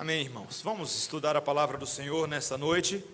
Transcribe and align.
Amém, 0.00 0.20
irmãos. 0.20 0.60
Vamos 0.62 0.96
estudar 0.96 1.36
a 1.36 1.42
palavra 1.42 1.76
do 1.76 1.84
Senhor 1.84 2.28
nessa 2.28 2.56
noite, 2.56 3.04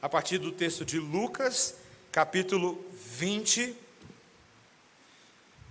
a 0.00 0.08
partir 0.08 0.38
do 0.38 0.50
texto 0.50 0.86
de 0.86 0.98
Lucas, 0.98 1.74
capítulo 2.10 2.82
20, 3.18 3.76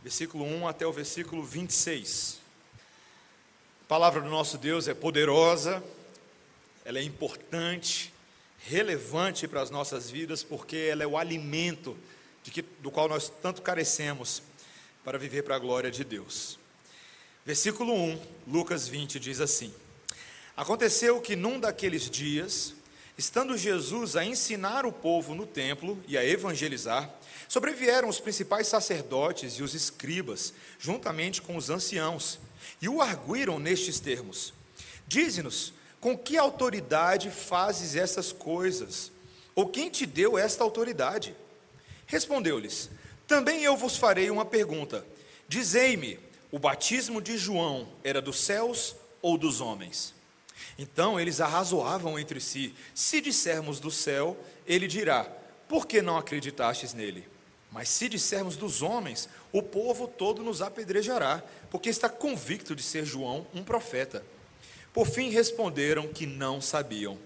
versículo 0.03 0.45
1 0.45 0.67
até 0.67 0.85
o 0.85 0.91
versículo 0.93 1.43
26. 1.43 2.39
A 3.83 3.87
palavra 3.87 4.21
do 4.21 4.29
nosso 4.29 4.59
Deus 4.59 4.87
é 4.87 4.93
poderosa, 4.93 5.83
ela 6.85 6.99
é 6.99 7.03
importante, 7.03 8.13
relevante 8.59 9.47
para 9.47 9.63
as 9.63 9.71
nossas 9.71 10.07
vidas, 10.11 10.43
porque 10.43 10.77
ela 10.91 11.01
é 11.01 11.07
o 11.07 11.17
alimento 11.17 11.97
que, 12.43 12.61
do 12.61 12.91
qual 12.91 13.09
nós 13.09 13.27
tanto 13.41 13.63
carecemos 13.63 14.43
para 15.03 15.17
viver 15.17 15.41
para 15.41 15.55
a 15.55 15.59
glória 15.59 15.89
de 15.89 16.03
Deus. 16.03 16.59
Versículo 17.43 17.91
1, 17.91 18.21
Lucas 18.45 18.87
20 18.87 19.19
diz 19.19 19.39
assim: 19.41 19.73
Aconteceu 20.59 21.21
que 21.21 21.37
num 21.37 21.57
daqueles 21.57 22.09
dias, 22.09 22.73
estando 23.17 23.57
Jesus 23.57 24.17
a 24.17 24.25
ensinar 24.25 24.85
o 24.85 24.91
povo 24.91 25.33
no 25.33 25.47
templo 25.47 25.97
e 26.05 26.17
a 26.17 26.25
evangelizar, 26.25 27.09
sobrevieram 27.47 28.09
os 28.09 28.19
principais 28.19 28.67
sacerdotes 28.67 29.53
e 29.53 29.63
os 29.63 29.73
escribas, 29.73 30.53
juntamente 30.77 31.41
com 31.41 31.55
os 31.55 31.69
anciãos, 31.69 32.41
e 32.81 32.89
o 32.89 33.01
arguíram 33.01 33.57
nestes 33.57 34.01
termos: 34.01 34.53
Dize-nos, 35.07 35.71
com 36.01 36.17
que 36.17 36.37
autoridade 36.37 37.31
fazes 37.31 37.95
essas 37.95 38.33
coisas? 38.33 39.13
Ou 39.55 39.69
quem 39.69 39.89
te 39.89 40.05
deu 40.05 40.37
esta 40.37 40.61
autoridade? 40.61 41.33
Respondeu-lhes: 42.05 42.89
Também 43.25 43.63
eu 43.63 43.77
vos 43.77 43.95
farei 43.95 44.29
uma 44.29 44.43
pergunta. 44.43 45.05
Dizei-me, 45.47 46.19
o 46.51 46.59
batismo 46.59 47.21
de 47.21 47.37
João 47.37 47.87
era 48.03 48.21
dos 48.21 48.41
céus 48.41 48.93
ou 49.21 49.37
dos 49.37 49.61
homens? 49.61 50.18
Então 50.77 51.19
eles 51.19 51.41
arrazoavam 51.41 52.17
entre 52.17 52.39
si: 52.39 52.73
se 52.93 53.21
dissermos 53.21 53.79
do 53.79 53.91
céu, 53.91 54.37
ele 54.65 54.87
dirá: 54.87 55.27
por 55.67 55.85
que 55.85 56.01
não 56.01 56.17
acreditastes 56.17 56.93
nele? 56.93 57.27
Mas 57.71 57.89
se 57.89 58.09
dissermos 58.09 58.57
dos 58.57 58.81
homens, 58.81 59.29
o 59.51 59.61
povo 59.61 60.07
todo 60.07 60.41
nos 60.41 60.61
apedrejará, 60.61 61.43
porque 61.69 61.89
está 61.89 62.09
convicto 62.09 62.75
de 62.75 62.81
ser 62.81 63.05
João 63.05 63.45
um 63.53 63.63
profeta. 63.63 64.25
Por 64.91 65.05
fim 65.05 65.29
responderam 65.29 66.07
que 66.07 66.25
não 66.25 66.59
sabiam. 66.59 67.17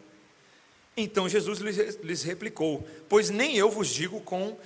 Então 0.97 1.29
Jesus 1.29 1.59
lhes 2.03 2.23
replicou: 2.23 2.85
Pois 3.07 3.29
nem 3.29 3.55
eu 3.55 3.69
vos 3.71 3.87
digo 3.87 4.19
com 4.19 4.57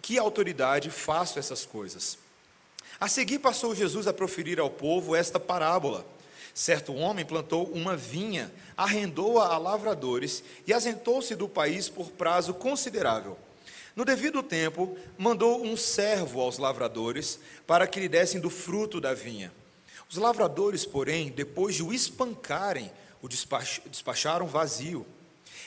que 0.00 0.18
autoridade 0.18 0.90
faço 0.90 1.38
essas 1.38 1.66
coisas. 1.66 2.18
A 3.00 3.08
seguir 3.08 3.40
passou 3.40 3.74
Jesus 3.74 4.06
a 4.06 4.12
proferir 4.12 4.60
ao 4.60 4.70
povo 4.70 5.16
esta 5.16 5.40
parábola. 5.40 6.06
Certo 6.54 6.94
homem 6.94 7.24
plantou 7.24 7.64
uma 7.72 7.96
vinha, 7.96 8.50
arrendou-a 8.76 9.52
a 9.52 9.58
lavradores 9.58 10.44
e 10.64 10.72
asentou-se 10.72 11.34
do 11.34 11.48
país 11.48 11.88
por 11.88 12.12
prazo 12.12 12.54
considerável. 12.54 13.36
No 13.96 14.04
devido 14.04 14.40
tempo, 14.40 14.96
mandou 15.18 15.64
um 15.64 15.76
servo 15.76 16.40
aos 16.40 16.58
lavradores 16.58 17.40
para 17.66 17.88
que 17.88 17.98
lhe 17.98 18.08
dessem 18.08 18.40
do 18.40 18.50
fruto 18.50 19.00
da 19.00 19.12
vinha. 19.12 19.52
Os 20.08 20.16
lavradores, 20.16 20.86
porém, 20.86 21.30
depois 21.30 21.74
de 21.74 21.82
o 21.82 21.92
espancarem, 21.92 22.90
o 23.20 23.28
despacharam 23.28 24.46
vazio. 24.46 25.04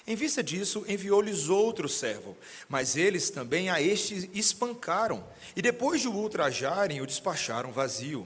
Em 0.06 0.16
vista 0.16 0.42
disso, 0.42 0.86
enviou-lhes 0.88 1.50
outro 1.50 1.90
servo, 1.90 2.38
mas 2.70 2.96
eles 2.96 3.30
também 3.30 3.70
a 3.70 3.82
este 3.82 4.30
espancaram, 4.34 5.22
e 5.54 5.62
depois 5.62 6.00
de 6.00 6.08
o 6.08 6.14
ultrajarem, 6.14 7.02
o 7.02 7.06
despacharam 7.06 7.74
vazio. 7.74 8.26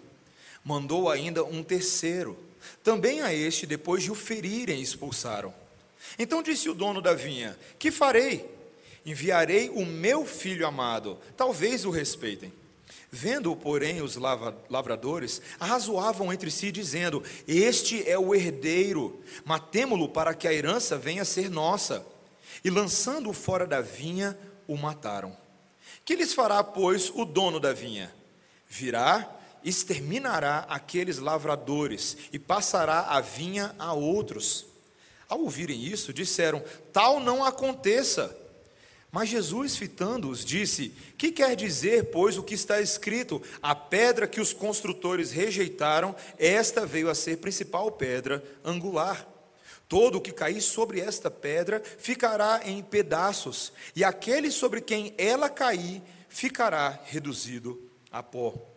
Mandou 0.63 1.09
ainda 1.09 1.43
um 1.43 1.63
terceiro. 1.63 2.37
Também 2.83 3.21
a 3.21 3.33
este, 3.33 3.65
depois 3.65 4.03
de 4.03 4.11
o 4.11 4.15
ferirem, 4.15 4.81
expulsaram. 4.81 5.53
Então 6.17 6.41
disse 6.43 6.69
o 6.69 6.73
dono 6.73 7.01
da 7.01 7.13
vinha: 7.13 7.57
Que 7.77 7.91
farei? 7.91 8.49
Enviarei 9.05 9.69
o 9.69 9.85
meu 9.85 10.25
filho 10.25 10.65
amado, 10.67 11.17
talvez 11.35 11.85
o 11.85 11.89
respeitem. 11.89 12.53
Vendo, 13.13 13.53
porém, 13.55 14.01
os 14.01 14.15
lavradores, 14.15 15.41
arrazoavam 15.59 16.31
entre 16.31 16.49
si, 16.49 16.71
dizendo: 16.71 17.23
Este 17.47 18.09
é 18.09 18.17
o 18.17 18.33
herdeiro, 18.33 19.21
matemo-lo 19.43 20.07
para 20.07 20.33
que 20.33 20.47
a 20.47 20.53
herança 20.53 20.97
venha 20.97 21.23
a 21.23 21.25
ser 21.25 21.49
nossa. 21.49 22.05
E 22.63 22.69
lançando-o 22.69 23.33
fora 23.33 23.65
da 23.67 23.81
vinha, 23.81 24.37
o 24.67 24.77
mataram. 24.77 25.35
Que 26.05 26.15
lhes 26.15 26.33
fará, 26.33 26.63
pois, 26.63 27.11
o 27.13 27.25
dono 27.25 27.59
da 27.59 27.73
vinha? 27.73 28.13
Virá 28.67 29.29
exterminará 29.63 30.65
aqueles 30.69 31.17
lavradores 31.17 32.17
e 32.31 32.39
passará 32.39 33.01
a 33.09 33.21
vinha 33.21 33.75
a 33.77 33.93
outros. 33.93 34.65
Ao 35.27 35.39
ouvirem 35.41 35.83
isso, 35.83 36.13
disseram: 36.13 36.63
Tal 36.91 37.19
não 37.19 37.43
aconteça. 37.43 38.37
Mas 39.11 39.27
Jesus, 39.27 39.75
fitando-os, 39.75 40.45
disse: 40.45 40.89
Que 41.17 41.31
quer 41.31 41.55
dizer, 41.55 42.11
pois, 42.11 42.37
o 42.37 42.43
que 42.43 42.53
está 42.53 42.79
escrito? 42.79 43.41
A 43.61 43.75
pedra 43.75 44.27
que 44.27 44.39
os 44.39 44.53
construtores 44.53 45.31
rejeitaram, 45.31 46.15
esta 46.37 46.85
veio 46.85 47.09
a 47.09 47.15
ser 47.15 47.37
principal 47.37 47.91
pedra 47.91 48.43
angular. 48.63 49.27
Todo 49.89 50.19
o 50.19 50.21
que 50.21 50.31
cair 50.31 50.61
sobre 50.61 51.01
esta 51.01 51.29
pedra 51.29 51.83
ficará 51.97 52.61
em 52.63 52.81
pedaços, 52.81 53.73
e 53.93 54.05
aquele 54.05 54.49
sobre 54.49 54.79
quem 54.79 55.13
ela 55.17 55.49
cair 55.49 56.01
ficará 56.29 56.97
reduzido 57.03 57.77
a 58.09 58.23
pó. 58.23 58.70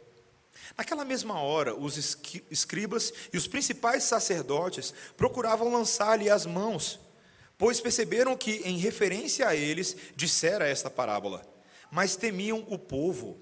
Naquela 0.76 1.04
mesma 1.04 1.40
hora, 1.40 1.74
os 1.74 1.96
escribas 2.50 3.12
e 3.32 3.36
os 3.36 3.46
principais 3.46 4.02
sacerdotes 4.02 4.92
procuravam 5.16 5.72
lançar-lhe 5.72 6.28
as 6.28 6.46
mãos, 6.46 6.98
pois 7.56 7.80
perceberam 7.80 8.36
que, 8.36 8.62
em 8.64 8.78
referência 8.78 9.46
a 9.46 9.54
eles, 9.54 9.96
dissera 10.16 10.68
esta 10.68 10.90
parábola. 10.90 11.46
Mas 11.90 12.16
temiam 12.16 12.64
o 12.68 12.76
povo. 12.76 13.38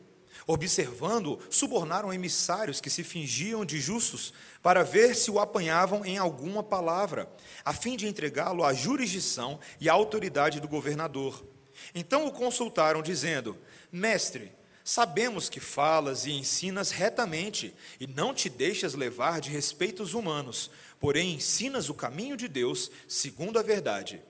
Observando, 0.46 1.38
subornaram 1.48 2.12
emissários 2.12 2.80
que 2.80 2.90
se 2.90 3.04
fingiam 3.04 3.64
de 3.64 3.80
justos 3.80 4.34
para 4.60 4.82
ver 4.82 5.14
se 5.14 5.30
o 5.30 5.38
apanhavam 5.38 6.04
em 6.04 6.18
alguma 6.18 6.62
palavra, 6.62 7.30
a 7.64 7.72
fim 7.72 7.96
de 7.96 8.08
entregá-lo 8.08 8.64
à 8.64 8.74
jurisdição 8.74 9.60
e 9.80 9.88
à 9.88 9.92
autoridade 9.92 10.60
do 10.60 10.68
governador. 10.68 11.46
Então 11.94 12.26
o 12.26 12.32
consultaram, 12.32 13.02
dizendo: 13.02 13.56
Mestre, 13.90 14.52
Sabemos 14.84 15.48
que 15.48 15.60
falas 15.60 16.26
e 16.26 16.32
ensinas 16.32 16.90
retamente, 16.90 17.74
e 18.00 18.06
não 18.06 18.34
te 18.34 18.48
deixas 18.48 18.94
levar 18.94 19.40
de 19.40 19.48
respeitos 19.50 20.12
humanos, 20.12 20.70
porém 20.98 21.34
ensinas 21.34 21.88
o 21.88 21.94
caminho 21.94 22.36
de 22.36 22.48
Deus 22.48 22.90
segundo 23.06 23.58
a 23.58 23.62
verdade. 23.62 24.20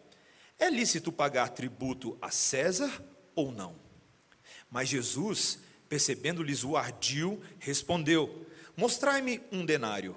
É 0.58 0.68
lícito 0.68 1.10
pagar 1.10 1.48
tributo 1.48 2.16
a 2.20 2.30
César 2.30 3.02
ou 3.34 3.50
não? 3.50 3.74
Mas 4.70 4.88
Jesus, 4.88 5.58
percebendo-lhes 5.88 6.64
o 6.64 6.76
ardil, 6.76 7.42
respondeu: 7.58 8.46
Mostrai-me 8.76 9.40
um 9.50 9.64
denário. 9.64 10.16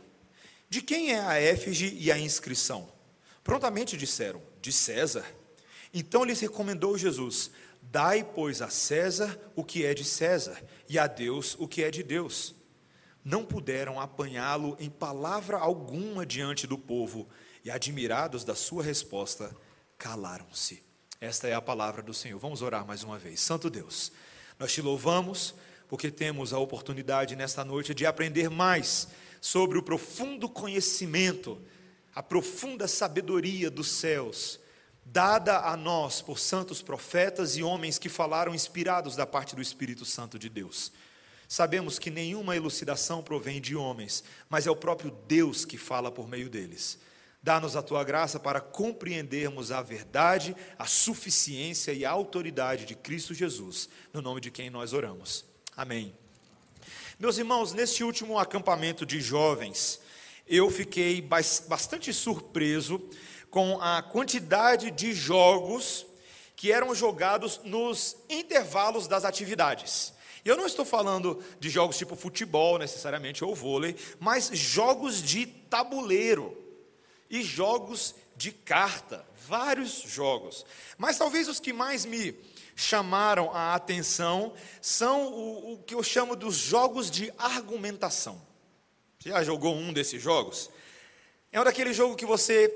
De 0.70 0.82
quem 0.82 1.12
é 1.12 1.20
a 1.20 1.36
éfige 1.36 1.96
e 1.98 2.12
a 2.12 2.18
inscrição? 2.18 2.92
Prontamente 3.44 3.98
disseram: 3.98 4.42
De 4.62 4.72
César. 4.72 5.26
Então 5.94 6.24
lhes 6.24 6.40
recomendou 6.42 6.98
Jesus: 6.98 7.52
Dai, 7.96 8.26
pois, 8.26 8.62
a 8.62 8.70
César 8.70 9.40
o 9.56 9.64
que 9.64 9.86
é 9.86 9.94
de 9.94 10.04
César, 10.04 10.62
e 10.90 11.00
a 11.00 11.08
Deus 11.08 11.56
o 11.58 11.66
que 11.66 11.82
é 11.82 11.90
de 11.90 12.04
Deus. 12.04 12.54
Não 13.24 13.46
puderam 13.46 14.02
apanhá-lo 14.02 14.76
em 14.82 14.90
palavra 14.90 15.58
alguma 15.58 16.26
diante 16.26 16.68
do 16.68 16.78
povo, 16.78 17.26
e, 17.64 17.72
admirados 17.72 18.44
da 18.44 18.54
sua 18.54 18.84
resposta, 18.84 19.56
calaram-se. 19.98 20.84
Esta 21.22 21.48
é 21.48 21.54
a 21.54 21.62
palavra 21.62 22.02
do 22.04 22.14
Senhor. 22.14 22.38
Vamos 22.38 22.62
orar 22.62 22.86
mais 22.86 23.02
uma 23.02 23.18
vez. 23.18 23.40
Santo 23.40 23.70
Deus, 23.70 24.12
nós 24.60 24.74
te 24.74 24.82
louvamos 24.82 25.56
porque 25.88 26.12
temos 26.12 26.52
a 26.52 26.60
oportunidade 26.60 27.34
nesta 27.34 27.64
noite 27.64 27.94
de 27.94 28.06
aprender 28.06 28.50
mais 28.50 29.08
sobre 29.40 29.78
o 29.78 29.82
profundo 29.82 30.50
conhecimento, 30.50 31.62
a 32.14 32.22
profunda 32.22 32.90
sabedoria 32.90 33.72
dos 33.72 33.88
céus 33.88 34.60
dada 35.06 35.60
a 35.60 35.78
nós 35.78 36.20
por 36.20 36.40
santos 36.40 36.82
profetas 36.82 37.56
e 37.56 37.62
homens 37.62 38.00
que 38.00 38.10
falaram 38.10 38.56
inspirados 38.56 39.16
da 39.16 39.28
parte 39.28 39.56
do 39.56 39.62
Espírito 39.62 40.04
Santo 40.04 40.40
de 40.40 40.50
Deus. 40.50 40.92
Sabemos 41.48 42.00
que 42.00 42.10
nenhuma 42.10 42.56
elucidação 42.56 43.22
provém 43.22 43.62
de 43.62 43.76
homens, 43.76 44.24
mas 44.50 44.66
é 44.66 44.72
o 44.72 44.76
próprio 44.76 45.12
Deus 45.28 45.64
que 45.64 45.78
fala 45.78 46.12
por 46.12 46.28
meio 46.28 46.50
deles. 46.50 46.98
Dá-nos 47.42 47.76
a 47.76 47.84
tua 47.84 48.04
graça 48.04 48.40
para 48.40 48.60
compreendermos 48.60 49.72
a 49.72 49.80
verdade, 49.80 50.56
a 50.80 50.88
suficiência 50.88 51.94
e 51.94 52.04
a 52.04 52.10
autoridade 52.10 52.86
de 52.86 52.96
Cristo 52.96 53.36
Jesus, 53.36 53.88
no 54.12 54.20
nome 54.20 54.42
de 54.42 54.50
quem 54.50 54.72
nós 54.72 54.94
oramos. 54.94 55.46
Amém. 55.78 56.16
Meus 57.20 57.38
irmãos, 57.38 57.72
neste 57.72 58.04
último 58.04 58.40
acampamento 58.40 59.06
de 59.06 59.22
jovens, 59.22 60.02
eu 60.48 60.72
fiquei 60.72 61.22
bastante 61.22 62.12
surpreso 62.12 63.00
com 63.56 63.80
a 63.82 64.02
quantidade 64.02 64.92
de 64.92 65.14
jogos 65.14 66.06
que 66.58 66.74
eram 66.74 66.94
jogados 66.94 67.62
nos 67.64 68.18
intervalos 68.30 69.08
das 69.08 69.24
atividades. 69.24 70.14
Eu 70.44 70.58
não 70.58 70.66
estou 70.66 70.84
falando 70.84 71.42
de 71.58 71.70
jogos 71.70 71.98
tipo 71.98 72.18
futebol 72.18 72.78
necessariamente 72.78 73.46
ou 73.46 73.56
vôlei, 73.56 73.96
mas 74.20 74.50
jogos 74.52 75.24
de 75.24 75.46
tabuleiro. 75.46 76.54
e 77.30 77.42
jogos 77.42 78.14
de 78.36 78.52
carta, 78.52 79.26
vários 79.48 80.02
jogos. 80.02 80.66
Mas 80.98 81.18
talvez 81.18 81.48
os 81.48 81.62
que 81.62 81.72
mais 81.72 82.04
me 82.04 82.38
chamaram 82.76 83.54
a 83.54 83.74
atenção 83.74 84.54
são 84.82 85.32
o, 85.34 85.74
o 85.74 85.78
que 85.78 85.96
eu 85.96 86.04
chamo 86.04 86.36
dos 86.36 86.56
jogos 86.56 87.10
de 87.10 87.32
argumentação. 87.38 88.42
Você 89.18 89.30
já 89.30 89.42
jogou 89.44 89.74
um 89.74 89.94
desses 89.94 90.22
jogos? 90.22 90.70
É 91.56 91.62
um 91.62 91.64
daquele 91.64 91.94
jogo 91.94 92.18
que 92.18 92.26
você, 92.26 92.68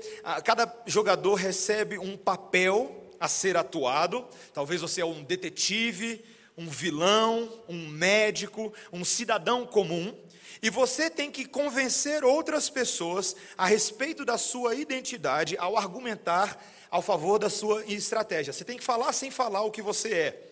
cada 0.42 0.74
jogador 0.86 1.34
recebe 1.34 1.98
um 1.98 2.16
papel 2.16 3.12
a 3.20 3.28
ser 3.28 3.54
atuado. 3.54 4.26
Talvez 4.54 4.80
você 4.80 5.02
é 5.02 5.04
um 5.04 5.22
detetive, 5.22 6.24
um 6.56 6.66
vilão, 6.66 7.62
um 7.68 7.88
médico, 7.88 8.72
um 8.90 9.04
cidadão 9.04 9.66
comum. 9.66 10.18
E 10.62 10.70
você 10.70 11.10
tem 11.10 11.30
que 11.30 11.44
convencer 11.44 12.24
outras 12.24 12.70
pessoas 12.70 13.36
a 13.54 13.66
respeito 13.66 14.24
da 14.24 14.38
sua 14.38 14.74
identidade 14.74 15.58
ao 15.58 15.76
argumentar 15.76 16.58
ao 16.90 17.02
favor 17.02 17.38
da 17.38 17.50
sua 17.50 17.84
estratégia. 17.84 18.50
Você 18.50 18.64
tem 18.64 18.78
que 18.78 18.82
falar 18.82 19.12
sem 19.12 19.30
falar 19.30 19.60
o 19.60 19.70
que 19.70 19.82
você 19.82 20.14
é. 20.14 20.50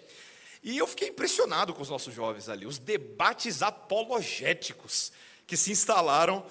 E 0.62 0.76
eu 0.76 0.86
fiquei 0.86 1.08
impressionado 1.08 1.72
com 1.72 1.80
os 1.80 1.88
nossos 1.88 2.12
jovens 2.12 2.50
ali, 2.50 2.66
os 2.66 2.76
debates 2.76 3.62
apologéticos 3.62 5.12
que 5.46 5.56
se 5.56 5.72
instalaram 5.72 6.44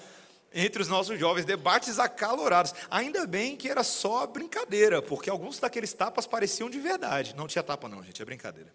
entre 0.52 0.82
os 0.82 0.88
nossos 0.88 1.18
jovens, 1.18 1.44
debates 1.44 1.98
acalorados. 1.98 2.74
Ainda 2.90 3.26
bem 3.26 3.56
que 3.56 3.68
era 3.68 3.82
só 3.82 4.26
brincadeira, 4.26 5.02
porque 5.02 5.30
alguns 5.30 5.58
daqueles 5.58 5.92
tapas 5.92 6.26
pareciam 6.26 6.70
de 6.70 6.80
verdade. 6.80 7.34
Não 7.36 7.46
tinha 7.46 7.62
tapa, 7.62 7.88
não, 7.88 8.02
gente, 8.02 8.20
é 8.20 8.24
brincadeira. 8.24 8.72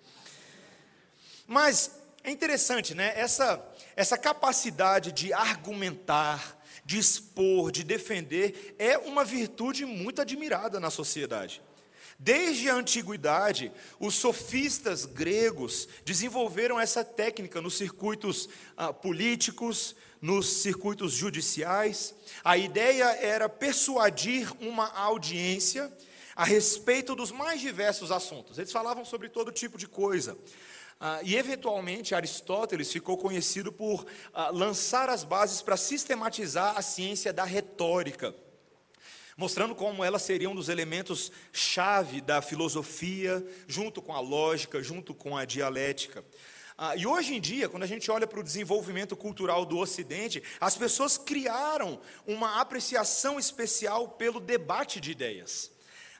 Mas 1.47 1.91
é 2.23 2.31
interessante, 2.31 2.93
né? 2.93 3.13
Essa, 3.15 3.63
essa 3.95 4.17
capacidade 4.17 5.11
de 5.11 5.33
argumentar, 5.33 6.61
de 6.85 6.97
expor, 6.97 7.71
de 7.71 7.83
defender, 7.83 8.75
é 8.79 8.97
uma 8.97 9.25
virtude 9.25 9.85
muito 9.85 10.21
admirada 10.21 10.79
na 10.79 10.89
sociedade. 10.89 11.61
Desde 12.17 12.69
a 12.69 12.75
antiguidade, 12.75 13.71
os 13.99 14.15
sofistas 14.15 15.03
gregos 15.03 15.89
desenvolveram 16.05 16.79
essa 16.79 17.03
técnica 17.03 17.61
nos 17.61 17.75
circuitos 17.75 18.47
ah, 18.77 18.93
políticos, 18.93 19.95
nos 20.23 20.47
circuitos 20.61 21.11
judiciais. 21.11 22.15
A 22.45 22.57
ideia 22.57 23.03
era 23.17 23.49
persuadir 23.49 24.49
uma 24.61 24.87
audiência 24.93 25.91
a 26.33 26.45
respeito 26.45 27.13
dos 27.13 27.29
mais 27.29 27.59
diversos 27.59 28.09
assuntos. 28.09 28.57
Eles 28.57 28.71
falavam 28.71 29.03
sobre 29.03 29.27
todo 29.27 29.51
tipo 29.51 29.77
de 29.77 29.85
coisa. 29.85 30.37
Ah, 30.97 31.19
e, 31.23 31.35
eventualmente, 31.35 32.15
Aristóteles 32.15 32.89
ficou 32.89 33.17
conhecido 33.17 33.69
por 33.69 34.05
ah, 34.33 34.49
lançar 34.49 35.09
as 35.09 35.25
bases 35.25 35.61
para 35.61 35.75
sistematizar 35.75 36.77
a 36.77 36.81
ciência 36.81 37.33
da 37.33 37.43
retórica, 37.43 38.33
mostrando 39.35 39.75
como 39.75 40.05
ela 40.05 40.19
seria 40.19 40.49
um 40.49 40.55
dos 40.55 40.69
elementos 40.69 41.33
chave 41.51 42.21
da 42.21 42.41
filosofia, 42.41 43.45
junto 43.67 44.01
com 44.01 44.13
a 44.13 44.21
lógica, 44.21 44.81
junto 44.81 45.13
com 45.13 45.35
a 45.35 45.43
dialética. 45.43 46.23
Ah, 46.77 46.95
e 46.95 47.05
hoje 47.05 47.35
em 47.35 47.41
dia, 47.41 47.69
quando 47.69 47.83
a 47.83 47.87
gente 47.87 48.09
olha 48.09 48.25
para 48.25 48.39
o 48.39 48.43
desenvolvimento 48.43 49.15
cultural 49.15 49.65
do 49.65 49.77
Ocidente, 49.77 50.41
as 50.59 50.75
pessoas 50.75 51.17
criaram 51.17 51.99
uma 52.25 52.59
apreciação 52.59 53.37
especial 53.37 54.09
pelo 54.09 54.39
debate 54.39 54.99
de 54.99 55.11
ideias. 55.11 55.71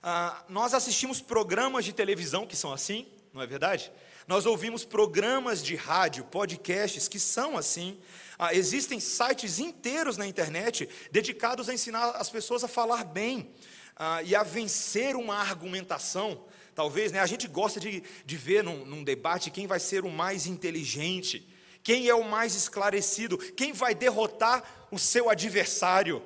Ah, 0.02 0.44
nós 0.48 0.74
assistimos 0.74 1.22
programas 1.22 1.86
de 1.86 1.94
televisão 1.94 2.46
que 2.46 2.56
são 2.56 2.72
assim, 2.72 3.08
não 3.34 3.42
é 3.42 3.48
verdade? 3.48 3.92
Nós 4.28 4.46
ouvimos 4.46 4.86
programas 4.86 5.64
de 5.64 5.76
rádio, 5.76 6.24
podcasts 6.26 7.08
que 7.08 7.20
são 7.20 7.58
assim. 7.58 8.00
Ah, 8.38 8.54
existem 8.54 9.00
sites 9.00 9.58
inteiros 9.58 10.18
na 10.18 10.28
internet 10.28 10.88
dedicados 11.12 11.68
a 11.68 11.74
ensinar 11.74 12.12
as 12.12 12.30
pessoas 12.30 12.64
a 12.64 12.68
falar 12.68 13.04
bem 13.04 13.52
ah, 13.96 14.22
e 14.22 14.36
a 14.36 14.44
vencer 14.44 15.16
uma 15.16 15.36
argumentação. 15.36 16.46
Talvez, 16.76 17.12
né, 17.12 17.20
a 17.20 17.26
gente 17.26 17.48
gosta 17.48 17.80
de, 17.80 18.04
de 18.26 18.38
ver 18.38 18.64
num, 18.64 18.86
num 18.86 19.04
debate 19.04 19.52
quem 19.52 19.68
vai 19.68 19.80
ser 19.80 20.04
o 20.04 20.10
mais 20.10 20.48
inteligente, 20.48 21.48
quem 21.84 22.08
é 22.08 22.16
o 22.16 22.24
mais 22.24 22.56
esclarecido, 22.56 23.38
quem 23.38 23.74
vai 23.74 23.94
derrotar 23.94 24.88
o 24.92 24.98
seu 24.98 25.30
adversário. 25.30 26.24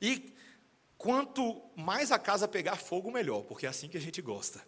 E 0.00 0.32
quanto 0.96 1.62
mais 1.76 2.10
a 2.10 2.18
casa 2.18 2.48
pegar 2.48 2.76
fogo, 2.76 3.10
melhor, 3.10 3.42
porque 3.42 3.66
é 3.66 3.68
assim 3.68 3.88
que 3.88 3.96
a 3.96 4.00
gente 4.00 4.22
gosta. 4.22 4.64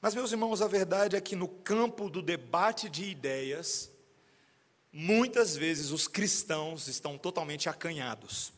Mas, 0.00 0.14
meus 0.14 0.30
irmãos, 0.30 0.60
a 0.60 0.68
verdade 0.68 1.16
é 1.16 1.20
que 1.20 1.34
no 1.34 1.48
campo 1.48 2.10
do 2.10 2.22
debate 2.22 2.88
de 2.88 3.04
ideias, 3.04 3.90
muitas 4.92 5.56
vezes 5.56 5.90
os 5.90 6.06
cristãos 6.06 6.88
estão 6.88 7.16
totalmente 7.16 7.68
acanhados 7.68 8.52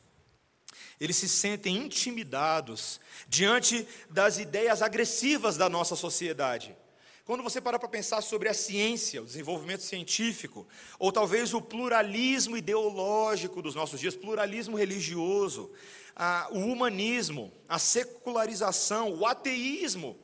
eles 1.01 1.17
se 1.17 1.29
sentem 1.29 1.77
intimidados 1.79 3.01
diante 3.27 3.89
das 4.11 4.39
ideias 4.39 4.83
agressivas 4.83 5.57
da 5.57 5.69
nossa 5.69 5.97
sociedade. 5.97 6.77
Quando 7.25 7.43
você 7.43 7.61
para 7.61 7.79
para 7.79 7.89
pensar 7.89 8.21
sobre 8.23 8.49
a 8.49 8.55
ciência, 8.55 9.23
o 9.23 9.25
desenvolvimento 9.25 9.83
científico, 9.83 10.67
ou 10.99 11.11
talvez 11.11 11.55
o 11.55 11.63
pluralismo 11.63 12.57
ideológico 12.57 13.63
dos 13.63 13.75
nossos 13.75 14.01
dias, 14.01 14.17
pluralismo 14.17 14.77
religioso, 14.77 15.71
a, 16.15 16.49
o 16.51 16.59
humanismo, 16.59 17.53
a 17.69 17.79
secularização, 17.79 19.15
o 19.15 19.25
ateísmo, 19.25 20.19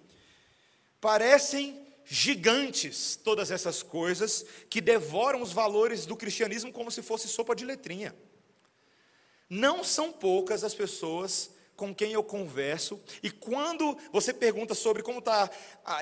parecem 1.01 1.81
gigantes 2.05 3.17
todas 3.17 3.51
essas 3.51 3.83
coisas 3.83 4.45
que 4.69 4.81
devoram 4.81 5.41
os 5.41 5.53
valores 5.53 6.07
do 6.07 6.17
cristianismo 6.17 6.73
como 6.73 6.91
se 6.91 7.03
fosse 7.03 7.29
sopa 7.29 7.55
de 7.55 7.65
letrinha. 7.65 8.15
Não 9.49 9.85
são 9.85 10.13
poucas 10.13 10.65
as 10.65 10.75
pessoas 10.75 11.51
com 11.77 11.95
quem 11.95 12.13
eu 12.13 12.25
converso, 12.25 12.99
e 13.23 13.31
quando 13.31 13.97
você 14.11 14.33
pergunta 14.33 14.75
sobre 14.75 15.03
como 15.03 15.19
está 15.19 15.51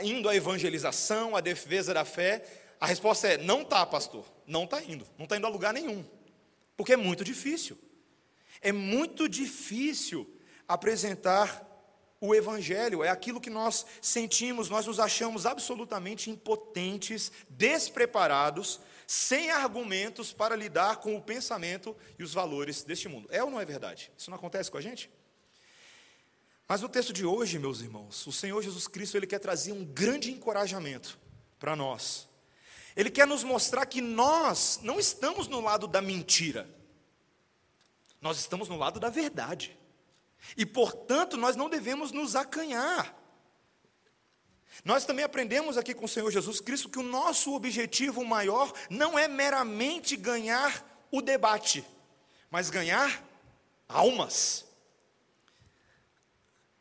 indo 0.02 0.28
a 0.28 0.36
evangelização, 0.36 1.34
a 1.34 1.40
defesa 1.40 1.92
da 1.92 2.04
fé, 2.04 2.44
a 2.80 2.86
resposta 2.86 3.26
é: 3.26 3.36
não 3.38 3.62
está, 3.62 3.84
pastor, 3.84 4.24
não 4.46 4.64
está 4.64 4.82
indo, 4.82 5.06
não 5.18 5.24
está 5.24 5.36
indo 5.36 5.46
a 5.46 5.50
lugar 5.50 5.74
nenhum, 5.74 6.04
porque 6.76 6.92
é 6.92 6.96
muito 6.96 7.24
difícil. 7.24 7.76
É 8.62 8.72
muito 8.72 9.28
difícil 9.28 10.26
apresentar 10.66 11.70
o 12.20 12.34
Evangelho, 12.34 13.04
é 13.04 13.10
aquilo 13.10 13.40
que 13.40 13.50
nós 13.50 13.84
sentimos, 14.00 14.70
nós 14.70 14.86
nos 14.86 14.98
achamos 14.98 15.44
absolutamente 15.44 16.30
impotentes, 16.30 17.30
despreparados 17.50 18.80
sem 19.06 19.50
argumentos 19.50 20.32
para 20.32 20.56
lidar 20.56 20.96
com 20.96 21.16
o 21.16 21.22
pensamento 21.22 21.96
e 22.18 22.22
os 22.22 22.32
valores 22.32 22.82
deste 22.82 23.08
mundo. 23.08 23.28
É 23.30 23.42
ou 23.42 23.50
não 23.50 23.60
é 23.60 23.64
verdade? 23.64 24.10
Isso 24.16 24.30
não 24.30 24.36
acontece 24.36 24.70
com 24.70 24.78
a 24.78 24.80
gente? 24.80 25.10
Mas 26.66 26.80
no 26.80 26.88
texto 26.88 27.12
de 27.12 27.26
hoje, 27.26 27.58
meus 27.58 27.80
irmãos, 27.80 28.26
o 28.26 28.32
Senhor 28.32 28.62
Jesus 28.62 28.86
Cristo 28.86 29.16
ele 29.16 29.26
quer 29.26 29.38
trazer 29.38 29.72
um 29.72 29.84
grande 29.84 30.30
encorajamento 30.30 31.18
para 31.58 31.76
nós. 31.76 32.26
Ele 32.96 33.10
quer 33.10 33.26
nos 33.26 33.44
mostrar 33.44 33.84
que 33.86 34.00
nós 34.00 34.80
não 34.82 34.98
estamos 34.98 35.48
no 35.48 35.60
lado 35.60 35.86
da 35.86 36.00
mentira. 36.00 36.68
Nós 38.20 38.38
estamos 38.38 38.68
no 38.68 38.76
lado 38.76 38.98
da 38.98 39.10
verdade. 39.10 39.76
E, 40.56 40.64
portanto, 40.64 41.36
nós 41.36 41.56
não 41.56 41.68
devemos 41.68 42.12
nos 42.12 42.36
acanhar. 42.36 43.14
Nós 44.82 45.04
também 45.04 45.24
aprendemos 45.24 45.76
aqui 45.76 45.94
com 45.94 46.06
o 46.06 46.08
Senhor 46.08 46.30
Jesus 46.30 46.60
Cristo 46.60 46.88
que 46.88 46.98
o 46.98 47.02
nosso 47.02 47.54
objetivo 47.54 48.24
maior 48.24 48.72
não 48.88 49.18
é 49.18 49.28
meramente 49.28 50.16
ganhar 50.16 51.06
o 51.10 51.20
debate, 51.20 51.84
mas 52.50 52.70
ganhar 52.70 53.22
almas. 53.88 54.64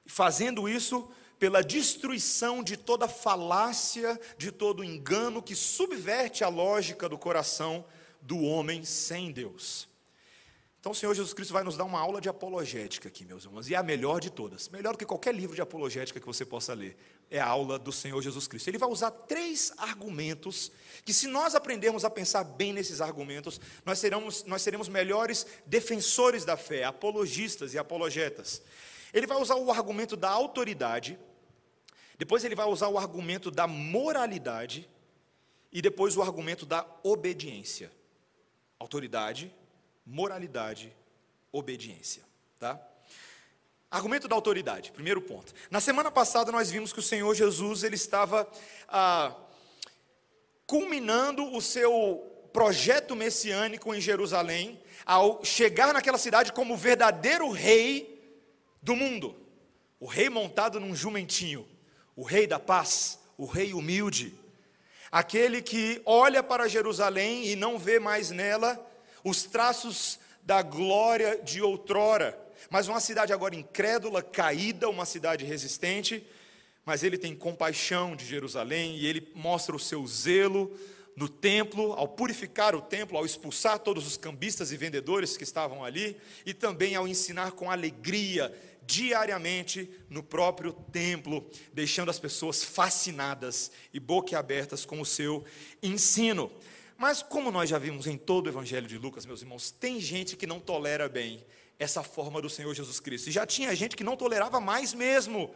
Fazendo 0.06 0.68
isso 0.68 1.12
pela 1.38 1.62
destruição 1.62 2.64
de 2.64 2.78
toda 2.78 3.08
falácia, 3.08 4.20
de 4.38 4.52
todo 4.52 4.84
engano 4.84 5.42
que 5.42 5.56
subverte 5.56 6.44
a 6.44 6.48
lógica 6.48 7.10
do 7.10 7.18
coração 7.18 7.86
do 8.22 8.42
homem 8.42 8.86
sem 8.86 9.32
Deus. 9.32 9.88
Então 10.80 10.92
o 10.92 10.96
Senhor 10.96 11.14
Jesus 11.14 11.34
Cristo 11.34 11.54
vai 11.54 11.64
nos 11.64 11.78
dar 11.78 11.86
uma 11.86 12.00
aula 12.00 12.20
de 12.20 12.28
apologética 12.28 13.08
aqui, 13.08 13.24
meus 13.24 13.46
irmãos, 13.46 13.70
e 13.70 13.74
é 13.74 13.78
a 13.78 13.84
melhor 13.84 14.20
de 14.20 14.30
todas, 14.30 14.68
melhor 14.68 14.94
do 14.94 14.98
que 14.98 15.06
qualquer 15.06 15.34
livro 15.34 15.56
de 15.56 15.62
apologética 15.62 16.20
que 16.20 16.26
você 16.26 16.46
possa 16.46 16.74
ler, 16.74 16.98
é 17.34 17.40
a 17.40 17.48
aula 17.48 17.80
do 17.80 17.92
Senhor 17.92 18.22
Jesus 18.22 18.48
Cristo. 18.48 18.68
Ele 18.68 18.78
vai 18.78 18.88
usar 18.88 19.10
três 19.10 19.74
argumentos, 19.78 20.72
que 21.04 21.12
se 21.12 21.26
nós 21.26 21.56
aprendermos 21.56 22.06
a 22.06 22.10
pensar 22.10 22.44
bem 22.44 22.72
nesses 22.72 23.02
argumentos, 23.02 23.60
nós 23.84 23.98
seremos, 23.98 24.44
nós 24.44 24.62
seremos 24.62 24.88
melhores 24.88 25.48
defensores 25.66 26.46
da 26.46 26.56
fé, 26.56 26.84
apologistas 26.84 27.74
e 27.74 27.80
apologetas. 27.80 28.62
Ele 29.12 29.26
vai 29.26 29.42
usar 29.42 29.56
o 29.56 29.72
argumento 29.72 30.16
da 30.16 30.30
autoridade, 30.30 31.18
depois 32.20 32.44
ele 32.44 32.54
vai 32.54 32.68
usar 32.68 32.90
o 32.90 33.00
argumento 33.00 33.50
da 33.50 33.66
moralidade, 33.66 34.88
e 35.72 35.82
depois 35.82 36.16
o 36.16 36.22
argumento 36.22 36.68
da 36.68 36.86
obediência. 37.02 37.92
Autoridade, 38.78 39.52
moralidade, 40.06 40.96
obediência, 41.52 42.22
tá? 42.60 42.80
Argumento 43.94 44.28
da 44.28 44.36
autoridade, 44.36 44.92
primeiro 44.92 45.22
ponto. 45.22 45.54
Na 45.70 45.80
semana 45.80 46.10
passada 46.10 46.52
nós 46.52 46.72
vimos 46.72 46.92
que 46.92 46.98
o 46.98 47.04
Senhor 47.04 47.32
Jesus 47.36 47.84
ele 47.84 47.94
estava 47.94 48.50
ah, 48.88 49.36
culminando 50.66 51.46
o 51.54 51.62
seu 51.62 52.28
projeto 52.52 53.16
messiânico 53.16 53.94
em 53.94 54.02
Jerusalém, 54.02 54.82
ao 55.06 55.46
chegar 55.46 55.94
naquela 55.94 56.18
cidade 56.18 56.52
como 56.52 56.74
o 56.74 56.78
verdadeiro 56.78 57.52
rei 57.52 58.20
do 58.82 58.96
mundo. 58.96 59.36
O 60.00 60.08
rei 60.08 60.28
montado 60.28 60.80
num 60.80 60.96
jumentinho, 60.96 61.64
o 62.16 62.24
rei 62.24 62.48
da 62.48 62.58
paz, 62.58 63.20
o 63.38 63.46
rei 63.46 63.76
humilde, 63.76 64.34
aquele 65.12 65.62
que 65.62 66.02
olha 66.04 66.42
para 66.42 66.68
Jerusalém 66.68 67.46
e 67.46 67.56
não 67.56 67.78
vê 67.78 68.00
mais 68.00 68.32
nela 68.32 68.84
os 69.24 69.44
traços 69.44 70.18
da 70.42 70.64
glória 70.64 71.40
de 71.44 71.62
outrora, 71.62 72.43
mas 72.70 72.88
uma 72.88 73.00
cidade 73.00 73.34
agora 73.34 73.56
incrédula, 73.56 74.22
caída, 74.22 74.90
uma 74.90 75.06
cidade 75.06 75.46
resistente, 75.46 76.26
mas 76.86 77.04
ele 77.04 77.18
tem 77.18 77.36
compaixão 77.36 78.16
de 78.16 78.26
Jerusalém 78.26 78.98
e 78.98 79.06
ele 79.06 79.32
mostra 79.34 79.76
o 79.76 79.80
seu 79.80 80.06
zelo 80.06 80.78
no 81.16 81.30
templo, 81.30 81.94
ao 81.94 82.08
purificar 82.08 82.76
o 82.76 82.82
templo, 82.82 83.18
ao 83.18 83.26
expulsar 83.26 83.80
todos 83.80 84.08
os 84.08 84.18
cambistas 84.18 84.72
e 84.72 84.78
vendedores 84.78 85.38
que 85.38 85.44
estavam 85.44 85.84
ali, 85.84 86.18
e 86.46 86.54
também 86.54 86.96
ao 86.96 87.08
ensinar 87.08 87.52
com 87.52 87.70
alegria 87.70 88.54
diariamente 88.86 89.90
no 90.10 90.22
próprio 90.22 90.74
templo, 90.92 91.48
deixando 91.72 92.10
as 92.10 92.20
pessoas 92.20 92.64
fascinadas 92.64 93.72
e 93.94 94.00
boquiabertas 94.00 94.86
com 94.86 95.00
o 95.00 95.06
seu 95.06 95.44
ensino. 95.82 96.52
Mas, 96.98 97.22
como 97.22 97.52
nós 97.52 97.70
já 97.70 97.78
vimos 97.78 98.08
em 98.08 98.18
todo 98.18 98.48
o 98.48 98.50
Evangelho 98.50 98.88
de 98.88 98.98
Lucas, 98.98 99.26
meus 99.26 99.42
irmãos, 99.42 99.72
tem 99.72 100.00
gente 100.00 100.36
que 100.36 100.48
não 100.48 100.60
tolera 100.60 101.08
bem 101.08 101.44
essa 101.84 102.02
forma 102.02 102.42
do 102.42 102.50
Senhor 102.50 102.74
Jesus 102.74 103.00
Cristo. 103.00 103.30
E 103.30 103.32
já 103.32 103.46
tinha 103.46 103.76
gente 103.76 103.96
que 103.96 104.04
não 104.04 104.18
tolerava 104.18 104.60
mais 104.60 104.94
mesmo. 104.94 105.54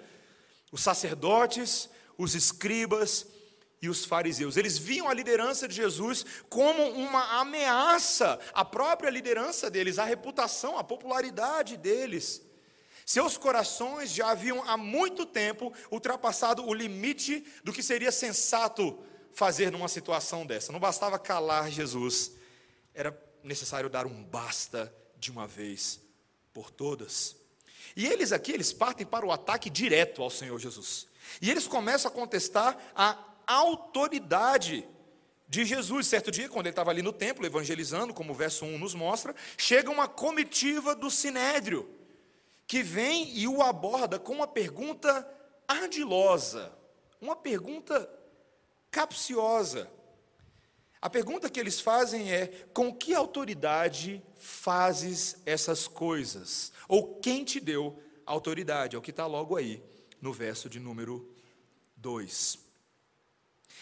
Os 0.72 0.82
sacerdotes, 0.82 1.90
os 2.18 2.36
escribas 2.36 3.26
e 3.82 3.90
os 3.90 4.06
fariseus. 4.06 4.58
Eles 4.58 4.78
viam 4.78 5.08
a 5.08 5.14
liderança 5.14 5.68
de 5.68 5.76
Jesus 5.76 6.26
como 6.50 6.84
uma 6.92 7.40
ameaça 7.40 8.40
à 8.54 8.66
própria 8.66 9.10
liderança 9.10 9.70
deles, 9.70 10.00
à 10.00 10.06
reputação, 10.06 10.78
à 10.78 10.84
popularidade 10.84 11.78
deles. 11.78 12.42
Seus 13.06 13.38
corações 13.38 14.12
já 14.12 14.32
haviam 14.32 14.62
há 14.68 14.76
muito 14.76 15.26
tempo 15.26 15.74
ultrapassado 15.90 16.66
o 16.66 16.74
limite 16.74 17.46
do 17.64 17.72
que 17.72 17.82
seria 17.82 18.12
sensato 18.12 19.00
fazer 19.32 19.72
numa 19.72 19.88
situação 19.88 20.46
dessa. 20.46 20.74
Não 20.74 20.80
bastava 20.80 21.18
calar 21.18 21.70
Jesus, 21.70 22.34
era 22.94 23.18
necessário 23.44 23.90
dar 23.90 24.06
um 24.06 24.24
basta 24.24 24.94
de 25.18 25.32
uma 25.32 25.48
vez 25.48 26.02
por 26.58 26.72
todas. 26.72 27.36
E 27.96 28.08
eles 28.08 28.32
aqui, 28.32 28.52
eles 28.52 28.74
partem 28.74 29.06
para 29.06 29.24
o 29.24 29.32
ataque 29.32 29.70
direto 29.70 30.24
ao 30.24 30.30
Senhor 30.32 30.58
Jesus. 30.58 31.06
E 31.40 31.52
eles 31.52 31.68
começam 31.68 32.10
a 32.10 32.14
contestar 32.14 32.76
a 32.96 33.16
autoridade 33.46 34.84
de 35.48 35.64
Jesus. 35.64 36.08
Certo 36.08 36.32
dia, 36.32 36.50
quando 36.50 36.66
ele 36.66 36.72
estava 36.72 36.90
ali 36.90 37.04
no 37.04 37.14
templo 37.14 37.46
evangelizando, 37.46 38.12
como 38.12 38.34
o 38.34 38.36
verso 38.36 38.66
1 38.66 38.80
nos 38.80 38.96
mostra, 38.96 39.36
chega 39.56 39.92
uma 39.92 40.08
comitiva 40.08 40.96
do 40.96 41.12
sinédrio 41.12 41.88
que 42.66 42.82
vem 42.82 43.38
e 43.38 43.48
o 43.48 43.62
aborda 43.62 44.18
com 44.18 44.34
uma 44.34 44.48
pergunta 44.48 45.32
ardilosa, 45.68 46.74
uma 47.22 47.36
pergunta 47.36 48.10
capciosa. 48.90 49.88
A 51.02 51.10
pergunta 51.10 51.50
que 51.50 51.60
eles 51.60 51.80
fazem 51.80 52.32
é: 52.32 52.48
com 52.74 52.94
que 52.94 53.14
autoridade 53.14 54.22
fazes 54.36 55.38
essas 55.46 55.88
coisas? 55.88 56.72
Ou 56.88 57.20
quem 57.20 57.44
te 57.44 57.60
deu 57.60 58.02
autoridade? 58.26 58.96
É 58.96 59.00
o 59.00 59.02
que 59.02 59.12
está 59.12 59.26
logo 59.26 59.56
aí 59.56 59.84
no 60.22 60.34
verso 60.34 60.70
de 60.70 60.80
número 60.80 61.32
2. 61.98 62.60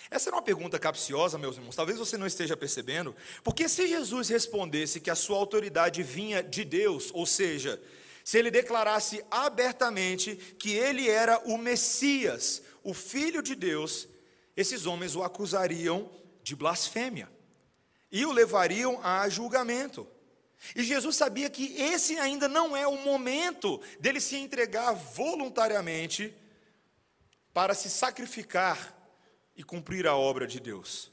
Essa 0.09 0.29
era 0.29 0.35
uma 0.35 0.41
pergunta 0.41 0.77
capciosa, 0.77 1.37
meus 1.37 1.55
irmãos, 1.55 1.75
talvez 1.75 1.97
você 1.97 2.17
não 2.17 2.27
esteja 2.27 2.55
percebendo, 2.55 3.15
porque 3.43 3.67
se 3.67 3.87
Jesus 3.87 4.29
respondesse 4.29 4.99
que 4.99 5.09
a 5.09 5.15
sua 5.15 5.37
autoridade 5.37 6.03
vinha 6.03 6.43
de 6.43 6.63
Deus, 6.63 7.09
ou 7.11 7.25
seja, 7.25 7.81
se 8.23 8.37
ele 8.37 8.51
declarasse 8.51 9.25
abertamente 9.31 10.35
que 10.59 10.73
ele 10.73 11.09
era 11.09 11.39
o 11.45 11.57
Messias, 11.57 12.61
o 12.83 12.93
Filho 12.93 13.41
de 13.41 13.55
Deus, 13.55 14.07
esses 14.55 14.85
homens 14.85 15.15
o 15.15 15.23
acusariam 15.23 16.09
de 16.45 16.55
blasfêmia 16.55 17.27
e 18.11 18.23
o 18.23 18.31
levariam 18.31 19.03
a 19.03 19.27
julgamento. 19.27 20.07
E 20.75 20.83
Jesus 20.83 21.15
sabia 21.15 21.49
que 21.49 21.75
esse 21.81 22.19
ainda 22.19 22.47
não 22.47 22.77
é 22.77 22.85
o 22.85 22.97
momento 22.97 23.81
dele 23.99 24.21
se 24.21 24.35
entregar 24.35 24.93
voluntariamente 24.93 26.31
para 27.51 27.73
se 27.73 27.89
sacrificar 27.89 28.95
e 29.55 29.63
cumprir 29.63 30.05
a 30.05 30.15
obra 30.15 30.45
de 30.45 30.59
Deus. 30.59 31.11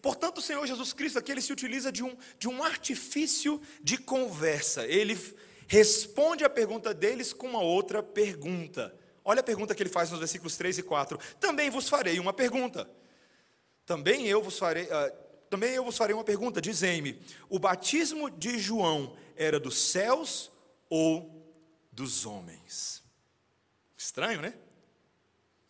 Portanto, 0.00 0.38
o 0.38 0.42
Senhor 0.42 0.64
Jesus 0.64 0.92
Cristo 0.92 1.18
aqui 1.18 1.32
ele 1.32 1.42
se 1.42 1.52
utiliza 1.52 1.90
de 1.90 2.04
um, 2.04 2.16
de 2.38 2.48
um 2.48 2.62
artifício 2.62 3.60
de 3.82 3.98
conversa. 3.98 4.86
Ele 4.86 5.18
responde 5.66 6.44
a 6.44 6.50
pergunta 6.50 6.94
deles 6.94 7.32
com 7.32 7.48
uma 7.48 7.62
outra 7.62 8.00
pergunta. 8.00 8.94
Olha 9.24 9.40
a 9.40 9.44
pergunta 9.44 9.74
que 9.74 9.82
ele 9.82 9.90
faz 9.90 10.08
nos 10.10 10.20
versículos 10.20 10.56
3 10.56 10.78
e 10.78 10.82
4. 10.84 11.18
Também 11.40 11.68
vos 11.68 11.88
farei 11.88 12.20
uma 12.20 12.32
pergunta. 12.32 12.88
Também 13.84 14.26
eu 14.26 14.42
vos 14.42 14.58
farei, 14.58 14.84
uh, 14.84 15.12
também 15.50 15.74
eu 15.74 15.84
vos 15.84 15.96
farei 15.96 16.14
uma 16.14 16.24
pergunta. 16.24 16.60
Dizei-me: 16.60 17.20
o 17.48 17.58
batismo 17.58 18.30
de 18.30 18.58
João 18.58 19.16
era 19.36 19.58
dos 19.58 19.78
céus 19.78 20.50
ou 20.88 21.42
dos 21.90 22.24
homens? 22.24 23.02
Estranho, 23.96 24.40
né? 24.40 24.54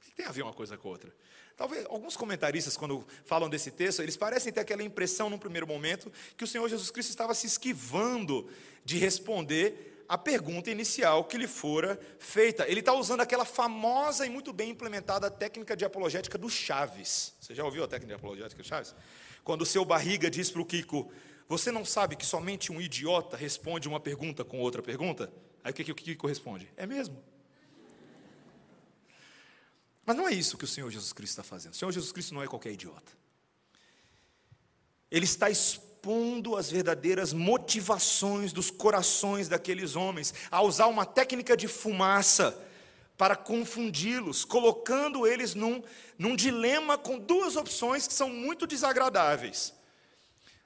O 0.01 0.05
que 0.05 0.11
tem 0.13 0.27
a 0.27 0.33
ver 0.33 0.43
uma 0.43 0.53
coisa 0.53 0.77
com 0.77 0.89
a 0.89 0.91
outra? 0.93 1.13
Talvez 1.57 1.85
alguns 1.87 2.17
comentaristas, 2.17 2.77
quando 2.77 3.07
falam 3.25 3.49
desse 3.49 3.71
texto, 3.71 4.03
eles 4.03 4.17
parecem 4.17 4.53
ter 4.53 4.61
aquela 4.61 4.83
impressão, 4.83 5.29
num 5.29 5.39
primeiro 5.39 5.67
momento, 5.67 6.11
que 6.37 6.45
o 6.45 6.47
Senhor 6.47 6.69
Jesus 6.69 6.91
Cristo 6.91 7.11
estava 7.11 7.35
se 7.35 7.47
esquivando 7.47 8.49
de 8.85 8.99
responder 8.99 9.92
a 10.13 10.19
pergunta 10.19 10.71
inicial 10.71 11.25
que 11.25 11.39
lhe 11.39 11.47
fora 11.47 11.99
feita. 12.19 12.69
Ele 12.69 12.81
está 12.81 12.93
usando 12.93 13.23
aquela 13.23 13.47
famosa 13.47 14.27
e 14.27 14.29
muito 14.29 14.53
bem 14.53 14.69
implementada 14.69 15.31
técnica 15.31 15.75
de 15.75 15.87
apologética 15.87 16.37
do 16.37 16.51
Chaves. 16.51 17.33
Você 17.41 17.55
já 17.55 17.65
ouviu 17.65 17.83
a 17.83 17.89
técnica 17.89 18.09
de 18.09 18.21
apologética 18.21 18.63
do 18.63 18.69
Chaves? 18.69 18.95
Quando 19.43 19.63
o 19.63 19.67
seu 19.67 19.87
barriga 19.87 20.31
diz 20.31 20.51
para 20.51 20.61
o 20.61 20.67
Kiko: 20.67 21.11
Você 21.49 21.73
não 21.73 21.83
sabe 21.83 22.15
que 22.15 22.27
somente 22.27 22.71
um 22.71 22.79
idiota 22.79 23.39
responde 23.39 23.89
uma 23.89 23.99
pergunta 23.99 24.45
com 24.45 24.61
outra 24.61 24.83
pergunta? 24.83 25.33
Aí 25.65 25.71
o 25.71 25.75
que, 25.75 25.83
que 25.83 25.93
o 25.93 25.95
Kiko 25.95 26.27
responde? 26.27 26.71
É 26.77 26.87
mesmo. 26.87 27.17
Mas 30.05 30.15
não 30.15 30.29
é 30.29 30.35
isso 30.35 30.59
que 30.59 30.65
o 30.65 30.69
Senhor 30.69 30.91
Jesus 30.91 31.15
Cristo 31.15 31.41
está 31.41 31.43
fazendo. 31.43 31.73
O 31.73 31.77
Senhor 31.77 31.91
Jesus 31.91 32.13
Cristo 32.13 32.35
não 32.35 32.43
é 32.43 32.47
qualquer 32.47 32.73
idiota. 32.73 33.13
Ele 35.11 35.25
está 35.25 35.49
expondo 35.49 35.92
expondo 36.03 36.57
as 36.57 36.69
verdadeiras 36.69 37.33
motivações 37.33 38.53
dos 38.53 38.73
corações 38.73 39.49
daqueles 39.49 39.95
homens, 39.95 40.35
a 40.51 40.61
usar 40.61 40.89
uma 40.89 41.07
técnica 41.07 41.57
de 41.57 41.69
fumaça 41.69 42.59
para 43.17 43.37
confundi-los, 43.37 44.45
colocando 44.45 45.25
eles 45.29 45.55
num, 45.55 45.81
num 46.19 46.35
dilema 46.35 46.99
com 46.99 47.21
duas 47.21 47.55
opções 47.55 48.09
que 48.09 48.15
são 48.15 48.29
muito 48.29 48.67
desagradáveis. 48.67 49.73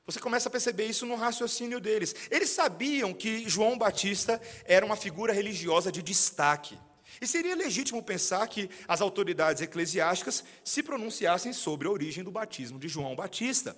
Você 0.06 0.18
começa 0.18 0.48
a 0.48 0.50
perceber 0.50 0.86
isso 0.86 1.04
no 1.04 1.16
raciocínio 1.16 1.80
deles. 1.80 2.14
Eles 2.30 2.48
sabiam 2.48 3.12
que 3.12 3.46
João 3.46 3.76
Batista 3.76 4.40
era 4.64 4.86
uma 4.86 4.96
figura 4.96 5.34
religiosa 5.34 5.92
de 5.92 6.02
destaque. 6.02 6.78
E 7.20 7.26
seria 7.26 7.54
legítimo 7.54 8.02
pensar 8.02 8.48
que 8.48 8.70
as 8.88 9.02
autoridades 9.02 9.60
eclesiásticas 9.60 10.42
se 10.64 10.82
pronunciassem 10.82 11.52
sobre 11.52 11.88
a 11.88 11.90
origem 11.90 12.24
do 12.24 12.30
batismo 12.30 12.78
de 12.78 12.88
João 12.88 13.14
Batista. 13.14 13.76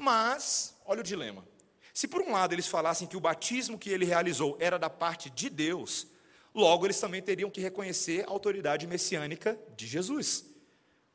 Mas, 0.00 0.74
olha 0.86 1.00
o 1.00 1.04
dilema. 1.04 1.46
Se 1.92 2.08
por 2.08 2.22
um 2.22 2.32
lado 2.32 2.54
eles 2.54 2.66
falassem 2.66 3.06
que 3.06 3.16
o 3.16 3.20
batismo 3.20 3.78
que 3.78 3.90
ele 3.90 4.06
realizou 4.06 4.56
era 4.58 4.78
da 4.78 4.88
parte 4.88 5.28
de 5.28 5.50
Deus, 5.50 6.06
logo 6.54 6.86
eles 6.86 6.98
também 6.98 7.20
teriam 7.20 7.50
que 7.50 7.60
reconhecer 7.60 8.24
a 8.26 8.30
autoridade 8.30 8.86
messiânica 8.86 9.58
de 9.76 9.86
Jesus. 9.86 10.46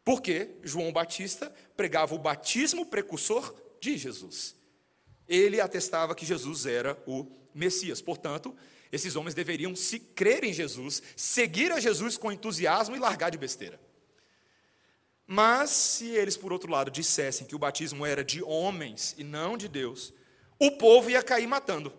Porque 0.03 0.51
João 0.61 0.93
Batista 0.93 1.51
pregava 1.75 2.13
o 2.13 2.19
batismo 2.19 2.85
precursor 2.85 3.55
de 3.81 3.97
Jesus. 3.97 4.55
Ele 5.27 5.59
atestava 5.59 6.13
que 6.13 6.25
Jesus 6.25 6.67
era 6.67 6.95
o 7.07 7.25
Messias. 7.55 8.03
Portanto, 8.03 8.55
esses 8.91 9.15
homens 9.15 9.33
deveriam 9.33 9.75
se 9.75 9.97
crer 9.99 10.43
em 10.43 10.53
Jesus, 10.53 11.01
seguir 11.15 11.71
a 11.71 11.79
Jesus 11.79 12.17
com 12.17 12.31
entusiasmo 12.31 12.95
e 12.95 12.99
largar 12.99 13.31
de 13.31 13.37
besteira. 13.39 13.79
Mas 15.27 15.71
se 15.71 16.07
eles, 16.09 16.37
por 16.37 16.53
outro 16.53 16.71
lado, 16.71 16.91
dissessem 16.91 17.47
que 17.47 17.55
o 17.55 17.59
batismo 17.59 18.05
era 18.05 18.23
de 18.23 18.43
homens 18.43 19.15
e 19.17 19.23
não 19.23 19.57
de 19.57 19.67
Deus, 19.67 20.13
o 20.59 20.71
povo 20.71 21.09
ia 21.09 21.23
cair 21.23 21.47
matando. 21.47 21.91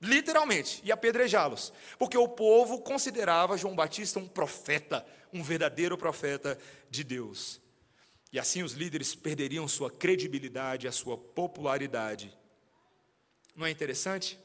Literalmente, 0.00 0.80
ia 0.84 0.94
apedrejá-los. 0.94 1.72
Porque 1.98 2.16
o 2.16 2.28
povo 2.28 2.80
considerava 2.80 3.56
João 3.56 3.74
Batista 3.74 4.18
um 4.18 4.28
profeta, 4.28 5.04
um 5.32 5.42
verdadeiro 5.42 5.96
profeta 5.96 6.58
de 6.90 7.02
Deus. 7.02 7.60
E 8.32 8.38
assim 8.38 8.62
os 8.62 8.72
líderes 8.72 9.14
perderiam 9.14 9.66
sua 9.66 9.90
credibilidade, 9.90 10.86
a 10.86 10.92
sua 10.92 11.16
popularidade. 11.16 12.36
Não 13.54 13.66
é 13.66 13.70
interessante? 13.70 14.38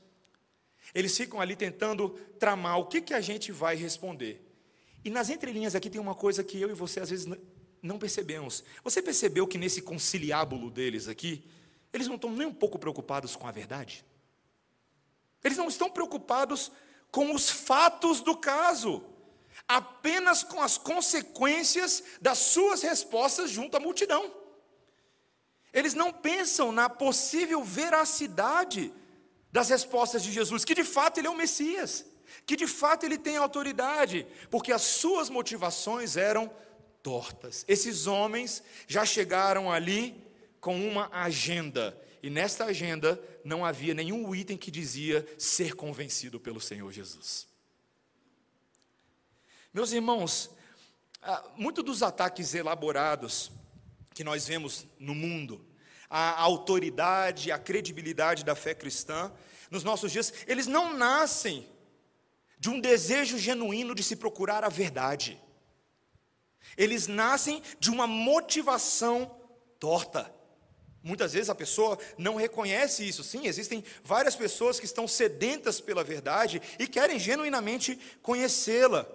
Eles 0.94 1.16
ficam 1.16 1.42
ali 1.42 1.56
tentando 1.56 2.10
tramar 2.40 2.80
o 2.80 2.86
que, 2.86 3.02
que 3.02 3.14
a 3.14 3.22
gente 3.22 3.52
vai 3.52 3.76
responder. 3.76 4.46
E 5.04 5.10
nas 5.10 5.30
entrelinhas 5.30 5.76
aqui 5.76 5.90
tem 5.90 6.02
uma 6.02 6.16
coisa 6.16 6.44
que 6.44 6.60
eu 6.60 6.70
e 6.70 6.74
você 6.74 7.00
às 7.00 7.10
vezes 7.10 7.28
não 7.82 8.00
percebemos. 8.00 8.64
Você 8.84 9.02
percebeu 9.02 9.48
que 9.48 9.58
nesse 9.58 9.82
conciliábulo 9.82 10.70
deles 10.70 11.08
aqui, 11.08 11.44
eles 11.94 12.08
não 12.08 12.16
estão 12.16 12.32
nem 12.32 12.48
um 12.48 12.54
pouco 12.54 12.78
preocupados 12.78 13.36
com 13.36 13.48
a 13.48 13.52
verdade. 13.52 14.06
Eles 15.44 15.58
não 15.58 15.68
estão 15.68 15.90
preocupados 15.90 16.72
com 17.12 17.34
os 17.34 17.50
fatos 17.50 18.22
do 18.22 18.36
caso, 18.36 19.04
apenas 19.68 20.44
com 20.44 20.62
as 20.62 20.78
consequências 20.78 22.04
das 22.22 22.38
suas 22.38 22.82
respostas 22.82 23.50
junto 23.50 23.76
à 23.78 23.80
multidão. 23.80 24.34
Eles 25.74 25.94
não 25.94 26.12
pensam 26.12 26.72
na 26.72 26.90
possível 26.90 27.64
veracidade 27.64 28.94
das 29.52 29.70
respostas 29.70 30.24
de 30.24 30.32
Jesus, 30.32 30.66
que 30.66 30.76
de 30.76 30.84
fato 30.84 31.20
ele 31.20 31.28
é 31.28 31.30
o 31.30 31.36
Messias, 31.36 32.06
que 32.46 32.56
de 32.56 32.68
fato 32.68 33.06
ele 33.06 33.18
tem 33.18 33.38
autoridade, 33.38 34.28
porque 34.50 34.72
as 34.72 34.82
suas 34.82 35.30
motivações 35.30 36.18
eram 36.18 36.52
tortas. 37.02 37.66
Esses 37.68 38.08
homens 38.08 38.64
já 38.88 39.06
chegaram 39.06 39.72
ali 39.72 40.24
com 40.60 40.76
uma 40.88 41.10
agenda, 41.12 42.00
e 42.22 42.30
nesta 42.30 42.66
agenda 42.66 43.22
não 43.44 43.66
havia 43.66 43.94
nenhum 43.94 44.36
item 44.36 44.58
que 44.58 44.70
dizia 44.70 45.26
ser 45.38 45.74
convencido 45.74 46.40
pelo 46.40 46.60
Senhor 46.60 46.92
Jesus. 46.92 47.48
Meus 49.74 49.92
irmãos, 49.92 50.50
ah, 51.22 51.44
muitos 51.56 51.84
dos 51.84 52.04
ataques 52.04 52.54
elaborados 52.54 53.52
que 54.14 54.24
nós 54.24 54.48
vemos 54.48 54.86
no 55.00 55.16
mundo, 55.16 55.66
a 56.10 56.42
autoridade, 56.42 57.52
a 57.52 57.60
credibilidade 57.60 58.44
da 58.44 58.56
fé 58.56 58.74
cristã, 58.74 59.32
nos 59.70 59.84
nossos 59.84 60.12
dias, 60.12 60.34
eles 60.48 60.66
não 60.66 60.94
nascem 60.98 61.68
de 62.60 62.70
um 62.70 62.80
desejo 62.80 63.38
genuíno 63.38 63.96
de 63.96 64.04
se 64.04 64.16
procurar 64.16 64.64
a 64.64 64.70
verdade. 64.70 65.40
Eles 66.78 67.08
nascem 67.08 67.62
de 67.80 67.90
uma 67.90 68.08
motivação 68.08 69.36
torta. 69.80 70.34
Muitas 71.02 71.34
vezes 71.34 71.50
a 71.50 71.56
pessoa 71.56 71.98
não 72.18 72.36
reconhece 72.36 73.08
isso. 73.08 73.24
Sim, 73.24 73.48
existem 73.48 73.84
várias 74.04 74.36
pessoas 74.36 74.80
que 74.80 74.86
estão 74.86 75.08
sedentas 75.08 75.80
pela 75.80 76.04
verdade 76.04 76.62
e 76.78 76.88
querem 76.88 77.18
genuinamente 77.18 77.98
conhecê-la. 78.22 79.08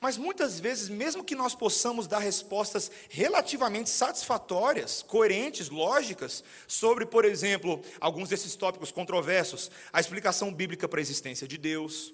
Mas 0.00 0.18
muitas 0.18 0.58
vezes, 0.58 0.88
mesmo 0.88 1.24
que 1.24 1.36
nós 1.36 1.54
possamos 1.54 2.06
dar 2.08 2.18
respostas 2.18 2.90
relativamente 3.08 3.88
satisfatórias, 3.88 5.00
coerentes, 5.00 5.70
lógicas, 5.70 6.42
sobre, 6.66 7.06
por 7.06 7.24
exemplo, 7.24 7.80
alguns 8.00 8.28
desses 8.28 8.56
tópicos 8.56 8.90
controversos, 8.90 9.70
a 9.92 10.00
explicação 10.00 10.52
bíblica 10.52 10.88
para 10.88 11.00
a 11.00 11.02
existência 11.02 11.46
de 11.46 11.56
Deus, 11.56 12.12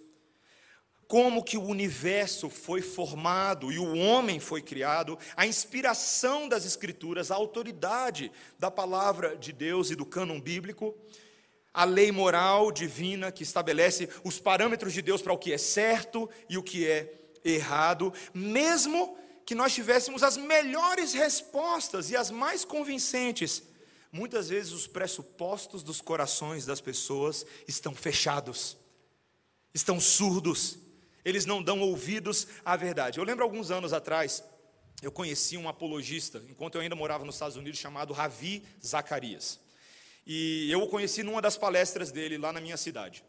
como 1.12 1.44
que 1.44 1.58
o 1.58 1.64
universo 1.66 2.48
foi 2.48 2.80
formado 2.80 3.70
e 3.70 3.78
o 3.78 3.98
homem 3.98 4.40
foi 4.40 4.62
criado, 4.62 5.18
a 5.36 5.46
inspiração 5.46 6.48
das 6.48 6.64
escrituras, 6.64 7.30
a 7.30 7.34
autoridade 7.34 8.32
da 8.58 8.70
palavra 8.70 9.36
de 9.36 9.52
Deus 9.52 9.90
e 9.90 9.94
do 9.94 10.06
cânon 10.06 10.40
bíblico, 10.40 10.96
a 11.70 11.84
lei 11.84 12.10
moral 12.10 12.72
divina 12.72 13.30
que 13.30 13.42
estabelece 13.42 14.08
os 14.24 14.40
parâmetros 14.40 14.94
de 14.94 15.02
Deus 15.02 15.20
para 15.20 15.34
o 15.34 15.36
que 15.36 15.52
é 15.52 15.58
certo 15.58 16.30
e 16.48 16.56
o 16.56 16.62
que 16.62 16.88
é 16.88 17.12
errado, 17.44 18.10
mesmo 18.32 19.14
que 19.44 19.54
nós 19.54 19.74
tivéssemos 19.74 20.22
as 20.22 20.38
melhores 20.38 21.12
respostas 21.12 22.10
e 22.10 22.16
as 22.16 22.30
mais 22.30 22.64
convincentes, 22.64 23.62
muitas 24.10 24.48
vezes 24.48 24.72
os 24.72 24.86
pressupostos 24.86 25.82
dos 25.82 26.00
corações 26.00 26.64
das 26.64 26.80
pessoas 26.80 27.44
estão 27.68 27.94
fechados, 27.94 28.78
estão 29.74 30.00
surdos, 30.00 30.78
eles 31.24 31.46
não 31.46 31.62
dão 31.62 31.80
ouvidos 31.80 32.46
à 32.64 32.76
verdade. 32.76 33.18
Eu 33.18 33.24
lembro 33.24 33.44
alguns 33.44 33.70
anos 33.70 33.92
atrás, 33.92 34.42
eu 35.02 35.10
conheci 35.10 35.56
um 35.56 35.68
apologista, 35.68 36.42
enquanto 36.48 36.76
eu 36.76 36.80
ainda 36.80 36.94
morava 36.94 37.24
nos 37.24 37.34
Estados 37.34 37.56
Unidos, 37.56 37.78
chamado 37.78 38.12
Ravi 38.12 38.62
Zacarias. 38.84 39.60
E 40.26 40.70
eu 40.70 40.80
o 40.82 40.88
conheci 40.88 41.22
numa 41.22 41.42
das 41.42 41.56
palestras 41.56 42.12
dele 42.12 42.38
lá 42.38 42.52
na 42.52 42.60
minha 42.60 42.76
cidade. 42.76 43.24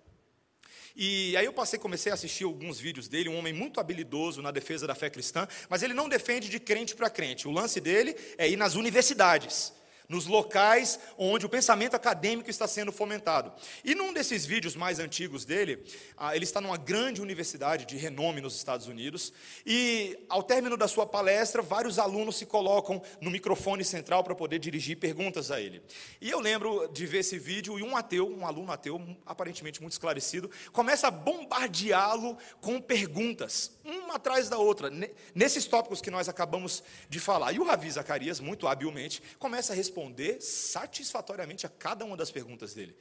E 0.96 1.36
aí 1.36 1.46
eu 1.46 1.54
passei, 1.54 1.80
comecei 1.80 2.12
a 2.12 2.16
assistir 2.16 2.44
alguns 2.44 2.80
vídeos 2.80 3.08
dele, 3.08 3.28
um 3.28 3.38
homem 3.38 3.52
muito 3.52 3.80
habilidoso 3.80 4.44
na 4.44 4.52
defesa 4.52 4.86
da 4.86 4.94
fé 4.94 5.10
cristã, 5.10 5.48
mas 5.68 5.82
ele 5.82 5.94
não 5.94 6.08
defende 6.08 6.50
de 6.50 6.60
crente 6.60 6.96
para 6.96 7.10
crente. 7.10 7.48
O 7.48 7.52
lance 7.52 7.82
dele 7.82 8.16
é 8.38 8.48
ir 8.48 8.56
nas 8.56 8.76
universidades 8.76 9.74
nos 10.14 10.28
locais 10.28 11.00
onde 11.18 11.46
o 11.46 11.50
pensamento 11.50 11.96
acadêmico 11.96 12.50
está 12.50 12.68
sendo 12.68 12.92
fomentado. 12.92 13.52
E 13.84 13.96
num 13.96 14.14
desses 14.14 14.46
vídeos 14.46 14.76
mais 14.76 15.00
antigos 15.00 15.44
dele, 15.44 15.84
ah, 16.16 16.36
ele 16.36 16.44
está 16.44 16.62
numa 16.62 16.78
grande 16.78 17.20
universidade 17.20 17.86
de 17.86 17.98
renome 17.98 18.40
nos 18.40 18.56
Estados 18.56 18.88
Unidos, 18.88 19.34
e 19.66 20.18
ao 20.30 20.44
término 20.44 20.78
da 20.78 20.88
sua 20.88 21.08
palestra, 21.08 21.64
vários 21.64 21.98
alunos 21.98 22.38
se 22.38 22.46
colocam 22.46 23.02
no 23.20 23.32
microfone 23.32 23.84
central 23.84 24.24
para 24.24 24.36
poder 24.36 24.60
dirigir 24.60 24.98
perguntas 24.98 25.50
a 25.50 25.60
ele. 25.60 25.82
E 26.22 26.30
eu 26.30 26.40
lembro 26.40 26.88
de 26.90 27.08
ver 27.08 27.20
esse 27.20 27.40
vídeo 27.40 27.80
e 27.80 27.84
um 27.84 27.98
ateu, 27.98 28.30
um 28.30 28.46
aluno 28.46 28.72
ateu, 28.72 29.02
aparentemente 29.26 29.82
muito 29.82 29.94
esclarecido, 29.94 30.50
começa 30.72 31.08
a 31.08 31.12
bombardeá-lo 31.12 32.38
com 32.62 32.80
perguntas, 32.80 33.72
uma 33.84 34.16
atrás 34.16 34.48
da 34.48 34.60
outra, 34.60 34.92
nesses 35.34 35.66
tópicos 35.66 36.02
que 36.02 36.12
nós 36.12 36.30
acabamos 36.30 36.84
de 37.10 37.20
falar. 37.20 37.52
E 37.52 37.60
o 37.60 37.64
Ravi 37.64 37.90
Zacarias, 37.90 38.40
muito 38.40 38.68
habilmente, 38.68 39.22
começa 39.40 39.74
a 39.74 39.76
responder 39.76 40.03
responder 40.04 40.42
satisfatoriamente 40.42 41.66
a 41.66 41.70
cada 41.70 42.04
uma 42.04 42.18
das 42.18 42.30
perguntas 42.30 42.74
dele, 42.74 42.96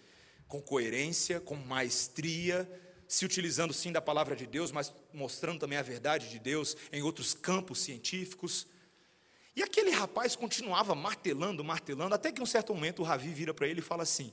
com 0.46 0.62
coerência, 0.62 1.40
com 1.40 1.56
maestria, 1.56 2.68
se 3.08 3.24
utilizando 3.24 3.72
sim 3.74 3.90
da 3.90 4.00
palavra 4.00 4.36
de 4.36 4.46
Deus, 4.46 4.70
mas 4.70 4.92
mostrando 5.12 5.58
também 5.58 5.78
a 5.78 5.82
verdade 5.82 6.30
de 6.30 6.38
Deus 6.38 6.76
em 6.92 7.02
outros 7.02 7.34
campos 7.34 7.80
científicos. 7.80 8.66
E 9.54 9.62
aquele 9.62 9.90
rapaz 9.90 10.36
continuava 10.36 10.94
martelando, 10.94 11.64
martelando, 11.64 12.14
até 12.14 12.30
que 12.32 12.40
em 12.40 12.44
um 12.44 12.46
certo 12.46 12.72
momento 12.74 13.00
o 13.00 13.04
Ravi 13.04 13.32
vira 13.32 13.52
para 13.52 13.66
ele 13.66 13.80
e 13.80 13.82
fala 13.82 14.02
assim: 14.04 14.32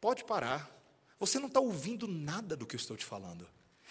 Pode 0.00 0.24
parar, 0.24 0.70
você 1.18 1.38
não 1.38 1.46
está 1.48 1.60
ouvindo 1.60 2.08
nada 2.08 2.56
do 2.56 2.66
que 2.66 2.74
eu 2.74 2.80
estou 2.80 2.96
te 2.96 3.04
falando. 3.04 3.48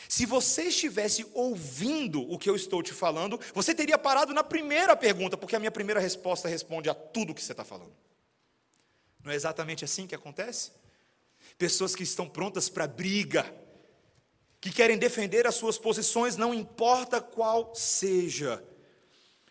Se 0.07 0.25
você 0.25 0.63
estivesse 0.63 1.25
ouvindo 1.33 2.21
o 2.21 2.37
que 2.37 2.49
eu 2.49 2.55
estou 2.55 2.81
te 2.81 2.93
falando, 2.93 3.39
você 3.53 3.73
teria 3.73 3.97
parado 3.97 4.33
na 4.33 4.43
primeira 4.43 4.95
pergunta, 4.95 5.37
porque 5.37 5.55
a 5.55 5.59
minha 5.59 5.71
primeira 5.71 5.99
resposta 5.99 6.47
responde 6.47 6.89
a 6.89 6.93
tudo 6.93 7.33
que 7.33 7.41
você 7.41 7.53
está 7.53 7.63
falando. 7.63 7.93
Não 9.23 9.31
é 9.31 9.35
exatamente 9.35 9.85
assim 9.85 10.07
que 10.07 10.15
acontece? 10.15 10.71
Pessoas 11.57 11.95
que 11.95 12.03
estão 12.03 12.27
prontas 12.27 12.69
para 12.69 12.87
briga, 12.87 13.53
que 14.59 14.71
querem 14.71 14.97
defender 14.97 15.47
as 15.47 15.55
suas 15.55 15.77
posições, 15.77 16.37
não 16.37 16.53
importa 16.53 17.21
qual 17.21 17.73
seja. 17.75 18.63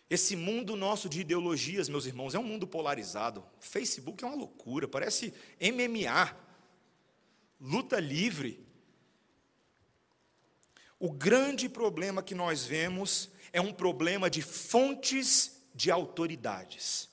Esse 0.09 0.35
mundo 0.35 0.75
nosso 0.75 1.07
de 1.07 1.21
ideologias, 1.21 1.87
meus 1.87 2.05
irmãos, 2.05 2.35
é 2.35 2.39
um 2.39 2.43
mundo 2.43 2.67
polarizado. 2.67 3.45
Facebook 3.59 4.23
é 4.23 4.27
uma 4.27 4.35
loucura, 4.35 4.87
parece 4.87 5.33
MMA, 5.61 6.35
luta 7.61 7.97
livre. 7.99 8.65
O 11.03 11.11
grande 11.11 11.67
problema 11.67 12.21
que 12.21 12.35
nós 12.35 12.63
vemos 12.63 13.31
é 13.51 13.59
um 13.59 13.73
problema 13.73 14.29
de 14.29 14.43
fontes 14.43 15.63
de 15.73 15.89
autoridades. 15.89 17.09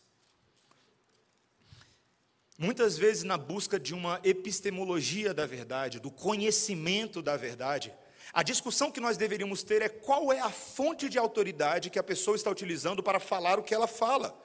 Muitas 2.59 2.99
vezes, 2.99 3.23
na 3.23 3.39
busca 3.39 3.81
de 3.81 3.95
uma 3.95 4.21
epistemologia 4.23 5.33
da 5.33 5.47
verdade, 5.47 6.01
do 6.01 6.11
conhecimento 6.11 7.23
da 7.23 7.35
verdade, 7.39 7.91
a 8.31 8.43
discussão 8.43 8.93
que 8.93 9.01
nós 9.01 9.17
deveríamos 9.17 9.63
ter 9.63 9.81
é 9.81 9.89
qual 9.89 10.31
é 10.31 10.39
a 10.39 10.51
fonte 10.51 11.09
de 11.09 11.19
autoridade 11.19 11.89
que 11.89 11.99
a 11.99 12.03
pessoa 12.03 12.37
está 12.37 12.51
utilizando 12.51 13.03
para 13.03 13.19
falar 13.19 13.59
o 13.59 13.63
que 13.63 13.75
ela 13.75 13.87
fala. 13.87 14.39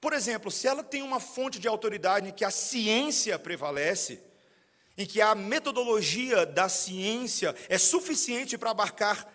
Por 0.00 0.12
exemplo, 0.12 0.50
se 0.50 0.66
ela 0.66 0.82
tem 0.82 1.02
uma 1.02 1.20
fonte 1.20 1.60
de 1.60 1.68
autoridade 1.68 2.30
em 2.30 2.32
que 2.32 2.44
a 2.44 2.50
ciência 2.50 3.38
prevalece, 3.38 4.25
em 4.96 5.04
que 5.04 5.20
a 5.20 5.34
metodologia 5.34 6.46
da 6.46 6.68
ciência 6.68 7.54
é 7.68 7.76
suficiente 7.76 8.56
para 8.56 8.70
abarcar 8.70 9.30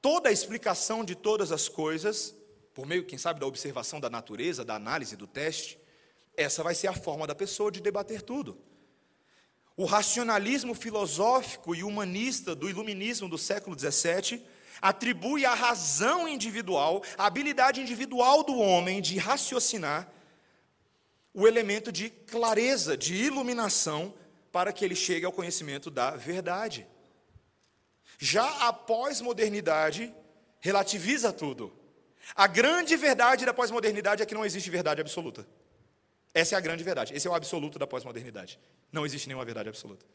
toda 0.00 0.28
a 0.28 0.32
explicação 0.32 1.04
de 1.04 1.14
todas 1.14 1.50
as 1.50 1.68
coisas, 1.68 2.34
por 2.74 2.86
meio, 2.86 3.04
quem 3.04 3.18
sabe, 3.18 3.40
da 3.40 3.46
observação 3.46 4.00
da 4.00 4.08
natureza, 4.08 4.64
da 4.64 4.74
análise, 4.74 5.16
do 5.16 5.26
teste, 5.26 5.78
essa 6.36 6.62
vai 6.62 6.74
ser 6.74 6.86
a 6.86 6.94
forma 6.94 7.26
da 7.26 7.34
pessoa 7.34 7.70
de 7.70 7.80
debater 7.80 8.22
tudo. 8.22 8.58
O 9.76 9.84
racionalismo 9.84 10.74
filosófico 10.74 11.74
e 11.74 11.82
humanista 11.82 12.54
do 12.54 12.68
iluminismo 12.68 13.28
do 13.28 13.38
século 13.38 13.78
XVII 13.78 14.44
atribui 14.80 15.44
à 15.44 15.54
razão 15.54 16.28
individual, 16.28 17.02
à 17.16 17.26
habilidade 17.26 17.80
individual 17.80 18.42
do 18.42 18.58
homem 18.58 19.00
de 19.00 19.18
raciocinar, 19.18 20.10
o 21.34 21.46
elemento 21.46 21.90
de 21.90 22.10
clareza, 22.10 22.96
de 22.96 23.14
iluminação 23.14 24.14
para 24.52 24.72
que 24.72 24.84
ele 24.84 24.94
chegue 24.94 25.26
ao 25.26 25.32
conhecimento 25.32 25.90
da 25.90 26.10
verdade. 26.10 26.86
Já 28.18 28.68
a 28.68 28.72
pós-modernidade 28.72 30.14
relativiza 30.60 31.32
tudo. 31.32 31.72
A 32.36 32.46
grande 32.46 32.94
verdade 32.96 33.44
da 33.44 33.52
pós-modernidade 33.52 34.22
é 34.22 34.26
que 34.26 34.34
não 34.34 34.44
existe 34.44 34.70
verdade 34.70 35.00
absoluta. 35.00 35.46
Essa 36.32 36.54
é 36.54 36.58
a 36.58 36.60
grande 36.60 36.84
verdade. 36.84 37.14
Esse 37.14 37.26
é 37.26 37.30
o 37.30 37.34
absoluto 37.34 37.78
da 37.78 37.86
pós-modernidade. 37.86 38.60
Não 38.92 39.04
existe 39.04 39.26
nenhuma 39.26 39.44
verdade 39.44 39.68
absoluta. 39.68 40.06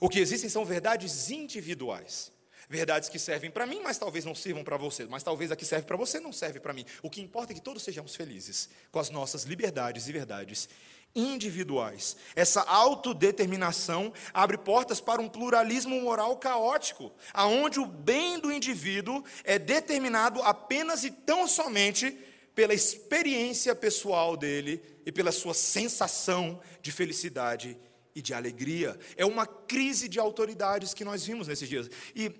O 0.00 0.08
que 0.08 0.18
existem 0.18 0.50
são 0.50 0.64
verdades 0.64 1.30
individuais. 1.30 2.32
Verdades 2.68 3.08
que 3.08 3.18
servem 3.18 3.50
para 3.50 3.66
mim, 3.66 3.80
mas 3.82 3.98
talvez 3.98 4.24
não 4.24 4.34
sirvam 4.34 4.62
para 4.62 4.76
você, 4.76 5.04
mas 5.04 5.24
talvez 5.24 5.50
a 5.50 5.56
que 5.56 5.64
serve 5.64 5.86
para 5.86 5.96
você 5.96 6.20
não 6.20 6.32
serve 6.32 6.60
para 6.60 6.72
mim. 6.72 6.84
O 7.02 7.10
que 7.10 7.20
importa 7.20 7.52
é 7.52 7.54
que 7.54 7.60
todos 7.60 7.82
sejamos 7.82 8.14
felizes 8.14 8.68
com 8.92 9.00
as 9.00 9.10
nossas 9.10 9.42
liberdades 9.42 10.06
e 10.06 10.12
verdades 10.12 10.68
individuais. 11.14 12.16
Essa 12.36 12.62
autodeterminação 12.62 14.12
abre 14.32 14.56
portas 14.56 15.00
para 15.00 15.20
um 15.20 15.28
pluralismo 15.28 16.00
moral 16.00 16.36
caótico, 16.36 17.12
aonde 17.32 17.80
o 17.80 17.86
bem 17.86 18.38
do 18.38 18.52
indivíduo 18.52 19.24
é 19.44 19.58
determinado 19.58 20.42
apenas 20.42 21.04
e 21.04 21.10
tão 21.10 21.46
somente 21.48 22.16
pela 22.54 22.74
experiência 22.74 23.74
pessoal 23.74 24.36
dele 24.36 24.82
e 25.06 25.12
pela 25.12 25.32
sua 25.32 25.54
sensação 25.54 26.60
de 26.82 26.92
felicidade 26.92 27.76
e 28.14 28.20
de 28.20 28.34
alegria. 28.34 28.98
É 29.16 29.24
uma 29.24 29.46
crise 29.46 30.08
de 30.08 30.18
autoridades 30.18 30.92
que 30.92 31.04
nós 31.04 31.24
vimos 31.24 31.48
nesses 31.48 31.68
dias. 31.68 31.88
E 32.14 32.32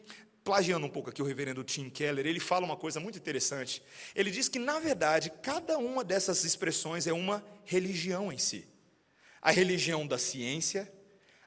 plagiando 0.45 0.87
um 0.87 0.91
pouco 0.91 1.11
aqui 1.11 1.23
o 1.23 1.25
reverendo 1.25 1.63
Tim 1.63 1.91
Keller, 1.91 2.27
ele 2.27 2.41
fala 2.41 2.65
uma 2.65 2.77
coisa 2.77 2.99
muito 2.99 3.19
interessante. 3.19 3.83
Ele 4.15 4.31
diz 4.31 4.49
que, 4.49 4.59
na 4.59 4.79
verdade, 4.79 5.31
cada 5.43 5.79
uma 5.79 6.03
dessas 6.03 6.45
expressões 6.45 7.07
é 7.07 7.13
uma 7.13 7.45
religião 7.65 8.33
em 8.33 8.39
si. 8.39 8.67
A 9.43 9.51
religião 9.51 10.07
da 10.07 10.19
ciência, 10.19 10.91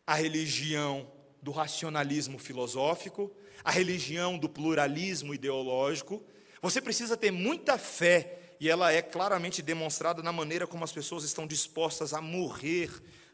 a 0.05 0.15
religião 0.15 1.11
do 1.41 1.51
racionalismo 1.51 2.39
filosófico, 2.39 3.31
a 3.63 3.71
religião 3.71 4.37
do 4.37 4.49
pluralismo 4.49 5.33
ideológico. 5.33 6.23
Você 6.61 6.81
precisa 6.81 7.17
ter 7.17 7.31
muita 7.31 7.77
fé, 7.77 8.39
e 8.59 8.69
ela 8.69 8.91
é 8.91 9.01
claramente 9.01 9.61
demonstrada 9.61 10.23
na 10.23 10.31
maneira 10.31 10.65
como 10.65 10.83
as 10.83 10.91
pessoas 10.91 11.23
estão 11.23 11.45
dispostas 11.45 12.13
a 12.13 12.21
morrer 12.21 12.89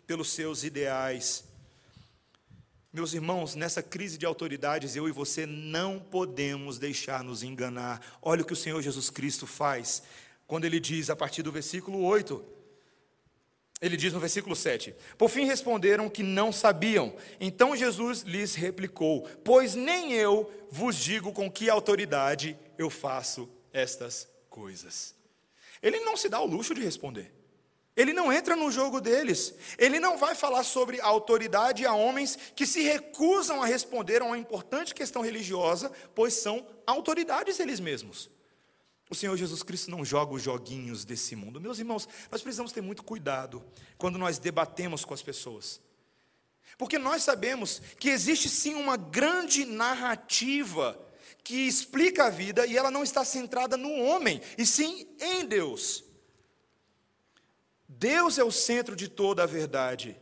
pelos 0.08 0.32
seus 0.32 0.64
ideais. 0.64 1.44
Meus 2.92 3.14
irmãos, 3.14 3.54
nessa 3.54 3.84
crise 3.84 4.18
de 4.18 4.26
autoridades, 4.26 4.96
eu 4.96 5.08
e 5.08 5.12
você 5.12 5.46
não 5.46 6.00
podemos 6.00 6.80
deixar 6.80 7.24
nos 7.24 7.44
enganar. 7.44 8.18
Olha 8.20 8.42
o 8.42 8.46
que 8.46 8.54
o 8.54 8.56
Senhor 8.56 8.82
Jesus 8.82 9.12
Cristo 9.12 9.46
faz, 9.46 10.02
quando 10.48 10.66
ele 10.66 10.80
diz, 10.80 11.12
a 11.12 11.16
partir 11.16 11.44
do 11.44 11.52
versículo 11.52 12.04
8, 12.04 12.44
ele 13.80 13.96
diz 13.96 14.12
no 14.12 14.20
versículo 14.20 14.56
7: 14.56 14.96
Por 15.18 15.30
fim 15.30 15.46
responderam 15.46 16.10
que 16.10 16.24
não 16.24 16.52
sabiam. 16.52 17.16
Então 17.40 17.76
Jesus 17.76 18.24
lhes 18.24 18.56
replicou: 18.56 19.22
Pois 19.44 19.76
nem 19.76 20.14
eu 20.14 20.52
vos 20.72 20.96
digo 20.96 21.32
com 21.32 21.50
que 21.50 21.70
autoridade 21.70 22.58
eu 22.76 22.90
faço 22.90 23.48
estas 23.72 24.28
coisas. 24.50 25.16
Ele 25.82 26.00
não 26.00 26.18
se 26.18 26.28
dá 26.28 26.42
o 26.42 26.48
luxo 26.48 26.74
de 26.74 26.82
responder. 26.82 27.39
Ele 27.96 28.14
não 28.14 28.32
entra 28.32 28.56
no 28.56 28.72
jogo 28.72 29.02
deles. 29.02 29.54
Ele 29.78 30.00
não 30.00 30.18
vai 30.18 30.34
falar 30.34 30.64
sobre 30.64 31.02
autoridade 31.02 31.86
a 31.86 31.94
homens 31.94 32.38
que 32.56 32.66
se 32.66 32.82
recusam 32.82 33.62
a 33.62 33.66
responder 33.66 34.22
a 34.22 34.26
uma 34.26 34.38
importante 34.38 34.94
questão 34.94 35.22
religiosa, 35.22 35.92
pois 36.16 36.34
são 36.34 36.66
autoridades 36.86 37.60
eles 37.60 37.80
mesmos. 37.80 38.30
O 39.10 39.16
Senhor 39.16 39.36
Jesus 39.36 39.64
Cristo 39.64 39.90
não 39.90 40.06
joga 40.06 40.34
os 40.34 40.44
joguinhos 40.44 41.04
desse 41.04 41.36
mundo. 41.36 41.60
Meus 41.60 41.80
irmãos, 41.80 42.08
nós 42.32 42.42
precisamos 42.42 42.72
ter 42.72 42.82
muito 42.82 43.04
cuidado 43.04 43.64
quando 43.98 44.20
nós 44.20 44.38
debatemos 44.38 45.04
com 45.04 45.14
as 45.14 45.24
pessoas. 45.24 45.82
Porque 46.78 47.00
nós 47.00 47.24
sabemos 47.24 47.82
que 48.00 48.10
existe 48.10 48.48
sim 48.48 48.76
uma 48.76 48.96
grande 48.96 49.66
narrativa 49.66 50.98
que 51.44 51.68
explica 51.68 52.26
a 52.26 52.30
vida 52.30 52.66
e 52.68 52.78
ela 52.78 52.92
não 52.92 53.04
está 53.04 53.26
centrada 53.26 53.76
no 53.76 53.92
homem, 54.04 54.40
e 54.58 54.66
sim 54.66 55.08
em 55.20 55.44
Deus. 55.46 56.04
Deus 57.90 58.38
é 58.38 58.44
o 58.44 58.52
centro 58.52 58.96
de 58.96 59.08
toda 59.08 59.42
a 59.42 59.48
verdade. 59.48 60.16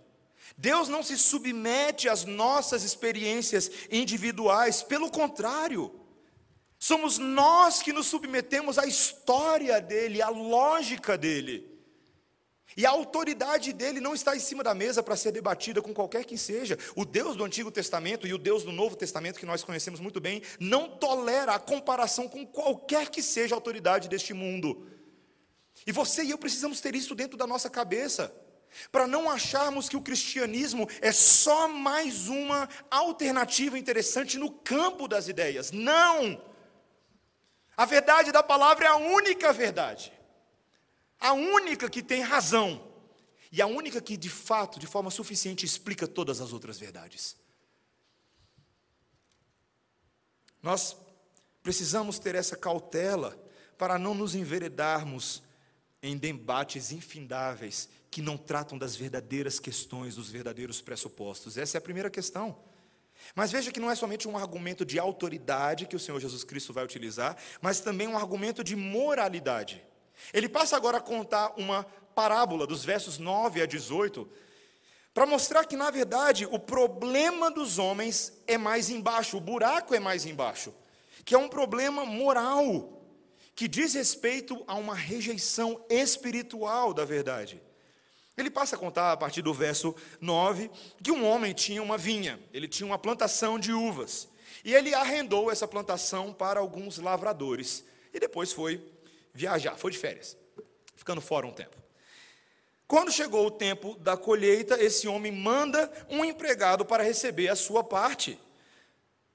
Deus 0.58 0.88
não 0.88 1.04
se 1.04 1.18
submete 1.18 2.08
às 2.08 2.24
nossas 2.24 2.84
experiências 2.84 3.70
individuais, 3.92 4.82
pelo 4.82 5.12
contrário, 5.12 5.94
somos 6.80 7.18
nós 7.18 7.82
que 7.82 7.92
nos 7.92 8.08
submetemos 8.08 8.80
à 8.80 8.86
história 8.86 9.82
dele, 9.82 10.22
à 10.22 10.30
lógica 10.30 11.18
dele. 11.18 11.76
E 12.76 12.86
a 12.86 12.92
autoridade 12.92 13.74
dele 13.74 14.00
não 14.00 14.14
está 14.14 14.36
em 14.36 14.40
cima 14.40 14.64
da 14.64 14.74
mesa 14.74 15.02
para 15.04 15.16
ser 15.16 15.32
debatida 15.32 15.82
com 15.82 15.94
qualquer 15.94 16.24
que 16.24 16.38
seja. 16.38 16.78
O 16.96 17.04
Deus 17.04 17.36
do 17.36 17.44
Antigo 17.44 17.72
Testamento 17.72 18.28
e 18.28 18.34
o 18.34 18.38
Deus 18.38 18.64
do 18.64 18.72
Novo 18.72 18.96
Testamento, 18.96 19.40
que 19.40 19.46
nós 19.46 19.64
conhecemos 19.64 20.00
muito 20.00 20.22
bem, 20.22 20.42
não 20.60 20.88
tolera 20.88 21.54
a 21.54 21.60
comparação 21.60 22.30
com 22.30 22.46
qualquer 22.46 23.10
que 23.10 23.22
seja 23.22 23.56
a 23.56 23.58
autoridade 23.58 24.08
deste 24.08 24.34
mundo. 24.34 24.88
E 25.88 25.92
você 25.94 26.22
e 26.22 26.32
eu 26.32 26.38
precisamos 26.38 26.82
ter 26.82 26.94
isso 26.96 27.16
dentro 27.16 27.38
da 27.38 27.48
nossa 27.48 27.70
cabeça, 27.70 28.36
para 28.92 29.08
não 29.08 29.30
acharmos 29.30 29.88
que 29.88 29.96
o 29.96 30.02
cristianismo 30.02 30.86
é 31.02 31.14
só 31.14 31.70
mais 31.70 32.28
uma 32.28 32.68
alternativa 32.92 33.80
interessante 33.80 34.38
no 34.38 34.52
campo 34.52 35.08
das 35.08 35.30
ideias. 35.30 35.72
Não! 35.72 36.44
A 37.78 37.86
verdade 37.86 38.34
da 38.34 38.44
palavra 38.44 38.86
é 38.86 38.88
a 38.90 38.98
única 38.98 39.54
verdade, 39.54 40.12
a 41.18 41.32
única 41.32 41.90
que 41.90 42.04
tem 42.04 42.22
razão, 42.22 42.86
e 43.50 43.62
a 43.62 43.68
única 43.68 44.02
que 44.02 44.18
de 44.18 44.30
fato, 44.30 44.80
de 44.80 44.88
forma 44.88 45.10
suficiente, 45.10 45.66
explica 45.66 46.06
todas 46.06 46.42
as 46.42 46.52
outras 46.52 46.78
verdades. 46.78 47.38
Nós 50.62 50.98
precisamos 51.64 52.20
ter 52.20 52.36
essa 52.36 52.58
cautela 52.58 53.42
para 53.78 53.98
não 53.98 54.14
nos 54.14 54.36
enveredarmos 54.36 55.47
em 56.02 56.18
debates 56.18 56.92
infindáveis 56.92 57.90
que 58.10 58.22
não 58.22 58.38
tratam 58.38 58.78
das 58.78 58.96
verdadeiras 58.96 59.60
questões, 59.60 60.16
dos 60.16 60.30
verdadeiros 60.30 60.82
pressupostos. 60.82 61.58
Essa 61.58 61.78
é 61.78 61.80
a 61.80 61.82
primeira 61.82 62.10
questão. 62.10 62.58
Mas 63.36 63.52
veja 63.52 63.72
que 63.72 63.80
não 63.80 63.90
é 63.90 63.96
somente 63.96 64.28
um 64.28 64.38
argumento 64.38 64.86
de 64.86 65.00
autoridade 65.00 65.88
que 65.88 65.96
o 65.96 66.00
Senhor 66.00 66.20
Jesus 66.20 66.44
Cristo 66.44 66.72
vai 66.72 66.84
utilizar, 66.84 67.36
mas 67.62 67.80
também 67.80 68.08
um 68.08 68.18
argumento 68.18 68.64
de 68.64 68.76
moralidade. 68.76 69.84
Ele 70.34 70.48
passa 70.48 70.76
agora 70.76 70.98
a 70.98 71.02
contar 71.02 71.54
uma 71.58 71.84
parábola 72.16 72.66
dos 72.66 72.84
versos 72.84 73.18
9 73.18 73.62
a 73.62 73.66
18, 73.66 74.28
para 75.14 75.26
mostrar 75.26 75.66
que, 75.66 75.76
na 75.76 75.90
verdade, 75.90 76.46
o 76.46 76.60
problema 76.60 77.50
dos 77.50 77.80
homens 77.80 78.34
é 78.46 78.58
mais 78.58 78.90
embaixo, 78.90 79.38
o 79.38 79.42
buraco 79.42 79.96
é 79.96 80.00
mais 80.00 80.26
embaixo, 80.26 80.74
que 81.26 81.34
é 81.34 81.38
um 81.38 81.50
problema 81.50 82.06
moral 82.06 82.97
que 83.58 83.68
diz 83.68 83.96
respeito 83.96 84.64
a 84.68 84.76
uma 84.76 84.94
rejeição 84.94 85.84
espiritual 85.90 86.94
da 86.94 87.04
verdade. 87.04 87.60
Ele 88.38 88.52
passa 88.52 88.76
a 88.76 88.80
contar, 88.80 89.12
a 89.12 89.18
partir 89.18 89.42
do 89.42 89.52
verso 89.52 89.96
9, 90.22 90.70
que 91.04 91.12
um 91.12 91.26
homem 91.26 91.56
tinha 91.56 91.82
uma 91.82 91.98
vinha, 91.98 92.40
ele 92.54 92.68
tinha 92.68 92.86
uma 92.86 93.00
plantação 93.00 93.58
de 93.58 93.74
uvas, 93.74 94.30
e 94.64 94.76
ele 94.76 94.94
arrendou 94.94 95.50
essa 95.50 95.68
plantação 95.68 96.32
para 96.32 96.60
alguns 96.60 97.00
lavradores, 97.00 97.84
e 98.14 98.20
depois 98.20 98.54
foi 98.54 98.80
viajar, 99.34 99.76
foi 99.76 99.90
de 99.90 99.98
férias, 99.98 100.38
ficando 100.96 101.20
fora 101.20 101.48
um 101.48 101.52
tempo. 101.52 101.78
Quando 102.88 103.12
chegou 103.12 103.48
o 103.48 103.52
tempo 103.52 103.96
da 103.96 104.16
colheita, 104.16 104.80
esse 104.80 105.08
homem 105.08 105.32
manda 105.32 105.92
um 106.12 106.24
empregado 106.24 106.86
para 106.86 107.02
receber 107.02 107.48
a 107.48 107.56
sua 107.56 107.84
parte. 107.84 108.40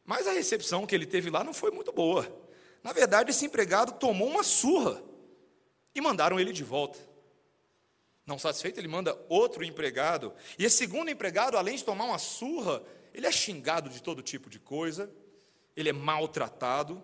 Mas 0.04 0.28
a 0.28 0.32
recepção 0.32 0.86
que 0.86 0.94
ele 0.94 1.06
teve 1.06 1.28
lá 1.28 1.42
não 1.42 1.52
foi 1.52 1.72
muito 1.72 1.90
boa. 1.90 2.41
Na 2.82 2.92
verdade, 2.92 3.30
esse 3.30 3.46
empregado 3.46 3.92
tomou 3.92 4.28
uma 4.28 4.42
surra 4.42 5.02
e 5.94 6.00
mandaram 6.00 6.40
ele 6.40 6.52
de 6.52 6.64
volta. 6.64 6.98
Não 8.26 8.38
satisfeito, 8.38 8.78
ele 8.78 8.88
manda 8.88 9.18
outro 9.28 9.64
empregado. 9.64 10.32
E 10.58 10.64
esse 10.64 10.76
segundo 10.76 11.10
empregado, 11.10 11.56
além 11.56 11.76
de 11.76 11.84
tomar 11.84 12.04
uma 12.04 12.18
surra, 12.18 12.82
ele 13.12 13.26
é 13.26 13.32
xingado 13.32 13.90
de 13.90 14.02
todo 14.02 14.22
tipo 14.22 14.48
de 14.48 14.58
coisa, 14.58 15.10
ele 15.76 15.88
é 15.88 15.92
maltratado. 15.92 17.02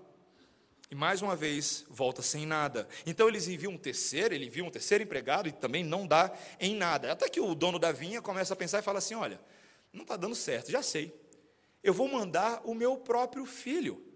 E 0.90 0.94
mais 0.94 1.20
uma 1.20 1.36
vez, 1.36 1.84
volta 1.90 2.22
sem 2.22 2.46
nada. 2.46 2.88
Então 3.04 3.28
eles 3.28 3.46
enviam 3.46 3.72
um 3.72 3.78
terceiro, 3.78 4.34
ele 4.34 4.46
envia 4.46 4.64
um 4.64 4.70
terceiro 4.70 5.04
empregado 5.04 5.48
e 5.48 5.52
também 5.52 5.84
não 5.84 6.06
dá 6.06 6.32
em 6.58 6.74
nada. 6.74 7.12
Até 7.12 7.28
que 7.28 7.40
o 7.40 7.54
dono 7.54 7.78
da 7.78 7.92
vinha 7.92 8.22
começa 8.22 8.54
a 8.54 8.56
pensar 8.56 8.78
e 8.78 8.82
fala 8.82 8.98
assim: 8.98 9.14
olha, 9.14 9.40
não 9.92 10.02
está 10.02 10.16
dando 10.16 10.34
certo, 10.34 10.70
já 10.70 10.82
sei. 10.82 11.14
Eu 11.82 11.92
vou 11.92 12.08
mandar 12.08 12.62
o 12.64 12.74
meu 12.74 12.96
próprio 12.96 13.44
filho. 13.44 14.07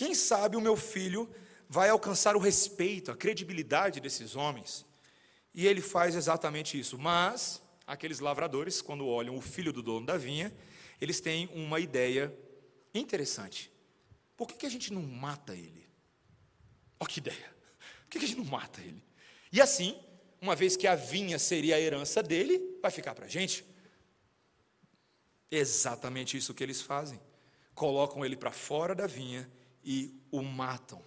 Quem 0.00 0.14
sabe 0.14 0.56
o 0.56 0.62
meu 0.62 0.76
filho 0.78 1.28
vai 1.68 1.90
alcançar 1.90 2.34
o 2.34 2.38
respeito, 2.38 3.10
a 3.10 3.14
credibilidade 3.14 4.00
desses 4.00 4.34
homens. 4.34 4.86
E 5.54 5.66
ele 5.66 5.82
faz 5.82 6.14
exatamente 6.14 6.80
isso. 6.80 6.98
Mas 6.98 7.60
aqueles 7.86 8.18
lavradores, 8.18 8.80
quando 8.80 9.06
olham 9.06 9.36
o 9.36 9.42
filho 9.42 9.74
do 9.74 9.82
dono 9.82 10.06
da 10.06 10.16
vinha, 10.16 10.56
eles 11.02 11.20
têm 11.20 11.50
uma 11.52 11.78
ideia 11.80 12.34
interessante. 12.94 13.70
Por 14.38 14.48
que, 14.48 14.54
que 14.54 14.64
a 14.64 14.70
gente 14.70 14.90
não 14.90 15.02
mata 15.02 15.54
ele? 15.54 15.86
Olha 16.98 17.10
que 17.10 17.20
ideia. 17.20 17.54
Por 18.04 18.08
que, 18.08 18.18
que 18.20 18.24
a 18.24 18.28
gente 18.28 18.38
não 18.38 18.46
mata 18.46 18.80
ele? 18.80 19.04
E 19.52 19.60
assim, 19.60 20.00
uma 20.40 20.56
vez 20.56 20.78
que 20.78 20.86
a 20.86 20.94
vinha 20.94 21.38
seria 21.38 21.76
a 21.76 21.80
herança 21.80 22.22
dele, 22.22 22.78
vai 22.80 22.90
ficar 22.90 23.14
para 23.14 23.26
a 23.26 23.28
gente. 23.28 23.66
Exatamente 25.50 26.38
isso 26.38 26.54
que 26.54 26.64
eles 26.64 26.80
fazem. 26.80 27.20
Colocam 27.74 28.24
ele 28.24 28.34
para 28.34 28.50
fora 28.50 28.94
da 28.94 29.06
vinha 29.06 29.59
e 29.84 30.14
o 30.30 30.42
matam. 30.42 31.02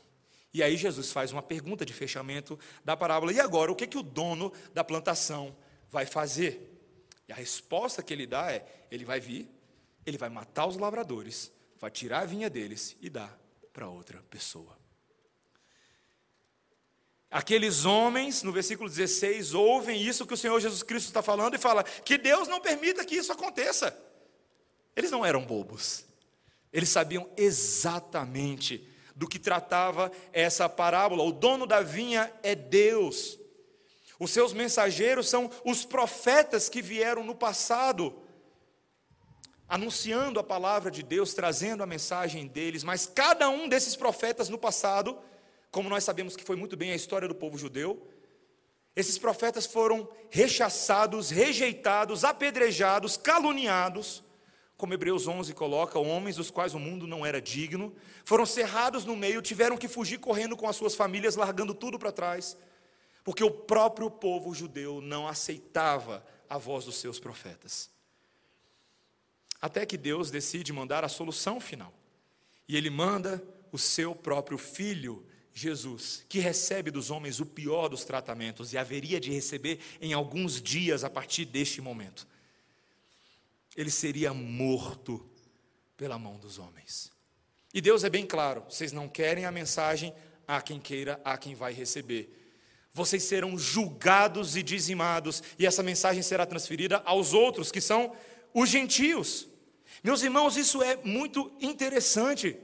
E 0.54 0.62
aí 0.62 0.78
Jesus 0.78 1.12
faz 1.12 1.32
uma 1.32 1.42
pergunta 1.42 1.86
de 1.86 1.94
fechamento 1.94 2.60
da 2.86 2.96
parábola. 2.96 3.34
E 3.34 3.40
agora, 3.40 3.72
o 3.72 3.76
que, 3.76 3.88
que 3.88 3.98
o 3.98 4.04
dono 4.04 4.54
da 4.74 4.84
plantação 4.84 5.56
vai 5.90 6.06
fazer? 6.06 6.70
E 7.28 7.34
a 7.34 7.36
resposta 7.36 8.04
que 8.04 8.14
ele 8.14 8.28
dá 8.28 8.52
é: 8.52 8.66
ele 8.92 9.04
vai 9.04 9.20
vir, 9.20 9.50
ele 10.06 10.18
vai 10.18 10.30
matar 10.30 10.68
os 10.68 10.78
lavradores, 10.78 11.52
vai 11.80 11.90
tirar 11.90 12.22
a 12.22 12.26
vinha 12.26 12.50
deles 12.50 12.96
e 13.02 13.10
dar 13.10 13.36
para 13.72 13.90
outra 13.90 14.22
pessoa. 14.30 14.78
Aqueles 17.32 17.84
homens, 17.84 18.44
no 18.44 18.52
versículo 18.52 18.88
16, 18.88 19.56
ouvem 19.56 20.00
isso 20.00 20.28
que 20.28 20.36
o 20.36 20.38
Senhor 20.38 20.60
Jesus 20.60 20.84
Cristo 20.84 21.08
está 21.08 21.24
falando 21.24 21.56
e 21.56 21.58
fala 21.58 21.84
que 21.84 22.16
Deus 22.16 22.48
não 22.48 22.62
permita 22.62 23.04
que 23.04 23.16
isso 23.16 23.32
aconteça. 23.32 23.98
Eles 24.96 25.10
não 25.10 25.26
eram 25.26 25.44
bobos. 25.44 26.06
Eles 26.74 26.90
sabiam 26.90 27.30
exatamente 27.38 28.88
do 29.16 29.28
que 29.28 29.38
tratava 29.38 30.12
essa 30.34 30.68
parábola. 30.68 31.24
O 31.24 31.32
dono 31.32 31.66
da 31.66 31.82
vinha 31.82 32.34
é 32.42 32.56
Deus. 32.56 33.40
Os 34.20 34.32
seus 34.32 34.52
mensageiros 34.52 35.30
são 35.30 35.50
os 35.64 35.86
profetas 35.86 36.68
que 36.68 36.82
vieram 36.82 37.24
no 37.24 37.36
passado, 37.36 38.22
anunciando 39.70 40.40
a 40.40 40.44
palavra 40.44 40.90
de 40.90 41.04
Deus, 41.04 41.34
trazendo 41.34 41.84
a 41.84 41.86
mensagem 41.86 42.48
deles. 42.48 42.84
Mas 42.84 43.06
cada 43.06 43.50
um 43.50 43.70
desses 43.70 43.96
profetas 43.96 44.50
no 44.50 44.58
passado 44.58 45.18
como 45.74 45.90
nós 45.90 46.04
sabemos 46.04 46.36
que 46.36 46.44
foi 46.44 46.56
muito 46.56 46.78
bem 46.78 46.92
a 46.92 46.96
história 46.96 47.28
do 47.28 47.34
povo 47.34 47.58
judeu, 47.58 48.08
esses 48.96 49.18
profetas 49.18 49.66
foram 49.66 50.08
rechaçados, 50.30 51.32
rejeitados, 51.32 52.24
apedrejados, 52.24 53.18
caluniados, 53.18 54.24
como 54.78 54.94
Hebreus 54.94 55.28
11 55.28 55.54
coloca, 55.54 56.00
homens 56.00 56.36
dos 56.36 56.52
quais 56.52 56.74
o 56.74 56.80
mundo 56.80 57.08
não 57.08 57.26
era 57.26 57.42
digno, 57.42 57.94
foram 58.26 58.46
cerrados 58.46 59.06
no 59.06 59.16
meio, 59.16 59.42
tiveram 59.42 59.78
que 59.78 59.88
fugir 59.88 60.20
correndo 60.20 60.58
com 60.58 60.68
as 60.68 60.76
suas 60.76 60.96
famílias, 60.96 61.36
largando 61.36 61.74
tudo 61.74 61.98
para 62.00 62.12
trás, 62.12 62.58
porque 63.24 63.44
o 63.44 63.52
próprio 63.52 64.10
povo 64.10 64.54
judeu 64.54 65.00
não 65.00 65.28
aceitava 65.28 66.26
a 66.50 66.58
voz 66.58 66.86
dos 66.86 66.98
seus 66.98 67.20
profetas. 67.20 67.90
Até 69.62 69.86
que 69.86 69.98
Deus 69.98 70.30
decide 70.30 70.74
mandar 70.74 71.06
a 71.06 71.10
solução 71.10 71.60
final. 71.60 71.94
E 72.68 72.76
ele 72.76 72.90
manda 72.90 73.42
o 73.72 73.78
seu 73.78 74.14
próprio 74.14 74.58
filho 74.58 75.26
Jesus, 75.54 76.26
que 76.28 76.40
recebe 76.40 76.90
dos 76.90 77.12
homens 77.12 77.40
o 77.40 77.46
pior 77.46 77.88
dos 77.88 78.04
tratamentos 78.04 78.74
e 78.74 78.78
haveria 78.78 79.20
de 79.20 79.32
receber 79.32 79.80
em 80.02 80.12
alguns 80.12 80.62
dias 80.62 81.04
a 81.04 81.10
partir 81.10 81.46
deste 81.46 81.80
momento, 81.80 82.28
ele 83.76 83.92
seria 83.92 84.34
morto 84.34 85.24
pela 85.98 86.18
mão 86.18 86.38
dos 86.38 86.60
homens. 86.60 87.12
E 87.74 87.82
Deus 87.82 88.04
é 88.04 88.10
bem 88.10 88.26
claro: 88.26 88.64
vocês 88.70 88.92
não 88.92 89.08
querem 89.08 89.46
a 89.46 89.52
mensagem, 89.52 90.14
a 90.48 90.62
quem 90.62 90.80
queira, 90.80 91.20
a 91.24 91.38
quem 91.38 91.56
vai 91.56 91.74
receber. 91.74 92.40
Vocês 92.94 93.24
serão 93.24 93.58
julgados 93.58 94.56
e 94.56 94.62
dizimados, 94.62 95.42
e 95.58 95.66
essa 95.66 95.82
mensagem 95.82 96.22
será 96.22 96.46
transferida 96.46 97.02
aos 97.06 97.34
outros, 97.34 97.72
que 97.72 97.82
são 97.82 98.16
os 98.54 98.70
gentios. 98.70 99.48
Meus 100.04 100.22
irmãos, 100.22 100.58
isso 100.58 100.82
é 100.84 100.98
muito 101.04 101.52
interessante. 101.60 102.56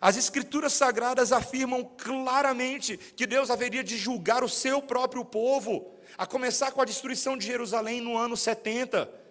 As 0.00 0.16
Escrituras 0.16 0.74
Sagradas 0.74 1.32
afirmam 1.32 1.84
claramente 1.84 2.96
que 2.96 3.26
Deus 3.26 3.50
haveria 3.50 3.82
de 3.82 3.96
julgar 3.96 4.44
o 4.44 4.48
seu 4.48 4.80
próprio 4.82 5.24
povo, 5.24 5.94
a 6.16 6.26
começar 6.26 6.70
com 6.70 6.82
a 6.82 6.84
destruição 6.84 7.36
de 7.36 7.46
Jerusalém 7.46 8.00
no 8.00 8.16
ano 8.16 8.36
70. 8.36 9.27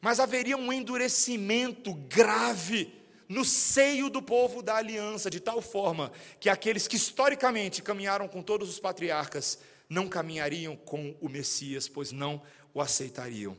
Mas 0.00 0.20
haveria 0.20 0.56
um 0.56 0.72
endurecimento 0.72 1.94
grave 1.94 2.92
no 3.28 3.44
seio 3.44 4.08
do 4.08 4.22
povo 4.22 4.62
da 4.62 4.76
aliança, 4.76 5.28
de 5.28 5.40
tal 5.40 5.60
forma 5.60 6.12
que 6.38 6.48
aqueles 6.48 6.86
que 6.86 6.96
historicamente 6.96 7.82
caminharam 7.82 8.28
com 8.28 8.42
todos 8.42 8.68
os 8.68 8.78
patriarcas 8.78 9.58
não 9.88 10.08
caminhariam 10.08 10.76
com 10.76 11.16
o 11.20 11.28
Messias, 11.28 11.88
pois 11.88 12.12
não 12.12 12.42
o 12.72 12.80
aceitariam. 12.80 13.56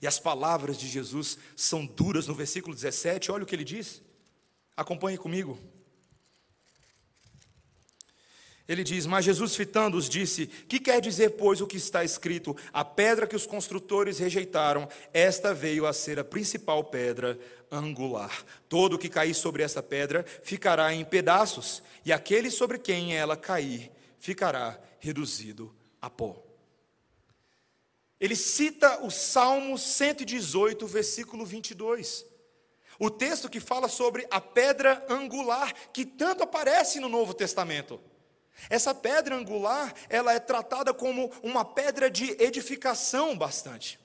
E 0.00 0.06
as 0.06 0.18
palavras 0.18 0.78
de 0.78 0.88
Jesus 0.88 1.38
são 1.56 1.84
duras 1.84 2.26
no 2.26 2.34
versículo 2.34 2.74
17, 2.74 3.30
olha 3.30 3.44
o 3.44 3.46
que 3.46 3.54
ele 3.54 3.64
diz. 3.64 4.02
Acompanhe 4.76 5.18
comigo. 5.18 5.58
Ele 8.66 8.82
diz: 8.82 9.04
Mas 9.04 9.24
Jesus, 9.24 9.54
fitando-os, 9.54 10.08
disse: 10.08 10.46
Que 10.46 10.78
quer 10.78 11.00
dizer, 11.00 11.30
pois, 11.30 11.60
o 11.60 11.66
que 11.66 11.76
está 11.76 12.02
escrito? 12.02 12.56
A 12.72 12.84
pedra 12.84 13.26
que 13.26 13.36
os 13.36 13.46
construtores 13.46 14.18
rejeitaram, 14.18 14.88
esta 15.12 15.52
veio 15.52 15.86
a 15.86 15.92
ser 15.92 16.18
a 16.18 16.24
principal 16.24 16.82
pedra 16.84 17.38
angular. 17.70 18.44
Todo 18.68 18.94
o 18.94 18.98
que 18.98 19.08
cair 19.08 19.34
sobre 19.34 19.62
esta 19.62 19.82
pedra 19.82 20.24
ficará 20.42 20.94
em 20.94 21.04
pedaços, 21.04 21.82
e 22.04 22.12
aquele 22.12 22.50
sobre 22.50 22.78
quem 22.78 23.14
ela 23.14 23.36
cair 23.36 23.90
ficará 24.18 24.78
reduzido 24.98 25.74
a 26.00 26.08
pó. 26.08 26.42
Ele 28.18 28.34
cita 28.34 29.04
o 29.04 29.10
Salmo 29.10 29.76
118, 29.76 30.86
versículo 30.86 31.44
22. 31.44 32.24
O 32.98 33.10
texto 33.10 33.50
que 33.50 33.60
fala 33.60 33.88
sobre 33.88 34.26
a 34.30 34.40
pedra 34.40 35.04
angular, 35.10 35.74
que 35.92 36.06
tanto 36.06 36.42
aparece 36.42 37.00
no 37.00 37.10
Novo 37.10 37.34
Testamento. 37.34 38.00
Essa 38.70 38.94
pedra 38.94 39.34
angular, 39.34 39.92
ela 40.08 40.32
é 40.32 40.38
tratada 40.38 40.94
como 40.94 41.30
uma 41.42 41.64
pedra 41.64 42.10
de 42.10 42.30
edificação 42.42 43.36
bastante. 43.36 43.98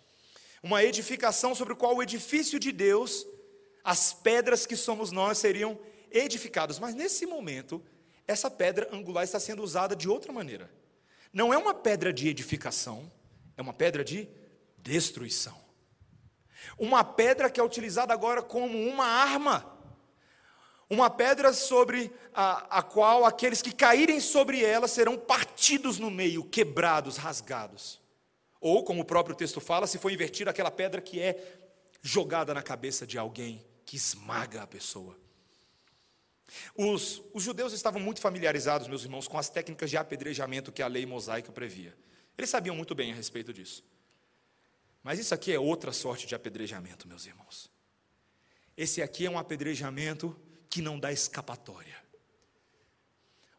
Uma 0.61 0.83
edificação 0.83 1.55
sobre 1.55 1.75
qual 1.75 1.95
o 1.95 2.03
edifício 2.03 2.59
de 2.59 2.71
Deus, 2.71 3.25
as 3.83 4.13
pedras 4.13 4.65
que 4.65 4.75
somos 4.75 5.11
nós 5.11 5.37
seriam 5.37 5.79
edificadas. 6.11 6.79
Mas 6.79 6.93
nesse 6.93 7.25
momento, 7.25 7.83
essa 8.27 8.51
pedra 8.51 8.89
angular 8.91 9.23
está 9.23 9.39
sendo 9.39 9.63
usada 9.63 9.95
de 9.95 10.09
outra 10.09 10.33
maneira. 10.33 10.69
Não 11.31 11.53
é 11.53 11.57
uma 11.57 11.73
pedra 11.73 12.11
de 12.11 12.27
edificação, 12.27 13.09
é 13.55 13.61
uma 13.61 13.73
pedra 13.73 14.03
de 14.03 14.27
destruição. 14.77 15.57
Uma 16.77 17.03
pedra 17.03 17.49
que 17.49 17.59
é 17.59 17.63
utilizada 17.63 18.13
agora 18.13 18.41
como 18.41 18.77
uma 18.77 19.05
arma. 19.05 19.78
Uma 20.89 21.09
pedra 21.09 21.53
sobre 21.53 22.11
a, 22.33 22.79
a 22.79 22.81
qual 22.81 23.23
aqueles 23.23 23.61
que 23.61 23.71
caírem 23.71 24.19
sobre 24.19 24.63
ela 24.63 24.87
serão 24.87 25.17
partidos 25.17 25.99
no 25.99 26.09
meio, 26.09 26.43
quebrados, 26.43 27.17
rasgados. 27.17 28.01
Ou, 28.59 28.83
como 28.83 29.01
o 29.01 29.05
próprio 29.05 29.35
texto 29.35 29.61
fala, 29.61 29.85
se 29.85 29.99
for 29.99 30.11
invertida, 30.11 30.49
aquela 30.49 30.71
pedra 30.71 30.99
que 30.99 31.19
é 31.19 31.59
jogada 32.01 32.53
na 32.53 32.63
cabeça 32.63 33.05
de 33.05 33.17
alguém, 33.17 33.63
que 33.85 33.95
esmaga 33.95 34.63
a 34.63 34.67
pessoa. 34.67 35.15
Os, 36.75 37.21
os, 37.33 37.43
judeus 37.43 37.73
estavam 37.73 38.01
muito 38.01 38.19
familiarizados, 38.19 38.87
meus 38.87 39.03
irmãos, 39.03 39.27
com 39.27 39.37
as 39.37 39.49
técnicas 39.49 39.89
de 39.89 39.97
apedrejamento 39.97 40.71
que 40.71 40.81
a 40.81 40.87
lei 40.87 41.05
mosaica 41.05 41.51
previa. 41.51 41.95
Eles 42.37 42.49
sabiam 42.49 42.75
muito 42.75 42.95
bem 42.95 43.11
a 43.11 43.15
respeito 43.15 43.53
disso. 43.53 43.83
Mas 45.03 45.19
isso 45.19 45.33
aqui 45.33 45.53
é 45.53 45.59
outra 45.59 45.91
sorte 45.91 46.25
de 46.25 46.35
apedrejamento, 46.35 47.07
meus 47.07 47.25
irmãos. 47.25 47.69
Esse 48.75 49.01
aqui 49.01 49.25
é 49.25 49.29
um 49.29 49.37
apedrejamento 49.37 50.35
que 50.69 50.81
não 50.81 50.99
dá 50.99 51.11
escapatória. 51.11 51.97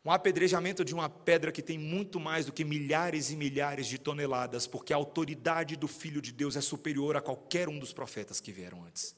Um 0.02 0.10
apedrejamento 0.10 0.82
de 0.82 0.94
uma 0.94 1.10
pedra 1.10 1.52
que 1.52 1.60
tem 1.60 1.78
muito 1.78 2.18
mais 2.18 2.46
do 2.46 2.52
que 2.52 2.64
milhares 2.64 3.30
e 3.30 3.36
milhares 3.36 3.86
de 3.86 3.98
toneladas, 3.98 4.66
porque 4.66 4.94
a 4.94 4.96
autoridade 4.96 5.76
do 5.76 5.86
Filho 5.86 6.22
de 6.22 6.32
Deus 6.32 6.56
é 6.56 6.60
superior 6.60 7.16
a 7.16 7.20
qualquer 7.20 7.68
um 7.68 7.78
dos 7.78 7.92
profetas 7.92 8.40
que 8.40 8.50
vieram 8.50 8.82
antes. 8.84 9.14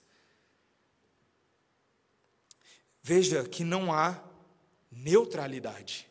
Veja 3.00 3.44
que 3.48 3.62
não 3.62 3.92
há 3.92 4.22
neutralidade. 4.90 6.08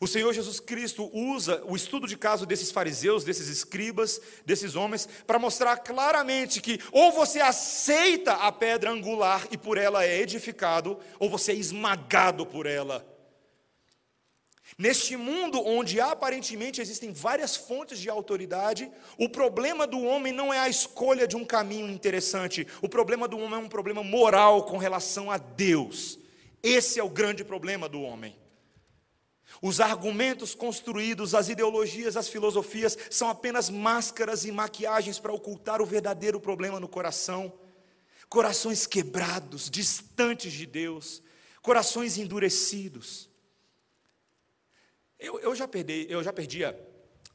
O 0.00 0.06
Senhor 0.06 0.32
Jesus 0.32 0.60
Cristo 0.60 1.10
usa 1.12 1.62
o 1.66 1.76
estudo 1.76 2.06
de 2.06 2.16
caso 2.16 2.46
desses 2.46 2.70
fariseus, 2.70 3.24
desses 3.24 3.48
escribas, 3.48 4.20
desses 4.44 4.76
homens, 4.76 5.08
para 5.26 5.38
mostrar 5.38 5.76
claramente 5.78 6.60
que 6.60 6.78
ou 6.92 7.12
você 7.12 7.40
aceita 7.40 8.32
a 8.32 8.52
pedra 8.52 8.90
angular 8.90 9.46
e 9.50 9.58
por 9.58 9.76
ela 9.76 10.04
é 10.04 10.20
edificado, 10.20 10.98
ou 11.18 11.28
você 11.28 11.52
é 11.52 11.56
esmagado 11.56 12.46
por 12.46 12.66
ela. 12.66 13.06
Neste 14.78 15.16
mundo 15.16 15.60
onde 15.62 16.00
aparentemente 16.00 16.80
existem 16.80 17.12
várias 17.12 17.56
fontes 17.56 17.98
de 17.98 18.08
autoridade, 18.08 18.90
o 19.18 19.28
problema 19.28 19.86
do 19.86 20.00
homem 20.00 20.32
não 20.32 20.54
é 20.54 20.58
a 20.58 20.68
escolha 20.68 21.26
de 21.26 21.36
um 21.36 21.44
caminho 21.44 21.88
interessante, 21.90 22.66
o 22.80 22.88
problema 22.88 23.28
do 23.28 23.38
homem 23.38 23.60
é 23.60 23.62
um 23.62 23.68
problema 23.68 24.02
moral 24.02 24.64
com 24.64 24.78
relação 24.78 25.30
a 25.30 25.36
Deus. 25.36 26.18
Esse 26.62 26.98
é 26.98 27.04
o 27.04 27.10
grande 27.10 27.44
problema 27.44 27.88
do 27.88 28.00
homem. 28.00 28.39
Os 29.62 29.78
argumentos 29.78 30.54
construídos, 30.54 31.34
as 31.34 31.50
ideologias, 31.50 32.16
as 32.16 32.28
filosofias 32.28 32.96
são 33.10 33.28
apenas 33.28 33.68
máscaras 33.68 34.46
e 34.46 34.52
maquiagens 34.52 35.18
para 35.18 35.32
ocultar 35.32 35.82
o 35.82 35.86
verdadeiro 35.86 36.40
problema 36.40 36.80
no 36.80 36.88
coração. 36.88 37.52
Corações 38.28 38.86
quebrados, 38.86 39.68
distantes 39.68 40.52
de 40.52 40.64
Deus, 40.64 41.22
corações 41.60 42.16
endurecidos. 42.16 43.28
Eu, 45.18 45.38
eu 45.40 45.54
já 45.54 45.68
perdi, 45.68 46.06
eu 46.08 46.22
já 46.22 46.32
perdi 46.32 46.64
a, 46.64 46.74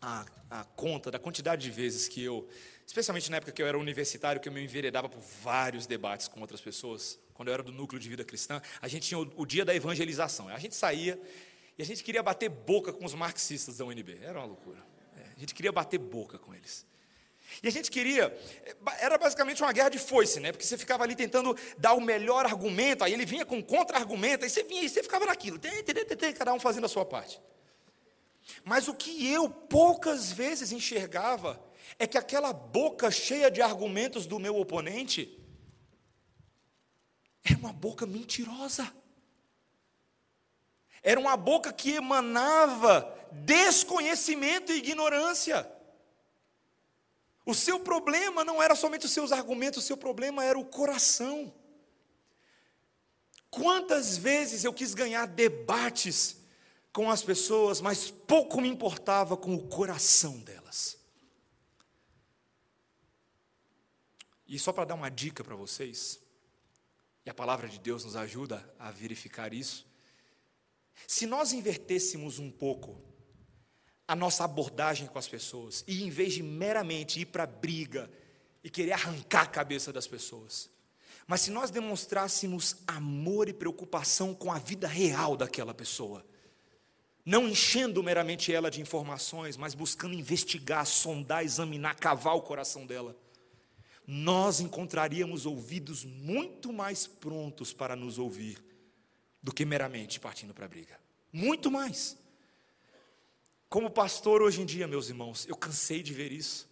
a, 0.02 0.26
a 0.50 0.64
conta 0.64 1.12
da 1.12 1.20
quantidade 1.20 1.62
de 1.62 1.70
vezes 1.70 2.08
que 2.08 2.24
eu, 2.24 2.48
especialmente 2.88 3.30
na 3.30 3.38
época 3.38 3.52
que 3.52 3.62
eu 3.62 3.68
era 3.68 3.78
universitário, 3.78 4.42
que 4.42 4.50
eu 4.50 4.54
me 4.54 4.64
enveredava 4.64 5.08
por 5.08 5.22
vários 5.44 5.86
debates 5.86 6.28
com 6.28 6.42
outras 6.42 6.62
pessoas, 6.62 7.20
quando 7.36 7.50
eu 7.50 7.54
era 7.54 7.62
do 7.62 7.72
núcleo 7.72 8.00
de 8.00 8.10
vida 8.10 8.24
cristã, 8.24 8.60
a 8.82 8.88
gente 8.88 9.10
tinha 9.10 9.20
o, 9.20 9.32
o 9.36 9.46
dia 9.46 9.64
da 9.64 9.76
evangelização. 9.76 10.48
A 10.48 10.58
gente 10.58 10.74
saía 10.74 11.22
e 11.78 11.82
a 11.82 11.86
gente 11.86 12.04
queria 12.04 12.24
bater 12.24 12.50
boca 12.50 12.94
com 12.94 13.06
os 13.06 13.14
marxistas 13.14 13.78
da 13.78 13.86
UNB. 13.86 14.20
Era 14.22 14.40
uma 14.40 14.46
loucura. 14.46 14.82
É, 15.18 15.22
a 15.36 15.40
gente 15.40 15.54
queria 15.54 15.72
bater 15.72 15.98
boca 15.98 16.38
com 16.38 16.54
eles. 16.54 16.86
E 17.62 17.68
a 17.68 17.72
gente 17.72 17.92
queria, 17.92 18.36
era 19.00 19.18
basicamente 19.18 19.62
uma 19.62 19.72
guerra 19.72 19.90
de 19.90 20.00
foice, 20.00 20.40
né? 20.40 20.52
Porque 20.52 20.66
você 20.66 20.78
ficava 20.78 21.04
ali 21.04 21.16
tentando 21.16 21.56
dar 21.78 21.94
o 21.94 22.02
melhor 22.02 22.46
argumento, 22.46 23.04
aí 23.04 23.14
ele 23.14 23.26
vinha 23.26 23.46
com 23.46 23.62
contra-argumento, 23.62 24.44
aí 24.44 24.50
você 24.50 24.64
vinha 24.64 24.82
e 24.84 24.90
você 24.90 25.04
ficava 25.04 25.26
naquilo, 25.26 25.60
cada 26.38 26.54
um 26.54 26.60
fazendo 26.60 26.86
a 26.86 26.90
sua 26.90 27.06
parte. 27.06 27.40
Mas 28.64 28.88
o 28.88 28.94
que 28.94 29.32
eu 29.32 29.50
poucas 29.50 30.32
vezes 30.32 30.72
enxergava 30.72 31.64
é 31.98 32.06
que 32.08 32.18
aquela 32.18 32.52
boca 32.52 33.10
cheia 33.12 33.50
de 33.50 33.62
argumentos 33.62 34.26
do 34.26 34.40
meu 34.40 34.58
oponente 34.58 35.40
era 37.44 37.58
uma 37.60 37.74
boca 37.74 38.06
mentirosa. 38.06 38.92
Era 41.06 41.20
uma 41.20 41.38
boca 41.38 41.72
que 41.72 41.92
emanava 41.92 43.16
desconhecimento 43.32 44.72
e 44.72 44.80
ignorância. 44.80 45.72
O 47.46 47.54
seu 47.54 47.80
problema 47.80 48.44
não 48.44 48.62
era 48.62 48.76
somente 48.76 49.06
os 49.06 49.12
seus 49.12 49.32
argumentos, 49.32 49.84
o 49.84 49.86
seu 49.86 49.96
problema 49.96 50.44
era 50.44 50.58
o 50.58 50.66
coração. 50.66 51.54
Quantas 53.52 54.18
vezes 54.18 54.64
eu 54.64 54.74
quis 54.74 54.96
ganhar 54.96 55.28
debates 55.28 56.38
com 56.92 57.12
as 57.12 57.22
pessoas, 57.22 57.82
mas 57.82 58.10
pouco 58.10 58.60
me 58.60 58.68
importava 58.68 59.38
com 59.38 59.54
o 59.54 59.68
coração 59.68 60.40
delas. 60.40 60.98
E 64.48 64.58
só 64.58 64.74
para 64.74 64.86
dar 64.86 64.96
uma 64.96 65.12
dica 65.12 65.44
para 65.44 65.56
vocês, 65.56 66.20
e 67.24 67.30
a 67.30 67.34
palavra 67.34 67.70
de 67.70 67.78
Deus 67.80 68.04
nos 68.04 68.16
ajuda 68.16 68.68
a 68.80 68.90
verificar 68.90 69.54
isso. 69.54 69.85
Se 71.08 71.26
nós 71.26 71.54
invertêssemos 71.54 72.40
um 72.40 72.50
pouco 72.50 73.02
a 74.08 74.16
nossa 74.16 74.44
abordagem 74.44 75.08
com 75.08 75.18
as 75.18 75.28
pessoas, 75.28 75.84
e 75.88 76.04
em 76.04 76.10
vez 76.10 76.34
de 76.34 76.44
meramente 76.44 77.20
ir 77.20 77.26
para 77.26 77.44
a 77.44 77.48
briga 77.48 78.10
e 78.64 78.70
querer 78.70 78.94
arrancar 78.94 79.44
a 79.44 79.48
cabeça 79.48 79.92
das 79.92 80.08
pessoas, 80.08 80.70
mas 81.28 81.42
se 81.42 81.52
nós 81.52 81.72
demonstrássemos 81.72 82.78
amor 82.86 83.50
e 83.50 83.54
preocupação 83.54 84.34
com 84.34 84.52
a 84.52 84.60
vida 84.60 84.88
real 84.88 85.36
daquela 85.36 85.74
pessoa, 85.74 86.24
não 87.26 87.48
enchendo 87.48 88.04
meramente 88.04 88.54
ela 88.54 88.70
de 88.70 88.80
informações, 88.80 89.58
mas 89.58 89.74
buscando 89.74 90.14
investigar, 90.14 90.86
sondar, 90.86 91.44
examinar, 91.44 91.96
cavar 91.96 92.36
o 92.36 92.44
coração 92.44 92.86
dela, 92.86 93.18
nós 94.06 94.60
encontraríamos 94.60 95.48
ouvidos 95.48 96.06
muito 96.06 96.72
mais 96.72 97.08
prontos 97.08 97.74
para 97.74 97.96
nos 97.96 98.20
ouvir 98.20 98.64
do 99.46 99.54
que 99.54 99.64
meramente 99.64 100.20
partindo 100.20 100.56
para 100.56 100.66
a 100.66 100.68
briga. 100.68 101.00
Muito 101.32 101.70
mais. 101.70 102.18
Como 103.70 103.92
pastor 103.92 104.42
hoje 104.42 104.60
em 104.60 104.66
dia, 104.66 104.88
meus 104.88 105.08
irmãos, 105.08 105.46
eu 105.48 105.56
cansei 105.56 106.02
de 106.02 106.16
ver 106.16 106.32
isso. 106.32 106.68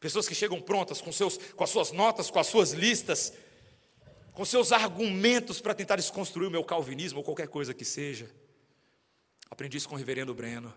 Pessoas 0.00 0.26
que 0.26 0.34
chegam 0.34 0.58
prontas 0.58 1.02
com, 1.02 1.12
seus, 1.12 1.36
com 1.36 1.62
as 1.62 1.68
suas 1.68 1.92
notas, 1.92 2.30
com 2.30 2.38
as 2.38 2.46
suas 2.46 2.70
listas, 2.70 3.34
com 4.32 4.42
seus 4.42 4.72
argumentos 4.72 5.60
para 5.60 5.74
tentar 5.74 5.96
desconstruir 5.96 6.46
o 6.46 6.50
meu 6.50 6.64
calvinismo 6.64 7.18
ou 7.18 7.24
qualquer 7.24 7.48
coisa 7.48 7.74
que 7.74 7.84
seja. 7.84 8.34
Aprendi 9.50 9.76
isso 9.76 9.88
com 9.88 9.94
o 9.94 9.98
reverendo 9.98 10.34
Breno, 10.34 10.72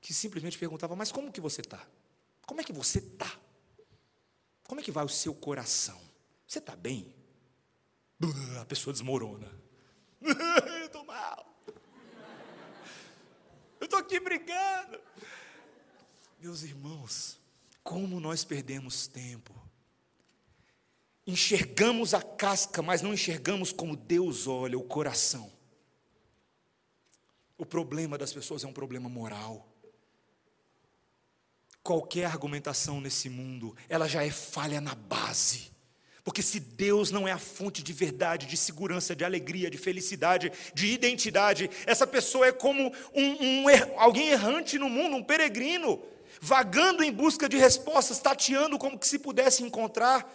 que 0.00 0.14
simplesmente 0.14 0.56
perguntava: 0.56 0.94
Mas 0.94 1.10
como 1.10 1.32
que 1.32 1.40
você 1.40 1.62
está? 1.62 1.84
Como 2.46 2.60
é 2.60 2.64
que 2.64 2.72
você 2.72 3.00
está? 3.00 3.40
Como 4.68 4.80
é 4.80 4.84
que 4.84 4.92
vai 4.92 5.04
o 5.04 5.08
seu 5.08 5.34
coração? 5.34 6.00
Você 6.46 6.60
está 6.60 6.76
bem? 6.76 7.12
A 8.60 8.64
pessoa 8.64 8.92
desmorona. 8.92 9.63
Eu 10.80 10.86
estou 10.86 11.04
mal. 11.04 11.54
Eu 13.80 13.84
estou 13.84 13.98
aqui 13.98 14.18
brigando. 14.18 15.00
Meus 16.40 16.62
irmãos, 16.62 17.38
como 17.82 18.18
nós 18.20 18.44
perdemos 18.44 19.06
tempo. 19.06 19.54
Enxergamos 21.26 22.12
a 22.12 22.22
casca, 22.22 22.82
mas 22.82 23.02
não 23.02 23.14
enxergamos 23.14 23.72
como 23.72 23.96
Deus 23.96 24.46
olha 24.46 24.78
o 24.78 24.84
coração. 24.84 25.50
O 27.56 27.64
problema 27.64 28.18
das 28.18 28.32
pessoas 28.32 28.64
é 28.64 28.66
um 28.66 28.72
problema 28.72 29.08
moral 29.08 29.74
qualquer 31.84 32.24
argumentação 32.24 32.98
nesse 32.98 33.28
mundo, 33.28 33.76
ela 33.90 34.08
já 34.08 34.24
é 34.24 34.30
falha 34.30 34.80
na 34.80 34.94
base. 34.94 35.70
Porque 36.24 36.40
se 36.40 36.58
Deus 36.58 37.10
não 37.10 37.28
é 37.28 37.32
a 37.32 37.38
fonte 37.38 37.82
de 37.82 37.92
verdade, 37.92 38.46
de 38.46 38.56
segurança, 38.56 39.14
de 39.14 39.26
alegria, 39.26 39.70
de 39.70 39.76
felicidade, 39.76 40.50
de 40.72 40.86
identidade, 40.86 41.70
essa 41.84 42.06
pessoa 42.06 42.46
é 42.46 42.52
como 42.52 42.90
um, 43.14 43.62
um, 43.62 43.64
alguém 43.98 44.30
errante 44.30 44.78
no 44.78 44.88
mundo, 44.88 45.16
um 45.16 45.22
peregrino, 45.22 46.02
vagando 46.40 47.04
em 47.04 47.12
busca 47.12 47.46
de 47.46 47.58
respostas, 47.58 48.20
tateando 48.20 48.78
como 48.78 48.98
que 48.98 49.06
se 49.06 49.18
pudesse 49.18 49.62
encontrar. 49.62 50.26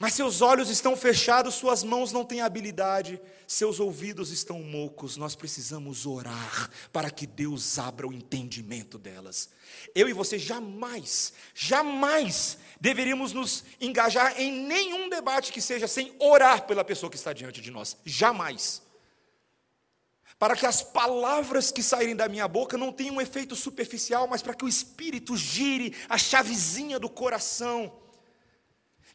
Mas 0.00 0.14
seus 0.14 0.40
olhos 0.40 0.68
estão 0.68 0.96
fechados, 0.96 1.56
suas 1.56 1.82
mãos 1.82 2.12
não 2.12 2.24
têm 2.24 2.40
habilidade, 2.40 3.20
seus 3.48 3.80
ouvidos 3.80 4.30
estão 4.30 4.62
mocos. 4.62 5.16
Nós 5.16 5.34
precisamos 5.34 6.06
orar 6.06 6.70
para 6.92 7.10
que 7.10 7.26
Deus 7.26 7.80
abra 7.80 8.06
o 8.06 8.12
entendimento 8.12 8.96
delas. 8.96 9.48
Eu 9.96 10.08
e 10.08 10.12
você 10.12 10.38
jamais, 10.38 11.32
jamais 11.52 12.58
deveríamos 12.80 13.32
nos 13.32 13.64
engajar 13.80 14.40
em 14.40 14.52
nenhum 14.52 15.08
debate 15.08 15.52
que 15.52 15.60
seja 15.60 15.88
sem 15.88 16.14
orar 16.18 16.66
pela 16.66 16.84
pessoa 16.84 17.10
que 17.10 17.16
está 17.16 17.32
diante 17.32 17.60
de 17.60 17.70
nós. 17.70 17.96
Jamais. 18.04 18.82
Para 20.38 20.56
que 20.56 20.66
as 20.66 20.82
palavras 20.82 21.70
que 21.72 21.82
saírem 21.82 22.14
da 22.14 22.28
minha 22.28 22.46
boca 22.46 22.78
não 22.78 22.92
tenham 22.92 23.16
um 23.16 23.20
efeito 23.20 23.56
superficial, 23.56 24.28
mas 24.28 24.42
para 24.42 24.54
que 24.54 24.64
o 24.64 24.68
Espírito 24.68 25.36
gire 25.36 25.96
a 26.08 26.16
chavezinha 26.16 26.98
do 26.98 27.08
coração 27.08 27.92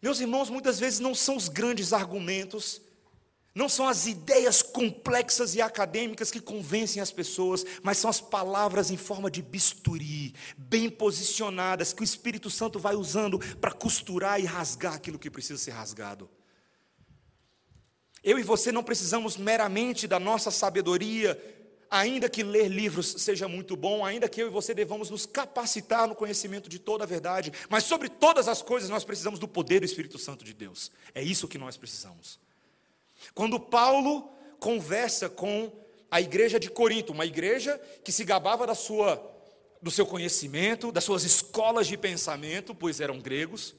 meus 0.03 0.19
irmãos, 0.19 0.49
muitas 0.49 0.81
vezes 0.81 0.99
não 0.99 1.15
são 1.15 1.37
os 1.37 1.47
grandes 1.47 1.93
argumentos, 1.93 2.81
não 3.55 3.69
são 3.69 3.87
as 3.87 4.07
ideias 4.07 4.61
complexas 4.61 5.53
e 5.53 5.61
acadêmicas 5.61 6.31
que 6.31 6.39
convencem 6.39 7.01
as 7.01 7.11
pessoas, 7.11 7.63
mas 7.83 7.99
são 7.99 8.09
as 8.09 8.19
palavras 8.19 8.89
em 8.89 8.97
forma 8.97 9.29
de 9.29 9.41
bisturi, 9.41 10.33
bem 10.57 10.89
posicionadas, 10.89 11.93
que 11.93 12.01
o 12.01 12.03
Espírito 12.03 12.49
Santo 12.49 12.79
vai 12.79 12.95
usando 12.95 13.37
para 13.57 13.71
costurar 13.71 14.39
e 14.39 14.45
rasgar 14.45 14.95
aquilo 14.95 15.19
que 15.19 15.29
precisa 15.29 15.59
ser 15.59 15.71
rasgado. 15.71 16.29
Eu 18.23 18.39
e 18.39 18.43
você 18.43 18.71
não 18.71 18.83
precisamos 18.83 19.37
meramente 19.37 20.07
da 20.07 20.19
nossa 20.19 20.49
sabedoria, 20.49 21.37
ainda 21.91 22.27
que 22.27 22.41
ler 22.41 22.69
livros 22.69 23.15
seja 23.19 23.47
muito 23.47 23.75
bom, 23.75 24.03
ainda 24.03 24.27
que 24.27 24.41
eu 24.41 24.47
e 24.47 24.49
você 24.49 24.73
devamos 24.73 25.11
nos 25.11 25.27
capacitar 25.27 26.07
no 26.07 26.15
conhecimento 26.15 26.67
de 26.67 26.79
toda 26.79 27.03
a 27.03 27.07
verdade, 27.07 27.53
mas 27.69 27.83
sobre 27.83 28.09
todas 28.09 28.47
as 28.47 28.63
coisas 28.63 28.89
nós 28.89 29.03
precisamos 29.03 29.39
do 29.39 29.47
poder 29.47 29.81
do 29.81 29.85
Espírito 29.85 30.17
Santo 30.17 30.43
de 30.43 30.55
Deus. 30.55 30.91
É 31.13 31.21
isso 31.21 31.47
que 31.47 31.59
nós 31.59 31.77
precisamos. 31.77 32.39
Quando 33.33 33.59
Paulo 33.59 34.29
conversa 34.59 35.29
com 35.29 35.71
a 36.09 36.21
igreja 36.21 36.59
de 36.59 36.69
Corinto, 36.69 37.13
uma 37.13 37.25
igreja 37.25 37.79
que 38.03 38.11
se 38.11 38.23
gabava 38.23 38.67
da 38.67 38.75
sua 38.75 39.31
do 39.81 39.91
seu 39.91 40.05
conhecimento, 40.05 40.93
das 40.93 41.03
suas 41.03 41.25
escolas 41.25 41.87
de 41.87 41.97
pensamento, 41.97 42.73
pois 42.73 43.01
eram 43.01 43.19
gregos, 43.19 43.75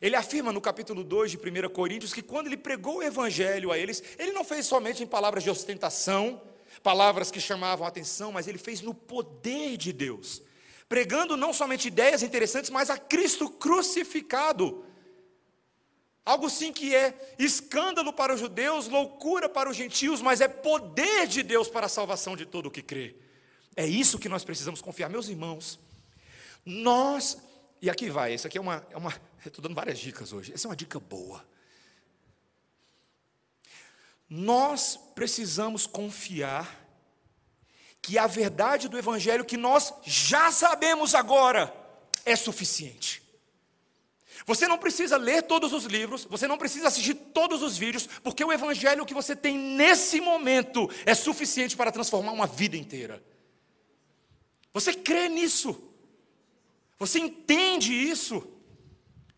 ele 0.00 0.14
afirma 0.14 0.52
no 0.52 0.60
capítulo 0.60 1.02
2 1.02 1.32
de 1.32 1.36
1 1.36 1.68
Coríntios 1.70 2.12
que 2.12 2.22
quando 2.22 2.46
ele 2.46 2.56
pregou 2.56 2.98
o 2.98 3.02
evangelho 3.02 3.72
a 3.72 3.78
eles, 3.78 4.02
ele 4.18 4.30
não 4.30 4.44
fez 4.44 4.64
somente 4.64 5.02
em 5.02 5.06
palavras 5.06 5.42
de 5.42 5.50
ostentação, 5.50 6.40
palavras 6.82 7.30
que 7.30 7.40
chamavam 7.40 7.84
a 7.84 7.88
atenção, 7.88 8.30
mas 8.30 8.46
ele 8.46 8.58
fez 8.58 8.80
no 8.80 8.94
poder 8.94 9.76
de 9.76 9.92
Deus, 9.92 10.40
pregando 10.88 11.36
não 11.36 11.52
somente 11.52 11.88
ideias 11.88 12.22
interessantes, 12.22 12.70
mas 12.70 12.88
a 12.90 12.96
Cristo 12.96 13.50
crucificado. 13.50 14.84
Algo 16.24 16.48
sim 16.48 16.72
que 16.72 16.94
é 16.94 17.34
escândalo 17.38 18.12
para 18.12 18.34
os 18.34 18.40
judeus, 18.40 18.86
loucura 18.86 19.48
para 19.48 19.68
os 19.68 19.76
gentios, 19.76 20.20
mas 20.20 20.40
é 20.40 20.46
poder 20.46 21.26
de 21.26 21.42
Deus 21.42 21.68
para 21.68 21.86
a 21.86 21.88
salvação 21.88 22.36
de 22.36 22.46
todo 22.46 22.66
o 22.66 22.70
que 22.70 22.82
crê. 22.82 23.16
É 23.74 23.86
isso 23.86 24.18
que 24.18 24.28
nós 24.28 24.44
precisamos 24.44 24.80
confiar, 24.80 25.08
meus 25.08 25.28
irmãos. 25.28 25.80
Nós, 26.64 27.38
e 27.80 27.90
aqui 27.90 28.08
vai, 28.08 28.34
isso 28.34 28.46
aqui 28.46 28.56
é 28.56 28.60
uma, 28.60 28.86
é 28.90 28.96
uma 28.96 29.12
estou 29.44 29.62
dando 29.62 29.74
várias 29.74 29.98
dicas 29.98 30.32
hoje, 30.32 30.52
essa 30.52 30.66
é 30.66 30.70
uma 30.70 30.76
dica 30.76 31.00
boa. 31.00 31.44
Nós 34.28 34.98
precisamos 35.14 35.86
confiar 35.86 36.80
que 38.00 38.16
a 38.16 38.26
verdade 38.26 38.88
do 38.88 38.98
Evangelho 38.98 39.44
que 39.44 39.56
nós 39.56 39.92
já 40.02 40.50
sabemos 40.50 41.14
agora 41.14 41.74
é 42.24 42.34
suficiente. 42.34 43.21
Você 44.46 44.66
não 44.66 44.78
precisa 44.78 45.16
ler 45.16 45.42
todos 45.42 45.72
os 45.72 45.84
livros, 45.84 46.24
você 46.24 46.46
não 46.46 46.58
precisa 46.58 46.88
assistir 46.88 47.14
todos 47.14 47.62
os 47.62 47.76
vídeos, 47.76 48.08
porque 48.22 48.44
o 48.44 48.52
Evangelho 48.52 49.06
que 49.06 49.14
você 49.14 49.36
tem 49.36 49.56
nesse 49.56 50.20
momento 50.20 50.90
é 51.06 51.14
suficiente 51.14 51.76
para 51.76 51.92
transformar 51.92 52.32
uma 52.32 52.46
vida 52.46 52.76
inteira. 52.76 53.22
Você 54.72 54.94
crê 54.94 55.28
nisso, 55.28 55.92
você 56.98 57.18
entende 57.18 57.92
isso. 57.92 58.48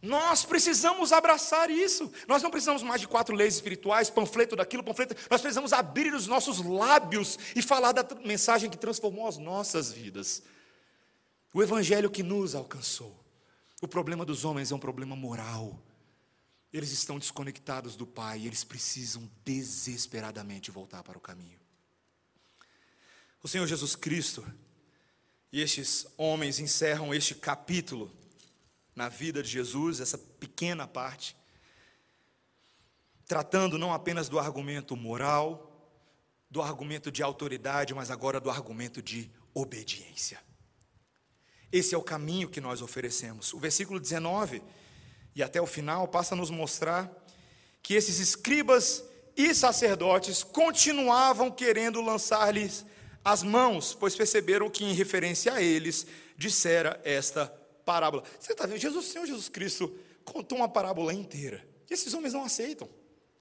Nós 0.01 0.45
precisamos 0.45 1.15
abraçar 1.15 1.71
isso. 1.71 2.13
Nós 2.29 2.43
não 2.43 2.51
precisamos 2.51 2.83
mais 2.83 3.01
de 3.01 3.09
quatro 3.09 3.35
leis 3.35 3.55
espirituais, 3.55 4.11
panfleto 4.11 4.55
daquilo, 4.55 4.85
panfleto. 4.85 5.17
Nós 5.31 5.41
precisamos 5.41 5.73
abrir 5.73 6.13
os 6.13 6.27
nossos 6.27 6.63
lábios 6.63 7.39
e 7.57 7.63
falar 7.63 7.93
da 7.93 8.07
mensagem 8.23 8.69
que 8.69 8.77
transformou 8.77 9.27
as 9.27 9.39
nossas 9.39 9.91
vidas. 9.91 10.43
O 11.55 11.63
evangelho 11.63 12.11
que 12.11 12.23
nos 12.23 12.55
alcançou. 12.55 13.24
O 13.83 13.89
problema 13.89 14.25
dos 14.25 14.45
homens 14.45 14.71
é 14.71 14.75
um 14.75 14.79
problema 14.79 15.15
moral. 15.15 15.83
Eles 16.73 16.91
estão 16.91 17.19
desconectados 17.19 17.97
do 17.97 18.07
Pai 18.07 18.41
e 18.41 18.47
eles 18.47 18.65
precisam 18.65 19.31
desesperadamente 19.45 20.71
voltar 20.71 21.03
para 21.03 21.19
o 21.19 21.21
caminho. 21.21 21.59
O 23.43 23.49
Senhor 23.49 23.67
Jesus 23.67 23.95
Cristo 23.95 24.45
e 25.53 25.61
estes 25.61 26.07
homens 26.17 26.59
encerram 26.59 27.15
este 27.15 27.35
capítulo 27.35 28.11
na 28.97 29.09
vida 29.09 29.43
de 29.43 29.49
Jesus, 29.49 30.01
essa 30.01 30.19
pequena 30.19 30.87
parte, 30.87 31.37
tratando 33.27 33.79
não 33.79 33.93
apenas 33.93 34.29
do 34.29 34.39
argumento 34.39 34.97
moral, 34.97 35.71
do 36.51 36.63
argumento 36.63 37.11
de 37.11 37.23
autoridade, 37.23 37.95
mas 37.95 38.11
agora 38.11 38.41
do 38.41 38.51
argumento 38.51 39.03
de 39.03 39.31
obediência. 39.53 40.43
Esse 41.75 41.93
é 41.93 41.99
o 41.99 42.03
caminho 42.03 42.49
que 42.49 42.61
nós 42.61 42.81
oferecemos. 42.81 43.53
O 43.53 43.59
versículo 43.59 43.99
19 43.99 44.63
e 45.35 45.43
até 45.43 45.61
o 45.61 45.67
final 45.67 46.07
passa 46.07 46.33
a 46.33 46.39
nos 46.39 46.49
mostrar 46.49 47.11
que 47.83 47.95
esses 47.95 48.21
escribas 48.21 49.03
e 49.37 49.53
sacerdotes 49.53 50.45
continuavam 50.45 51.51
querendo 51.51 52.01
lançar-lhes 52.01 52.87
as 53.25 53.43
mãos, 53.43 53.93
pois 53.93 54.15
perceberam 54.15 54.71
que, 54.71 54.85
em 54.85 54.93
referência 54.93 55.53
a 55.53 55.61
eles, 55.61 56.07
dissera 56.37 57.01
esta 57.03 57.49
parábola. 57.85 58.23
Você 58.39 58.53
está 58.53 58.67
vendo? 58.67 58.79
Jesus, 58.79 59.07
Senhor 59.07 59.27
Jesus 59.27 59.49
Cristo 59.49 59.93
contou 60.25 60.59
uma 60.59 60.69
parábola 60.69 61.13
inteira. 61.13 61.67
E 61.91 61.95
esses 61.95 62.15
homens 62.15 62.35
não 62.35 62.45
aceitam. 62.45 62.89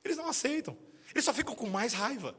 Eles 0.03 0.17
não 0.17 0.27
aceitam. 0.27 0.75
Eles 1.13 1.23
só 1.23 1.35
ficam 1.35 1.53
com 1.53 1.69
mais 1.69 1.93
raiva. 1.93 2.35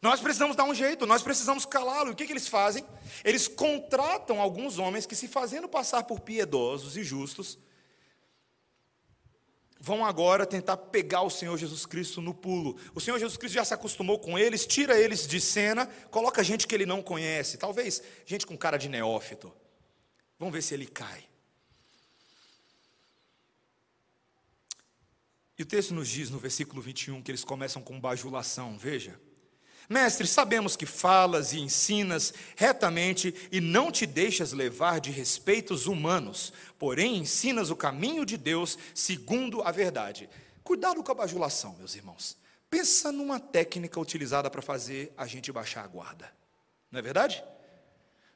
Nós 0.00 0.20
precisamos 0.20 0.54
dar 0.54 0.64
um 0.64 0.74
jeito, 0.74 1.06
nós 1.06 1.22
precisamos 1.22 1.64
calá-lo. 1.64 2.12
O 2.12 2.14
que, 2.14 2.26
que 2.26 2.32
eles 2.32 2.48
fazem? 2.48 2.86
Eles 3.24 3.48
contratam 3.48 4.40
alguns 4.40 4.78
homens 4.78 5.06
que, 5.06 5.16
se 5.16 5.26
fazendo 5.26 5.68
passar 5.68 6.04
por 6.04 6.20
piedosos 6.20 6.96
e 6.96 7.02
justos, 7.02 7.58
vão 9.80 10.04
agora 10.04 10.46
tentar 10.46 10.76
pegar 10.76 11.22
o 11.22 11.30
Senhor 11.30 11.56
Jesus 11.56 11.86
Cristo 11.86 12.20
no 12.20 12.34
pulo. 12.34 12.76
O 12.94 13.00
Senhor 13.00 13.18
Jesus 13.18 13.36
Cristo 13.36 13.54
já 13.54 13.64
se 13.64 13.74
acostumou 13.74 14.18
com 14.18 14.38
eles, 14.38 14.66
tira 14.66 14.98
eles 14.98 15.26
de 15.26 15.40
cena, 15.40 15.86
coloca 16.10 16.44
gente 16.44 16.66
que 16.66 16.74
ele 16.74 16.86
não 16.86 17.02
conhece, 17.02 17.56
talvez 17.56 18.02
gente 18.24 18.46
com 18.46 18.56
cara 18.56 18.76
de 18.76 18.88
neófito. 18.88 19.52
Vamos 20.38 20.54
ver 20.54 20.62
se 20.62 20.74
ele 20.74 20.86
cai. 20.86 21.26
E 25.58 25.62
o 25.62 25.66
texto 25.66 25.94
nos 25.94 26.08
diz 26.08 26.28
no 26.28 26.38
versículo 26.38 26.82
21 26.82 27.22
que 27.22 27.30
eles 27.30 27.42
começam 27.42 27.80
com 27.80 27.98
bajulação, 27.98 28.76
veja. 28.76 29.18
Mestre, 29.88 30.26
sabemos 30.26 30.76
que 30.76 30.84
falas 30.84 31.52
e 31.52 31.60
ensinas 31.60 32.34
retamente 32.56 33.34
e 33.52 33.60
não 33.60 33.92
te 33.92 34.04
deixas 34.04 34.52
levar 34.52 35.00
de 35.00 35.10
respeitos 35.10 35.86
humanos, 35.86 36.52
porém 36.78 37.18
ensinas 37.18 37.70
o 37.70 37.76
caminho 37.76 38.26
de 38.26 38.36
Deus 38.36 38.76
segundo 38.94 39.62
a 39.62 39.70
verdade. 39.70 40.28
Cuidado 40.64 41.02
com 41.02 41.12
a 41.12 41.14
bajulação, 41.14 41.76
meus 41.78 41.94
irmãos. 41.94 42.36
Pensa 42.68 43.12
numa 43.12 43.38
técnica 43.38 44.00
utilizada 44.00 44.50
para 44.50 44.60
fazer 44.60 45.12
a 45.16 45.26
gente 45.26 45.52
baixar 45.52 45.84
a 45.84 45.86
guarda. 45.86 46.32
Não 46.90 46.98
é 46.98 47.02
verdade? 47.02 47.42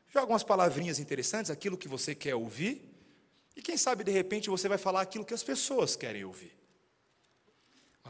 Joga 0.08 0.32
umas 0.32 0.44
palavrinhas 0.44 1.00
interessantes, 1.00 1.50
aquilo 1.50 1.76
que 1.76 1.88
você 1.88 2.14
quer 2.14 2.36
ouvir, 2.36 2.88
e 3.56 3.62
quem 3.62 3.76
sabe 3.76 4.04
de 4.04 4.12
repente 4.12 4.48
você 4.48 4.68
vai 4.68 4.78
falar 4.78 5.00
aquilo 5.00 5.24
que 5.24 5.34
as 5.34 5.42
pessoas 5.42 5.96
querem 5.96 6.24
ouvir. 6.24 6.59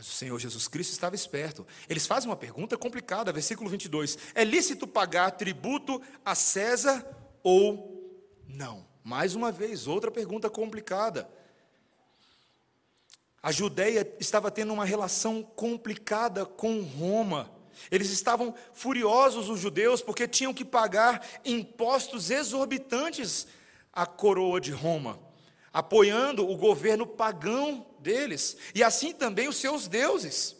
Mas 0.00 0.08
o 0.08 0.12
Senhor 0.12 0.38
Jesus 0.38 0.66
Cristo 0.66 0.92
estava 0.92 1.14
esperto. 1.14 1.66
Eles 1.86 2.06
fazem 2.06 2.30
uma 2.30 2.34
pergunta 2.34 2.74
complicada, 2.78 3.30
versículo 3.34 3.68
22. 3.68 4.16
É 4.34 4.42
lícito 4.42 4.86
pagar 4.86 5.30
tributo 5.32 6.00
a 6.24 6.34
César 6.34 7.06
ou 7.42 8.18
não? 8.48 8.86
Mais 9.04 9.34
uma 9.34 9.52
vez, 9.52 9.86
outra 9.86 10.10
pergunta 10.10 10.48
complicada. 10.48 11.30
A 13.42 13.52
Judéia 13.52 14.10
estava 14.18 14.50
tendo 14.50 14.72
uma 14.72 14.86
relação 14.86 15.42
complicada 15.42 16.46
com 16.46 16.80
Roma. 16.80 17.50
Eles 17.90 18.08
estavam 18.08 18.54
furiosos, 18.72 19.50
os 19.50 19.60
judeus, 19.60 20.00
porque 20.00 20.26
tinham 20.26 20.54
que 20.54 20.64
pagar 20.64 21.22
impostos 21.44 22.30
exorbitantes 22.30 23.46
à 23.92 24.06
coroa 24.06 24.62
de 24.62 24.72
Roma, 24.72 25.20
apoiando 25.70 26.48
o 26.48 26.56
governo 26.56 27.06
pagão 27.06 27.89
deles, 28.00 28.56
e 28.74 28.82
assim 28.82 29.12
também 29.12 29.48
os 29.48 29.56
seus 29.56 29.86
deuses, 29.86 30.56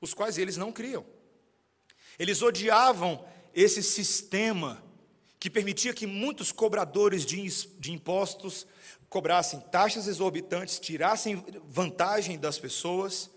os 0.00 0.14
quais 0.14 0.38
eles 0.38 0.56
não 0.56 0.72
criam. 0.72 1.04
Eles 2.18 2.42
odiavam 2.42 3.24
esse 3.54 3.82
sistema 3.82 4.82
que 5.38 5.48
permitia 5.48 5.94
que 5.94 6.06
muitos 6.06 6.52
cobradores 6.52 7.24
de, 7.24 7.92
impostos 7.92 8.66
cobrassem 9.08 9.58
taxas 9.72 10.06
exorbitantes, 10.06 10.78
tirassem 10.78 11.42
vantagem 11.64 12.38
das 12.38 12.58
pessoas 12.58 13.30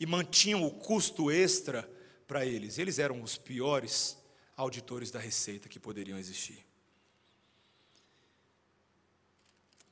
e 0.00 0.06
mantinham 0.06 0.64
o 0.64 0.70
custo 0.70 1.30
extra 1.30 1.88
para 2.26 2.44
eles. 2.46 2.78
Eles 2.78 2.98
eram 2.98 3.22
os 3.22 3.36
piores 3.36 4.16
auditores 4.56 5.10
da 5.10 5.18
receita 5.18 5.68
que 5.68 5.78
poderiam 5.78 6.18
existir. 6.18 6.64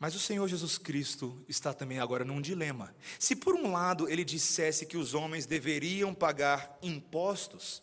Mas 0.01 0.15
o 0.15 0.19
Senhor 0.19 0.49
Jesus 0.49 0.79
Cristo 0.79 1.45
está 1.47 1.75
também 1.75 2.01
agora 2.01 2.25
num 2.25 2.41
dilema. 2.41 2.97
Se 3.19 3.37
por 3.37 3.55
um 3.55 3.71
lado 3.71 4.09
ele 4.09 4.25
dissesse 4.25 4.87
que 4.87 4.97
os 4.97 5.13
homens 5.13 5.45
deveriam 5.45 6.15
pagar 6.15 6.79
impostos, 6.81 7.83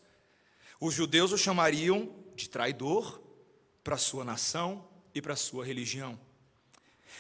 os 0.80 0.96
judeus 0.96 1.32
o 1.32 1.38
chamariam 1.38 2.12
de 2.36 2.50
traidor 2.50 3.22
para 3.84 3.94
a 3.94 4.00
sua 4.00 4.26
nação 4.26 4.90
e 5.14 5.22
para 5.22 5.34
a 5.34 5.38
sua 5.38 5.64
religião. 5.64 6.20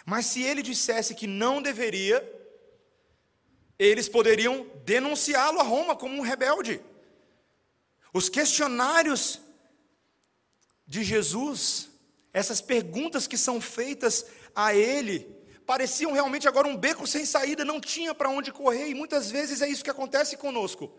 Mas 0.03 0.25
se 0.25 0.41
ele 0.41 0.63
dissesse 0.63 1.13
que 1.13 1.27
não 1.27 1.61
deveria, 1.61 2.19
eles 3.77 4.09
poderiam 4.09 4.67
denunciá-lo 4.83 5.59
a 5.59 5.63
Roma 5.63 5.95
como 5.95 6.15
um 6.15 6.21
rebelde. 6.21 6.81
Os 8.11 8.29
questionários 8.29 9.39
de 10.87 11.03
Jesus, 11.03 11.87
essas 12.33 12.61
perguntas 12.61 13.27
que 13.27 13.37
são 13.37 13.61
feitas 13.61 14.25
a 14.57 14.73
ele 14.73 15.37
pareciam 15.67 16.13
realmente 16.13 16.47
agora 16.47 16.67
um 16.67 16.75
beco 16.75 17.05
sem 17.05 17.25
saída, 17.25 17.63
não 17.63 17.79
tinha 17.79 18.15
para 18.15 18.27
onde 18.27 18.51
correr, 18.51 18.87
e 18.87 18.95
muitas 18.95 19.29
vezes 19.29 19.61
é 19.61 19.69
isso 19.69 19.83
que 19.83 19.89
acontece 19.91 20.35
conosco. 20.35 20.91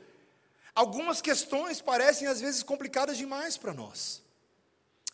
Algumas 0.72 1.20
questões 1.20 1.80
parecem 1.80 2.28
às 2.28 2.40
vezes 2.40 2.62
complicadas 2.62 3.18
demais 3.18 3.56
para 3.56 3.74
nós. 3.74 4.22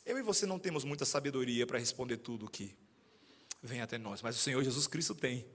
Eu 0.04 0.18
e 0.18 0.22
você 0.22 0.44
não 0.44 0.58
temos 0.58 0.84
muita 0.84 1.06
sabedoria 1.06 1.66
para 1.66 1.78
responder 1.78 2.18
tudo 2.18 2.44
o 2.44 2.50
que 2.50 2.76
vem 3.62 3.80
até 3.80 3.96
nós, 3.96 4.20
mas 4.20 4.36
o 4.36 4.40
Senhor 4.40 4.62
Jesus 4.62 4.86
Cristo 4.86 5.14
tem. 5.14 5.46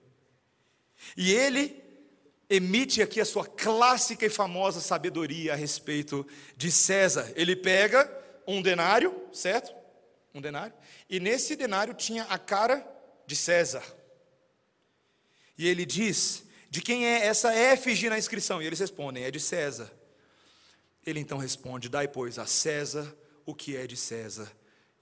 E 1.16 1.32
ele 1.32 1.80
emite 2.50 3.04
aqui 3.04 3.22
a 3.22 3.26
sua 3.26 3.46
clássica 3.46 4.26
e 4.26 4.30
famosa 4.32 4.82
sabedoria 4.82 5.54
a 5.54 5.56
respeito 5.56 6.26
de 6.58 6.72
César. 6.72 7.32
Ele 7.36 7.56
pega 7.56 8.12
um 8.48 8.64
denário, 8.64 9.16
certo? 9.32 9.79
Um 10.34 10.42
denário, 10.42 10.76
e 11.10 11.20
nesse 11.20 11.56
denário 11.56 11.94
tinha 11.94 12.24
a 12.26 12.38
cara 12.38 12.88
de 13.26 13.36
César. 13.36 13.84
E 15.58 15.68
ele 15.68 15.86
diz: 15.86 16.44
De 16.70 16.82
quem 16.82 17.06
é 17.06 17.26
essa 17.26 17.56
efígie 17.56 18.10
na 18.10 18.18
inscrição? 18.18 18.62
E 18.62 18.66
eles 18.66 18.80
respondem: 18.80 19.24
É 19.24 19.32
de 19.32 19.40
César. 19.40 19.92
Ele 21.06 21.20
então 21.20 21.38
responde: 21.38 21.90
Dai, 21.90 22.08
pois, 22.08 22.38
a 22.38 22.46
César 22.46 23.16
o 23.46 23.56
que 23.56 23.76
é 23.76 23.88
de 23.88 23.98
César 23.98 24.52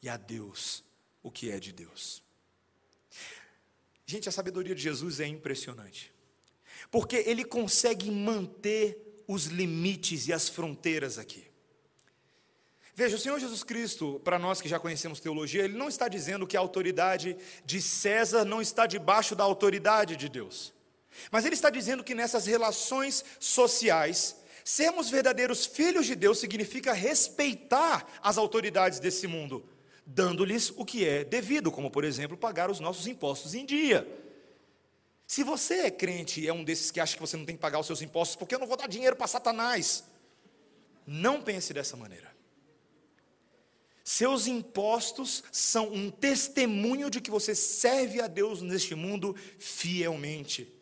e 0.01 0.07
a 0.07 0.15
Deus 0.15 0.83
o 1.21 1.29
que 1.29 1.51
é 1.51 1.59
de 1.59 1.73
Deus. 1.73 2.23
Gente, 4.05 4.29
a 4.29 4.31
sabedoria 4.31 4.73
de 4.73 4.81
Jesus 4.81 5.19
é 5.19 5.27
impressionante, 5.27 6.13
porque 6.89 7.17
ele 7.17 7.43
consegue 7.43 8.09
manter 8.09 9.23
os 9.27 9.47
limites 9.47 10.27
e 10.27 10.33
as 10.33 10.47
fronteiras 10.47 11.17
aqui. 11.17 11.46
Veja, 12.97 13.15
o 13.15 13.19
Senhor 13.19 13.39
Jesus 13.39 13.63
Cristo, 13.63 14.19
para 14.23 14.39
nós 14.39 14.59
que 14.59 14.67
já 14.67 14.79
conhecemos 14.79 15.19
teologia, 15.19 15.63
ele 15.63 15.77
não 15.77 15.87
está 15.87 16.07
dizendo 16.07 16.47
que 16.47 16.57
a 16.57 16.59
autoridade 16.59 17.37
de 17.63 17.79
César 17.79 18.43
não 18.43 18.59
está 18.59 18.87
debaixo 18.87 19.35
da 19.35 19.43
autoridade 19.43 20.15
de 20.15 20.27
Deus. 20.27 20.73
Mas 21.29 21.45
ele 21.45 21.53
está 21.53 21.69
dizendo 21.69 22.03
que 22.03 22.15
nessas 22.15 22.47
relações 22.47 23.23
sociais, 23.39 24.35
sermos 24.65 25.11
verdadeiros 25.11 25.63
filhos 25.63 26.07
de 26.07 26.15
Deus 26.15 26.39
significa 26.39 26.91
respeitar 26.91 28.03
as 28.19 28.35
autoridades 28.35 28.99
desse 28.99 29.27
mundo, 29.27 29.63
dando-lhes 30.03 30.71
o 30.71 30.83
que 30.83 31.07
é 31.07 31.23
devido, 31.23 31.71
como 31.71 31.91
por 31.91 32.03
exemplo, 32.03 32.35
pagar 32.35 32.71
os 32.71 32.79
nossos 32.79 33.05
impostos 33.05 33.53
em 33.53 33.63
dia. 33.63 34.07
Se 35.27 35.43
você 35.43 35.81
é 35.81 35.91
crente 35.91 36.41
e 36.41 36.47
é 36.47 36.51
um 36.51 36.63
desses 36.63 36.89
que 36.89 36.99
acha 36.99 37.13
que 37.13 37.21
você 37.21 37.37
não 37.37 37.45
tem 37.45 37.55
que 37.55 37.61
pagar 37.61 37.77
os 37.77 37.85
seus 37.85 38.01
impostos, 38.01 38.35
porque 38.35 38.55
eu 38.55 38.59
não 38.59 38.65
vou 38.65 38.75
dar 38.75 38.87
dinheiro 38.87 39.15
para 39.15 39.27
Satanás, 39.27 40.03
não 41.05 41.43
pense 41.43 41.71
dessa 41.75 41.95
maneira. 41.95 42.35
Seus 44.09 44.47
impostos 44.47 45.43
são 45.51 45.91
um 45.91 46.09
testemunho 46.09 47.09
de 47.09 47.19
que 47.19 47.29
você 47.29 47.53
serve 47.53 48.21
a 48.21 48.27
Deus 48.27 48.61
neste 48.61 48.95
mundo 48.95 49.35
fielmente. 49.59 50.73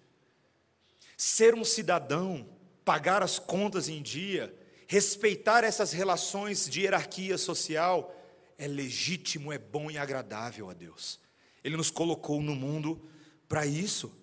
Ser 1.18 1.56
um 1.56 1.64
cidadão, 1.64 2.48
pagar 2.86 3.24
as 3.24 3.40
contas 3.40 3.90
em 3.90 4.00
dia, 4.00 4.56
respeitar 4.86 5.64
essas 5.64 5.92
relações 5.92 6.70
de 6.70 6.82
hierarquia 6.82 7.36
social, 7.36 8.16
é 8.60 8.68
legítimo, 8.68 9.52
é 9.52 9.58
bom 9.58 9.90
e 9.90 9.98
agradável 9.98 10.70
a 10.70 10.74
Deus. 10.74 11.20
Ele 11.64 11.78
nos 11.78 11.90
colocou 11.90 12.44
no 12.44 12.54
mundo 12.54 13.10
para 13.50 13.66
isso. 13.66 14.16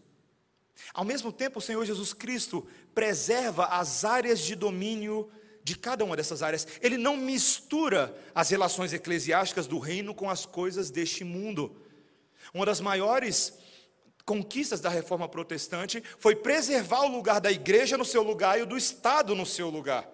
Ao 0.94 1.04
mesmo 1.04 1.32
tempo, 1.32 1.58
o 1.58 1.62
Senhor 1.62 1.84
Jesus 1.84 2.12
Cristo 2.12 2.68
preserva 2.94 3.66
as 3.66 4.04
áreas 4.04 4.38
de 4.38 4.54
domínio 4.54 5.28
de 5.64 5.76
cada 5.76 6.04
uma 6.04 6.16
dessas 6.16 6.42
áreas. 6.42 6.66
Ele 6.80 6.96
não 6.96 7.16
mistura 7.16 8.16
as 8.34 8.50
relações 8.50 8.92
eclesiásticas 8.92 9.66
do 9.66 9.78
reino 9.78 10.14
com 10.14 10.28
as 10.28 10.44
coisas 10.44 10.90
deste 10.90 11.24
mundo. 11.24 11.80
Uma 12.52 12.66
das 12.66 12.80
maiores 12.80 13.54
conquistas 14.24 14.80
da 14.80 14.88
reforma 14.88 15.28
protestante 15.28 16.02
foi 16.18 16.36
preservar 16.36 17.02
o 17.02 17.12
lugar 17.12 17.40
da 17.40 17.50
igreja 17.50 17.96
no 17.96 18.04
seu 18.04 18.22
lugar 18.22 18.58
e 18.58 18.62
o 18.62 18.66
do 18.66 18.76
Estado 18.76 19.34
no 19.34 19.46
seu 19.46 19.68
lugar. 19.68 20.08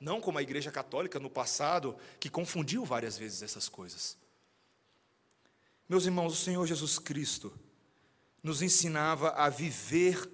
Não 0.00 0.20
como 0.20 0.38
a 0.38 0.42
igreja 0.42 0.70
católica 0.70 1.18
no 1.18 1.30
passado, 1.30 1.96
que 2.20 2.28
confundiu 2.28 2.84
várias 2.84 3.16
vezes 3.16 3.42
essas 3.42 3.68
coisas. 3.68 4.16
Meus 5.88 6.06
irmãos, 6.06 6.32
o 6.32 6.36
Senhor 6.36 6.66
Jesus 6.66 6.98
Cristo 6.98 7.52
nos 8.42 8.60
ensinava 8.60 9.30
a 9.30 9.48
viver 9.48 10.30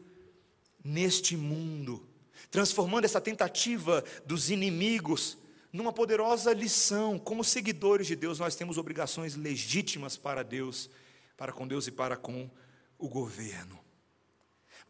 neste 0.82 1.36
mundo, 1.36 2.08
transformando 2.50 3.04
essa 3.04 3.20
tentativa 3.20 4.04
dos 4.26 4.50
inimigos 4.50 5.38
numa 5.72 5.92
poderosa 5.92 6.52
lição. 6.52 7.18
Como 7.18 7.44
seguidores 7.44 8.06
de 8.06 8.16
Deus, 8.16 8.38
nós 8.38 8.56
temos 8.56 8.76
obrigações 8.76 9.36
legítimas 9.36 10.16
para 10.16 10.42
Deus, 10.42 10.90
para 11.36 11.52
com 11.52 11.66
Deus 11.66 11.86
e 11.86 11.92
para 11.92 12.16
com 12.16 12.50
o 12.98 13.08
governo. 13.08 13.78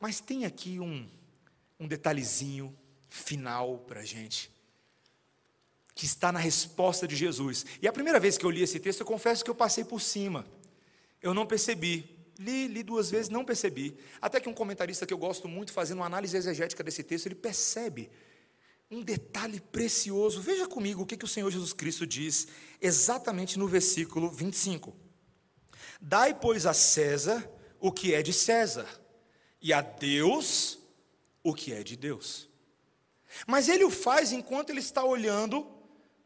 Mas 0.00 0.20
tem 0.20 0.46
aqui 0.46 0.80
um, 0.80 1.06
um 1.78 1.86
detalhezinho 1.86 2.74
final 3.08 3.78
para 3.86 4.00
a 4.00 4.04
gente, 4.04 4.50
que 5.94 6.06
está 6.06 6.32
na 6.32 6.38
resposta 6.38 7.06
de 7.06 7.14
Jesus. 7.14 7.66
E 7.82 7.86
a 7.86 7.92
primeira 7.92 8.18
vez 8.18 8.38
que 8.38 8.46
eu 8.46 8.50
li 8.50 8.62
esse 8.62 8.80
texto, 8.80 9.00
eu 9.00 9.06
confesso 9.06 9.44
que 9.44 9.50
eu 9.50 9.54
passei 9.54 9.84
por 9.84 10.00
cima, 10.00 10.46
eu 11.20 11.34
não 11.34 11.46
percebi. 11.46 12.19
Li, 12.40 12.66
li 12.66 12.82
duas 12.82 13.10
vezes, 13.10 13.28
não 13.28 13.44
percebi. 13.44 13.96
Até 14.20 14.40
que 14.40 14.48
um 14.48 14.54
comentarista 14.54 15.06
que 15.06 15.14
eu 15.14 15.18
gosto 15.18 15.46
muito, 15.46 15.72
fazendo 15.72 15.98
uma 15.98 16.06
análise 16.06 16.36
exegética 16.36 16.82
desse 16.82 17.04
texto, 17.04 17.26
ele 17.26 17.36
percebe 17.36 18.10
um 18.90 19.02
detalhe 19.02 19.60
precioso. 19.60 20.40
Veja 20.40 20.66
comigo 20.66 21.02
o 21.02 21.06
que, 21.06 21.16
que 21.16 21.24
o 21.24 21.28
Senhor 21.28 21.50
Jesus 21.50 21.72
Cristo 21.72 22.06
diz 22.06 22.48
exatamente 22.80 23.58
no 23.58 23.68
versículo 23.68 24.30
25. 24.30 24.96
Dai, 26.00 26.34
pois, 26.34 26.66
a 26.66 26.72
César 26.72 27.46
o 27.80 27.90
que 27.90 28.14
é 28.14 28.22
de 28.22 28.32
César, 28.32 28.86
e 29.60 29.72
a 29.72 29.80
Deus 29.80 30.78
o 31.42 31.54
que 31.54 31.72
é 31.72 31.82
de 31.82 31.96
Deus. 31.96 32.48
Mas 33.46 33.68
ele 33.68 33.84
o 33.84 33.90
faz 33.90 34.32
enquanto 34.32 34.70
ele 34.70 34.80
está 34.80 35.02
olhando 35.02 35.66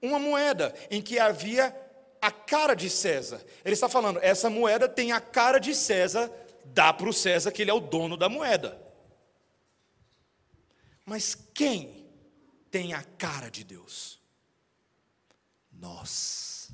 uma 0.02 0.18
moeda 0.18 0.74
em 0.90 1.00
que 1.00 1.18
havia 1.18 1.74
a 2.24 2.30
cara 2.30 2.74
de 2.74 2.88
César. 2.88 3.44
Ele 3.62 3.74
está 3.74 3.86
falando, 3.86 4.18
essa 4.22 4.48
moeda 4.48 4.88
tem 4.88 5.12
a 5.12 5.20
cara 5.20 5.58
de 5.58 5.74
César, 5.74 6.32
dá 6.64 6.90
para 6.90 7.08
o 7.08 7.12
César 7.12 7.52
que 7.52 7.60
ele 7.60 7.70
é 7.70 7.74
o 7.74 7.80
dono 7.80 8.16
da 8.16 8.30
moeda. 8.30 8.80
Mas 11.04 11.36
quem 11.52 12.06
tem 12.70 12.94
a 12.94 13.02
cara 13.02 13.50
de 13.50 13.62
Deus? 13.62 14.18
Nós. 15.70 16.70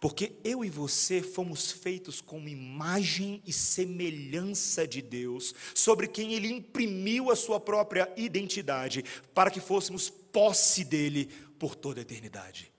Porque 0.00 0.32
eu 0.42 0.64
e 0.64 0.68
você 0.68 1.22
fomos 1.22 1.70
feitos 1.70 2.20
como 2.20 2.48
imagem 2.48 3.40
e 3.46 3.52
semelhança 3.52 4.84
de 4.84 5.00
Deus, 5.00 5.54
sobre 5.74 6.08
quem 6.08 6.34
Ele 6.34 6.50
imprimiu 6.50 7.30
a 7.30 7.36
sua 7.36 7.60
própria 7.60 8.12
identidade, 8.16 9.04
para 9.32 9.50
que 9.50 9.60
fôssemos 9.60 10.10
posse 10.10 10.84
dele 10.84 11.26
por 11.58 11.76
toda 11.76 12.00
a 12.00 12.02
eternidade. 12.02 12.73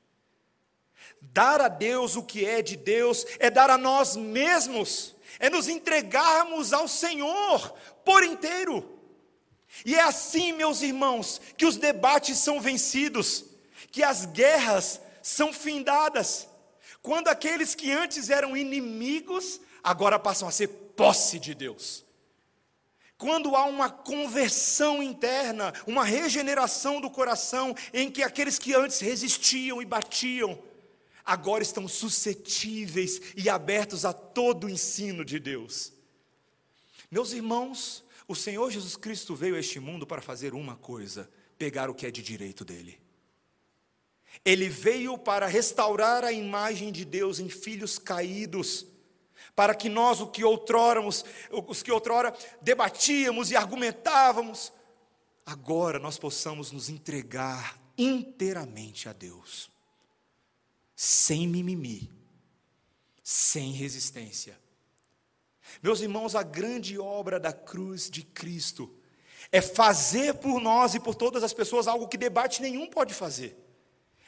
Dar 1.34 1.62
a 1.62 1.68
Deus 1.68 2.16
o 2.16 2.24
que 2.24 2.46
é 2.46 2.62
de 2.62 2.76
Deus 2.76 3.26
é 3.40 3.50
dar 3.50 3.70
a 3.70 3.78
nós 3.78 4.16
mesmos, 4.16 5.16
é 5.40 5.50
nos 5.50 5.68
entregarmos 5.68 6.74
ao 6.74 6.88
Senhor 6.88 7.74
por 8.04 8.24
inteiro. 8.24 9.00
E 9.86 9.96
é 9.96 10.02
assim, 10.02 10.54
meus 10.54 10.82
irmãos, 10.82 11.42
que 11.58 11.66
os 11.66 11.78
debates 11.78 12.38
são 12.38 12.62
vencidos, 12.62 13.46
que 13.92 14.04
as 14.04 14.26
guerras 14.26 15.02
são 15.22 15.52
findadas 15.52 16.48
quando 17.06 17.28
aqueles 17.28 17.76
que 17.76 17.92
antes 17.92 18.32
eram 18.32 18.58
inimigos, 18.58 19.62
agora 19.84 20.18
passam 20.18 20.48
a 20.48 20.52
ser 20.52 20.68
posse 20.68 21.38
de 21.38 21.54
Deus. 21.54 22.04
Quando 23.16 23.56
há 23.56 23.66
uma 23.66 23.92
conversão 23.92 25.04
interna, 25.04 25.72
uma 25.86 26.04
regeneração 26.04 27.00
do 27.00 27.08
coração, 27.08 27.76
em 27.94 28.10
que 28.10 28.24
aqueles 28.24 28.58
que 28.58 28.74
antes 28.74 29.02
resistiam 29.02 29.80
e 29.84 29.86
batiam, 29.86 30.58
agora 31.26 31.64
estão 31.64 31.88
suscetíveis 31.88 33.20
e 33.36 33.50
abertos 33.50 34.06
a 34.06 34.14
todo 34.14 34.66
o 34.68 34.70
ensino 34.70 35.26
de 35.26 35.40
Deus. 35.40 35.92
Meus 37.10 37.34
irmãos, 37.34 38.04
o 38.28 38.36
Senhor 38.36 38.70
Jesus 38.72 38.96
Cristo 38.96 39.36
veio 39.36 39.56
a 39.56 39.60
este 39.60 39.80
mundo 39.80 40.06
para 40.06 40.22
fazer 40.22 40.54
uma 40.54 40.76
coisa: 40.76 41.30
pegar 41.58 41.90
o 41.90 41.96
que 41.96 42.06
é 42.06 42.12
de 42.12 42.22
direito 42.22 42.64
dele. 42.64 43.00
Ele 44.44 44.68
veio 44.68 45.18
para 45.18 45.48
restaurar 45.48 46.24
a 46.24 46.32
imagem 46.32 46.92
de 46.92 47.06
Deus 47.06 47.40
em 47.40 47.48
filhos 47.48 47.98
caídos, 47.98 48.86
para 49.56 49.74
que 49.74 49.88
nós, 49.88 50.20
o 50.20 50.28
que 50.28 50.44
os 50.44 51.84
que 51.84 51.92
outrora 51.92 52.36
debatíamos 52.62 53.50
e 53.52 53.56
argumentávamos, 53.56 54.74
agora 55.46 56.00
nós 56.00 56.18
possamos 56.18 56.72
nos 56.72 56.90
entregar 56.90 57.80
inteiramente 57.98 59.08
a 59.08 59.14
Deus, 59.14 59.70
sem 60.96 61.48
mimimi, 61.48 62.12
sem 63.24 63.72
resistência. 63.72 64.58
Meus 65.82 66.02
irmãos, 66.02 66.36
a 66.36 66.44
grande 66.44 66.98
obra 66.98 67.40
da 67.40 67.52
cruz 67.52 68.10
de 68.10 68.24
Cristo 68.24 68.94
é 69.52 69.62
fazer 69.62 70.36
por 70.36 70.62
nós 70.62 70.96
e 70.96 71.00
por 71.00 71.16
todas 71.16 71.44
as 71.44 71.54
pessoas 71.54 71.88
algo 71.88 72.08
que 72.08 72.18
debate 72.18 72.62
nenhum 72.62 72.88
pode 72.88 73.14
fazer 73.14 73.66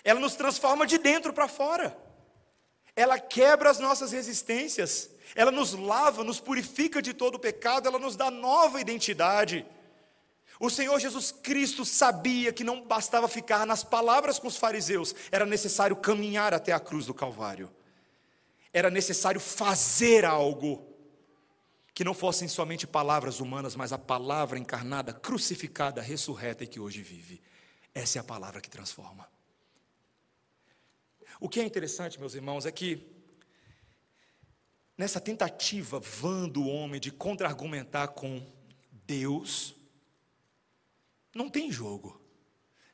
ela 0.07 0.21
nos 0.21 0.35
transforma 0.35 0.87
de 0.87 0.97
dentro 0.97 1.33
para 1.33 1.49
fora. 1.49 1.97
Ela 2.95 3.19
quebra 3.19 3.69
as 3.69 3.77
nossas 3.77 4.13
resistências, 4.13 5.09
ela 5.35 5.51
nos 5.51 5.73
lava, 5.73 6.23
nos 6.23 6.39
purifica 6.39 7.01
de 7.01 7.13
todo 7.13 7.35
o 7.35 7.39
pecado, 7.39 7.89
ela 7.89 7.99
nos 7.99 8.15
dá 8.15 8.31
nova 8.31 8.79
identidade. 8.79 9.65
O 10.59 10.69
Senhor 10.69 10.99
Jesus 10.99 11.31
Cristo 11.31 11.85
sabia 11.85 12.51
que 12.51 12.63
não 12.63 12.81
bastava 12.81 13.27
ficar 13.27 13.65
nas 13.65 13.83
palavras 13.83 14.39
com 14.39 14.47
os 14.47 14.57
fariseus, 14.57 15.13
era 15.31 15.45
necessário 15.45 15.95
caminhar 15.95 16.53
até 16.53 16.71
a 16.71 16.79
cruz 16.79 17.05
do 17.05 17.13
Calvário. 17.13 17.71
Era 18.73 18.89
necessário 18.89 19.39
fazer 19.39 20.25
algo 20.25 20.87
que 21.93 22.03
não 22.03 22.13
fossem 22.13 22.47
somente 22.47 22.85
palavras 22.85 23.39
humanas, 23.39 23.75
mas 23.75 23.91
a 23.91 23.97
palavra 23.97 24.59
encarnada, 24.59 25.13
crucificada, 25.13 26.01
ressurreta 26.01 26.63
e 26.63 26.67
que 26.67 26.79
hoje 26.79 27.01
vive. 27.01 27.41
Essa 27.93 28.19
é 28.19 28.21
a 28.21 28.23
palavra 28.23 28.61
que 28.61 28.69
transforma. 28.69 29.27
O 31.39 31.49
que 31.49 31.59
é 31.59 31.63
interessante, 31.63 32.19
meus 32.19 32.35
irmãos, 32.35 32.65
é 32.65 32.71
que 32.71 33.03
nessa 34.97 35.19
tentativa 35.19 35.99
vã 35.99 36.47
do 36.47 36.67
homem 36.67 36.99
de 36.99 37.11
contra-argumentar 37.11 38.09
com 38.09 38.45
Deus, 38.91 39.76
não 41.37 41.49
tem 41.49 41.71
jogo. 41.71 42.19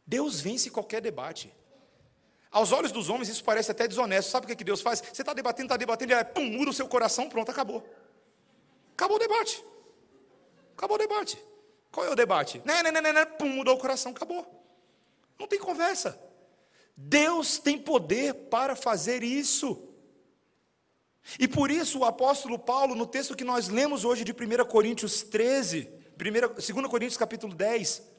Deus 0.05 0.41
vence 0.41 0.69
qualquer 0.69 1.01
debate. 1.01 1.51
Aos 2.51 2.71
olhos 2.71 2.91
dos 2.91 3.09
homens 3.09 3.29
isso 3.29 3.43
parece 3.43 3.71
até 3.71 3.87
desonesto. 3.87 4.29
Sabe 4.29 4.51
o 4.51 4.55
que 4.55 4.63
Deus 4.63 4.81
faz? 4.81 5.01
Você 5.01 5.21
está 5.21 5.33
debatendo, 5.33 5.67
está 5.67 5.77
debatendo, 5.77 6.13
ele 6.13 6.23
pum, 6.25 6.45
muda 6.45 6.69
o 6.69 6.73
seu 6.73 6.87
coração, 6.87 7.29
pronto, 7.29 7.49
acabou. 7.49 7.83
Acabou 8.93 9.15
o 9.15 9.19
debate. 9.19 9.63
Acabou 10.77 10.95
o 10.95 10.99
debate. 10.99 11.43
Qual 11.91 12.05
é 12.05 12.09
o 12.11 12.15
debate? 12.15 12.61
Né, 12.65 12.83
né, 12.83 12.91
né, 12.91 13.01
né, 13.01 13.13
né 13.13 13.25
pum, 13.25 13.49
mudou 13.49 13.75
o 13.75 13.79
coração, 13.79 14.11
acabou. 14.11 14.45
Não 15.39 15.47
tem 15.47 15.57
conversa. 15.57 16.19
Deus 16.95 17.57
tem 17.57 17.77
poder 17.77 18.33
para 18.51 18.75
fazer 18.75 19.23
isso. 19.23 19.89
E 21.39 21.47
por 21.47 21.71
isso 21.71 21.99
o 21.99 22.05
apóstolo 22.05 22.59
Paulo, 22.59 22.93
no 22.93 23.07
texto 23.07 23.35
que 23.35 23.43
nós 23.43 23.67
lemos 23.69 24.03
hoje 24.03 24.23
de 24.23 24.31
1 24.31 24.65
Coríntios 24.65 25.23
13, 25.23 25.89
2 26.15 26.87
Coríntios 26.87 27.17
capítulo 27.17 27.53
10, 27.53 28.12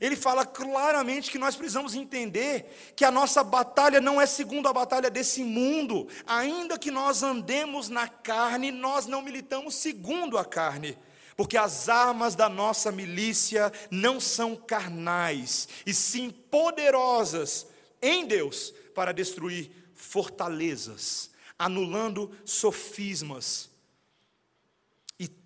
ele 0.00 0.16
fala 0.16 0.44
claramente 0.44 1.30
que 1.30 1.38
nós 1.38 1.56
precisamos 1.56 1.94
entender 1.94 2.92
que 2.96 3.04
a 3.04 3.10
nossa 3.10 3.44
batalha 3.44 4.00
não 4.00 4.20
é 4.20 4.26
segundo 4.26 4.68
a 4.68 4.72
batalha 4.72 5.10
desse 5.10 5.44
mundo, 5.44 6.08
ainda 6.26 6.78
que 6.78 6.90
nós 6.90 7.22
andemos 7.22 7.88
na 7.88 8.08
carne, 8.08 8.70
nós 8.70 9.06
não 9.06 9.22
militamos 9.22 9.74
segundo 9.74 10.38
a 10.38 10.44
carne, 10.44 10.98
porque 11.36 11.56
as 11.56 11.88
armas 11.88 12.34
da 12.34 12.48
nossa 12.48 12.90
milícia 12.90 13.72
não 13.90 14.20
são 14.20 14.56
carnais, 14.56 15.68
e 15.84 15.92
sim 15.92 16.30
poderosas 16.30 17.66
em 18.00 18.26
Deus 18.26 18.72
para 18.94 19.12
destruir 19.12 19.70
fortalezas, 19.94 21.30
anulando 21.58 22.30
sofismas 22.44 23.73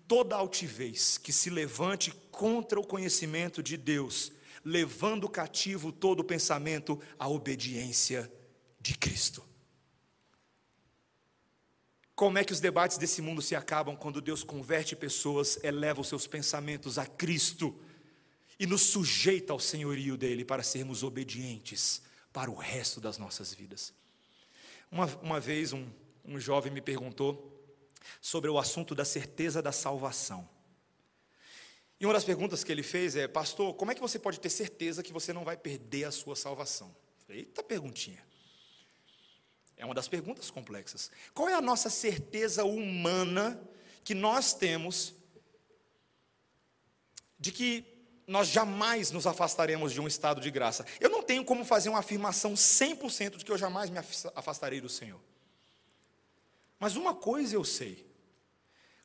toda 0.09 0.35
altivez 0.35 1.19
que 1.19 1.31
se 1.31 1.51
levante 1.51 2.11
contra 2.31 2.79
o 2.79 2.85
conhecimento 2.85 3.61
de 3.61 3.77
Deus, 3.77 4.31
levando 4.65 5.29
cativo 5.29 5.91
todo 5.91 6.23
pensamento 6.23 6.99
à 7.19 7.29
obediência 7.29 8.29
de 8.81 8.97
Cristo. 8.97 9.47
como 12.15 12.37
é 12.37 12.43
que 12.43 12.51
os 12.51 12.59
debates 12.59 12.97
desse 12.97 13.21
mundo 13.21 13.41
se 13.41 13.55
acabam 13.55 13.95
quando 13.95 14.19
Deus 14.19 14.43
converte 14.43 14.93
pessoas, 14.93 15.57
eleva 15.63 16.01
os 16.01 16.09
seus 16.09 16.27
pensamentos 16.27 16.97
a 16.97 17.05
Cristo 17.05 17.73
e 18.59 18.67
nos 18.67 18.81
sujeita 18.81 19.53
ao 19.53 19.59
senhorio 19.59 20.17
dele 20.17 20.43
para 20.43 20.61
sermos 20.61 21.01
obedientes 21.01 22.01
para 22.33 22.51
o 22.51 22.55
resto 22.55 22.99
das 22.99 23.17
nossas 23.17 23.53
vidas. 23.53 23.93
Uma, 24.91 25.05
uma 25.21 25.39
vez 25.39 25.71
um, 25.71 25.87
um 26.25 26.37
jovem 26.37 26.73
me 26.73 26.81
perguntou 26.81 27.48
sobre 28.21 28.49
o 28.49 28.57
assunto 28.57 28.93
da 28.93 29.05
certeza 29.05 29.61
da 29.61 29.71
salvação. 29.71 30.47
E 31.99 32.05
uma 32.05 32.13
das 32.13 32.23
perguntas 32.23 32.63
que 32.63 32.71
ele 32.71 32.83
fez 32.83 33.15
é: 33.15 33.27
Pastor, 33.27 33.73
como 33.75 33.91
é 33.91 33.95
que 33.95 34.01
você 34.01 34.17
pode 34.17 34.39
ter 34.39 34.49
certeza 34.49 35.03
que 35.03 35.11
você 35.11 35.33
não 35.33 35.43
vai 35.43 35.57
perder 35.57 36.05
a 36.05 36.11
sua 36.11 36.35
salvação? 36.35 36.95
Eita 37.27 37.61
perguntinha. 37.61 38.23
É 39.77 39.85
uma 39.85 39.93
das 39.93 40.07
perguntas 40.07 40.49
complexas. 40.49 41.11
Qual 41.33 41.47
é 41.47 41.53
a 41.53 41.61
nossa 41.61 41.89
certeza 41.89 42.63
humana 42.63 43.61
que 44.03 44.13
nós 44.13 44.53
temos 44.53 45.13
de 47.39 47.51
que 47.51 47.85
nós 48.27 48.49
jamais 48.49 49.11
nos 49.11 49.25
afastaremos 49.25 49.93
de 49.93 50.01
um 50.01 50.07
estado 50.07 50.41
de 50.41 50.51
graça? 50.51 50.85
Eu 50.99 51.09
não 51.09 51.23
tenho 51.23 51.45
como 51.45 51.63
fazer 51.63 51.89
uma 51.89 51.99
afirmação 51.99 52.53
100% 52.53 53.37
de 53.37 53.45
que 53.45 53.51
eu 53.51 53.57
jamais 53.57 53.89
me 53.89 53.99
afastarei 54.35 54.81
do 54.81 54.89
Senhor. 54.89 55.19
Mas 56.79 56.95
uma 56.95 57.13
coisa 57.13 57.55
eu 57.55 57.63
sei: 57.63 58.05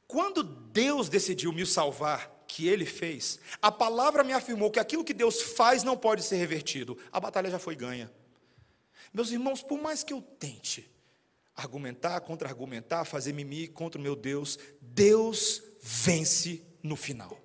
quando 0.07 0.43
Deus 0.43 1.09
decidiu 1.09 1.53
me 1.53 1.67
salvar, 1.67 2.45
que 2.47 2.69
ele 2.69 2.87
fez, 2.87 3.41
a 3.61 3.73
palavra 3.73 4.23
me 4.23 4.33
afirmou 4.33 4.71
que 4.71 4.79
aquilo 4.79 5.05
que 5.05 5.13
Deus 5.13 5.43
faz 5.43 5.83
não 5.83 5.97
pode 5.97 6.23
ser 6.23 6.37
revertido, 6.37 6.97
a 7.11 7.19
batalha 7.19 7.51
já 7.51 7.59
foi 7.59 7.75
ganha. 7.75 8.13
Meus 9.13 9.31
irmãos, 9.33 9.63
por 9.63 9.81
mais 9.81 10.05
que 10.05 10.13
eu 10.13 10.23
tente 10.23 10.89
argumentar, 11.57 12.21
contra-argumentar, 12.21 13.05
fazer 13.05 13.33
mimimi 13.33 13.69
contra 13.69 13.99
o 13.99 14.03
meu 14.03 14.17
Deus, 14.17 14.59
Deus 14.81 15.63
vence 15.81 16.65
no 16.83 16.97
final. 16.97 17.44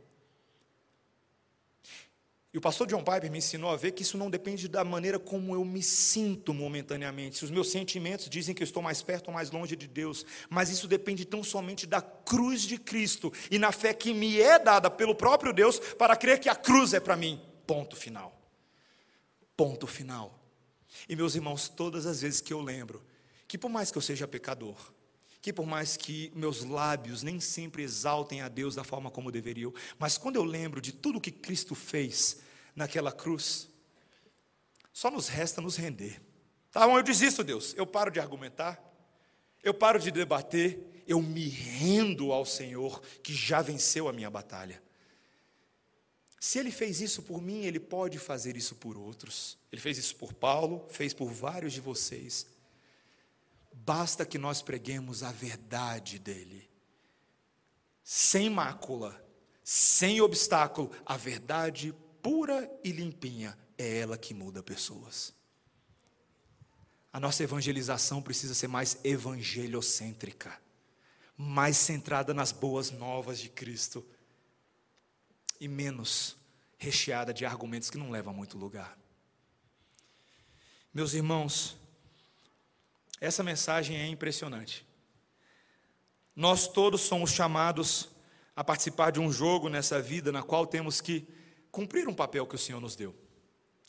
E 2.52 2.58
o 2.58 2.62
pastor 2.62 2.88
John 2.88 3.04
Piper 3.04 3.32
me 3.32 3.38
ensinou 3.38 3.70
a 3.70 3.76
ver 3.76 3.92
que 3.92 4.02
isso 4.02 4.18
não 4.18 4.28
depende 4.28 4.68
da 4.68 4.84
maneira 4.84 5.20
como 5.20 5.54
eu 5.54 5.64
me 5.64 5.84
sinto 5.84 6.52
momentaneamente. 6.52 7.38
Se 7.38 7.46
os 7.46 7.52
meus 7.52 7.70
sentimentos 7.70 8.28
dizem 8.28 8.56
que 8.56 8.64
eu 8.64 8.66
estou 8.66 8.82
mais 8.82 9.04
perto 9.04 9.28
ou 9.28 9.34
mais 9.34 9.52
longe 9.52 9.76
de 9.76 9.88
Deus, 9.88 10.26
mas 10.50 10.72
isso 10.72 10.88
depende 10.88 11.26
tão 11.26 11.44
somente 11.44 11.86
da 11.86 12.02
cruz 12.02 12.64
de 12.64 12.80
Cristo 12.80 13.32
e 13.52 13.60
na 13.60 13.72
fé 13.72 13.94
que 13.94 14.16
me 14.16 14.42
é 14.42 14.58
dada 14.58 14.90
pelo 14.90 15.14
próprio 15.14 15.54
Deus 15.54 15.78
para 15.78 16.16
crer 16.16 16.40
que 16.40 16.50
a 16.50 16.56
cruz 16.56 16.94
é 16.94 17.00
para 17.00 17.16
mim. 17.16 17.40
Ponto 17.68 17.96
final. 17.96 18.36
Ponto 19.56 19.86
final. 19.86 20.40
E 21.08 21.16
meus 21.16 21.36
irmãos, 21.36 21.70
todas 21.70 22.08
as 22.08 22.22
vezes 22.22 22.42
que 22.42 22.52
eu 22.52 22.62
lembro 22.62 23.06
que 23.48 23.60
por 23.60 23.70
mais 23.70 23.92
que 23.92 23.98
eu 23.98 24.02
seja 24.02 24.28
pecador, 24.28 24.76
que 25.42 25.54
por 25.54 25.66
mais 25.66 25.96
que 25.96 26.32
meus 26.36 26.64
lábios 26.64 27.24
nem 27.24 27.40
sempre 27.40 27.84
exaltem 27.84 28.42
a 28.42 28.50
Deus 28.50 28.76
da 28.76 28.84
forma 28.84 29.10
como 29.10 29.32
deveriam, 29.32 29.74
mas 29.98 30.18
quando 30.18 30.36
eu 30.36 30.44
lembro 30.44 30.82
de 30.82 30.92
tudo 30.92 31.22
que 31.22 31.32
Cristo 31.32 31.76
fez 31.76 32.40
naquela 32.76 33.12
cruz, 33.12 33.70
só 34.92 35.10
nos 35.10 35.28
resta 35.28 35.62
nos 35.62 35.76
render. 35.76 36.22
Tá 36.72 36.86
bom, 36.86 36.98
eu 36.98 37.04
desisto, 37.04 37.44
Deus. 37.44 37.74
Eu 37.78 37.88
paro 37.88 38.12
de 38.12 38.20
argumentar, 38.20 38.84
eu 39.64 39.74
paro 39.74 40.00
de 40.00 40.12
debater, 40.12 41.04
eu 41.08 41.22
me 41.22 41.48
rendo 41.48 42.32
ao 42.32 42.46
Senhor 42.46 43.02
que 43.24 43.34
já 43.34 43.62
venceu 43.62 44.08
a 44.08 44.14
minha 44.14 44.30
batalha. 44.30 44.82
Se 46.40 46.58
ele 46.60 46.72
fez 46.72 47.02
isso 47.02 47.24
por 47.24 47.42
mim, 47.42 47.66
ele 47.66 47.80
pode 47.80 48.18
fazer 48.18 48.56
isso 48.56 48.76
por 48.76 48.98
outros. 48.98 49.58
Ele 49.72 49.82
fez 49.82 49.98
isso 49.98 50.16
por 50.16 50.34
Paulo, 50.34 50.88
fez 50.90 51.14
por 51.14 51.30
vários 51.30 51.74
de 51.74 51.82
vocês. 51.82 52.46
Basta 53.86 54.26
que 54.26 54.38
nós 54.38 54.62
preguemos 54.62 55.24
a 55.24 55.32
verdade 55.32 56.20
dele, 56.20 56.70
sem 58.04 58.50
mácula, 58.50 59.24
sem 59.64 60.22
obstáculo, 60.22 60.92
a 61.06 61.16
verdade 61.16 61.94
pura 62.22 62.70
e 62.84 62.92
limpinha, 62.92 63.58
é 63.78 64.00
ela 64.00 64.18
que 64.18 64.34
muda 64.34 64.62
pessoas. 64.62 65.34
A 67.12 67.20
nossa 67.20 67.44
evangelização 67.44 68.22
precisa 68.22 68.54
ser 68.54 68.68
mais 68.68 69.00
evangeliocêntrica, 69.04 70.62
mais 71.36 71.78
centrada 71.78 72.34
nas 72.34 72.52
boas 72.52 72.92
novas 72.92 73.40
de 73.40 73.50
Cristo 73.50 74.06
e 75.60 75.68
menos 75.68 76.36
recheada 76.78 77.34
de 77.34 77.46
argumentos 77.46 77.90
que 77.90 77.98
não 77.98 78.12
levam 78.12 78.34
a 78.34 78.36
muito 78.36 78.58
lugar. 78.58 78.98
Meus 80.94 81.14
irmãos, 81.14 81.79
essa 83.20 83.44
mensagem 83.44 83.98
é 83.98 84.08
impressionante. 84.08 84.88
Nós 86.36 86.68
todos 86.68 87.02
somos 87.02 87.32
chamados 87.32 88.10
a 88.56 88.64
participar 88.64 89.12
de 89.12 89.20
um 89.20 89.32
jogo 89.32 89.70
nessa 89.70 90.02
vida 90.02 90.32
na 90.32 90.44
qual 90.44 90.66
temos 90.66 91.02
que 91.02 91.28
cumprir 91.72 92.08
um 92.08 92.14
papel 92.14 92.48
que 92.48 92.56
o 92.56 92.60
Senhor 92.60 92.80
nos 92.80 92.96
deu. 92.96 93.16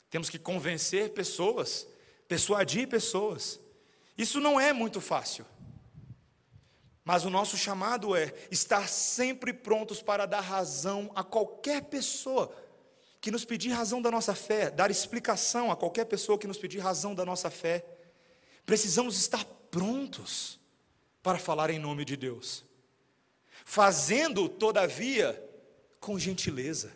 Temos 0.08 0.28
que 0.28 0.38
convencer 0.38 1.10
pessoas, 1.10 1.86
persuadir 2.26 2.88
pessoas. 2.88 3.60
Isso 4.18 4.40
não 4.40 4.60
é 4.60 4.72
muito 4.72 5.00
fácil. 5.00 5.46
Mas 7.04 7.24
o 7.24 7.30
nosso 7.30 7.56
chamado 7.56 8.14
é 8.14 8.32
estar 8.50 8.88
sempre 8.88 9.52
prontos 9.52 10.02
para 10.02 10.26
dar 10.26 10.40
razão 10.40 11.10
a 11.14 11.24
qualquer 11.24 11.84
pessoa 11.84 12.54
que 13.20 13.30
nos 13.30 13.44
pedir 13.44 13.70
razão 13.70 14.00
da 14.00 14.10
nossa 14.10 14.34
fé, 14.34 14.70
dar 14.70 14.90
explicação 14.90 15.70
a 15.70 15.76
qualquer 15.76 16.06
pessoa 16.06 16.38
que 16.38 16.46
nos 16.46 16.58
pedir 16.58 16.78
razão 16.78 17.14
da 17.14 17.24
nossa 17.24 17.50
fé. 17.50 17.84
Precisamos 18.70 19.18
estar 19.18 19.44
prontos 19.68 20.56
para 21.24 21.40
falar 21.40 21.70
em 21.70 21.78
nome 21.80 22.04
de 22.04 22.16
Deus, 22.16 22.64
fazendo, 23.64 24.48
todavia, 24.48 25.44
com 25.98 26.16
gentileza, 26.16 26.92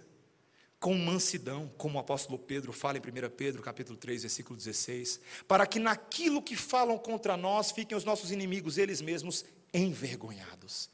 com 0.78 0.94
mansidão, 0.96 1.68
como 1.76 1.98
o 1.98 2.00
apóstolo 2.00 2.38
Pedro 2.38 2.72
fala 2.72 2.98
em 2.98 3.00
1 3.00 3.28
Pedro, 3.30 3.60
capítulo 3.60 3.98
3, 3.98 4.22
versículo 4.22 4.56
16, 4.56 5.18
para 5.48 5.66
que 5.66 5.80
naquilo 5.80 6.40
que 6.40 6.54
falam 6.54 6.96
contra 6.96 7.36
nós 7.36 7.72
fiquem 7.72 7.98
os 7.98 8.04
nossos 8.04 8.30
inimigos, 8.30 8.78
eles 8.78 9.00
mesmos, 9.00 9.44
envergonhados. 9.72 10.88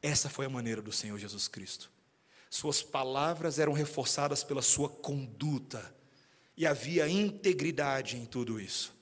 Essa 0.00 0.30
foi 0.30 0.46
a 0.46 0.48
maneira 0.48 0.80
do 0.80 0.90
Senhor 0.90 1.18
Jesus 1.18 1.48
Cristo. 1.48 1.92
Suas 2.48 2.82
palavras 2.82 3.58
eram 3.58 3.74
reforçadas 3.74 4.42
pela 4.42 4.62
sua 4.62 4.88
conduta, 4.88 5.94
e 6.56 6.66
havia 6.66 7.06
integridade 7.06 8.16
em 8.16 8.24
tudo 8.24 8.58
isso. 8.58 8.95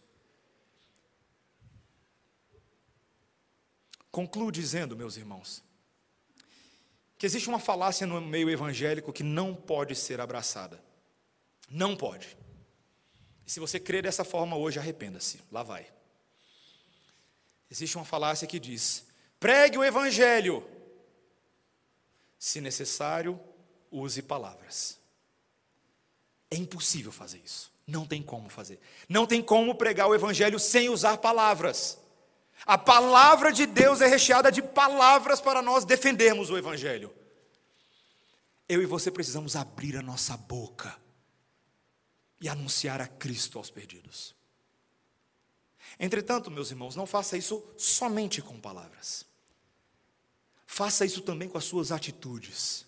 Concluo 4.14 4.52
dizendo, 4.52 4.96
meus 4.96 5.16
irmãos, 5.16 5.60
que 7.18 7.26
existe 7.26 7.48
uma 7.48 7.58
falácia 7.58 8.06
no 8.06 8.20
meio 8.20 8.48
evangélico 8.48 9.12
que 9.12 9.24
não 9.24 9.52
pode 9.52 9.96
ser 9.96 10.20
abraçada. 10.20 10.80
Não 11.68 11.96
pode. 11.96 12.38
E 13.44 13.50
se 13.50 13.58
você 13.58 13.80
crer 13.80 14.04
dessa 14.04 14.22
forma 14.22 14.56
hoje, 14.56 14.78
arrependa-se. 14.78 15.40
Lá 15.50 15.64
vai. 15.64 15.92
Existe 17.68 17.96
uma 17.96 18.04
falácia 18.04 18.46
que 18.46 18.60
diz: 18.60 19.04
pregue 19.40 19.78
o 19.78 19.82
evangelho. 19.82 20.64
Se 22.38 22.60
necessário, 22.60 23.40
use 23.90 24.22
palavras. 24.22 24.96
É 26.52 26.56
impossível 26.56 27.10
fazer 27.10 27.42
isso. 27.44 27.72
Não 27.84 28.06
tem 28.06 28.22
como 28.22 28.48
fazer. 28.48 28.78
Não 29.08 29.26
tem 29.26 29.42
como 29.42 29.74
pregar 29.74 30.06
o 30.06 30.14
evangelho 30.14 30.60
sem 30.60 30.88
usar 30.88 31.16
palavras. 31.18 31.98
A 32.66 32.78
palavra 32.78 33.52
de 33.52 33.66
Deus 33.66 34.00
é 34.00 34.06
recheada 34.06 34.50
de 34.50 34.62
palavras 34.62 35.40
para 35.40 35.60
nós 35.60 35.84
defendermos 35.84 36.50
o 36.50 36.56
Evangelho. 36.56 37.14
Eu 38.68 38.82
e 38.82 38.86
você 38.86 39.10
precisamos 39.10 39.54
abrir 39.54 39.96
a 39.96 40.02
nossa 40.02 40.36
boca 40.36 40.96
e 42.40 42.48
anunciar 42.48 43.00
a 43.00 43.06
Cristo 43.06 43.58
aos 43.58 43.70
perdidos. 43.70 44.34
Entretanto, 45.98 46.50
meus 46.50 46.70
irmãos, 46.70 46.96
não 46.96 47.06
faça 47.06 47.36
isso 47.36 47.62
somente 47.76 48.40
com 48.40 48.58
palavras. 48.58 49.26
Faça 50.66 51.04
isso 51.04 51.20
também 51.20 51.48
com 51.48 51.58
as 51.58 51.64
suas 51.64 51.92
atitudes. 51.92 52.86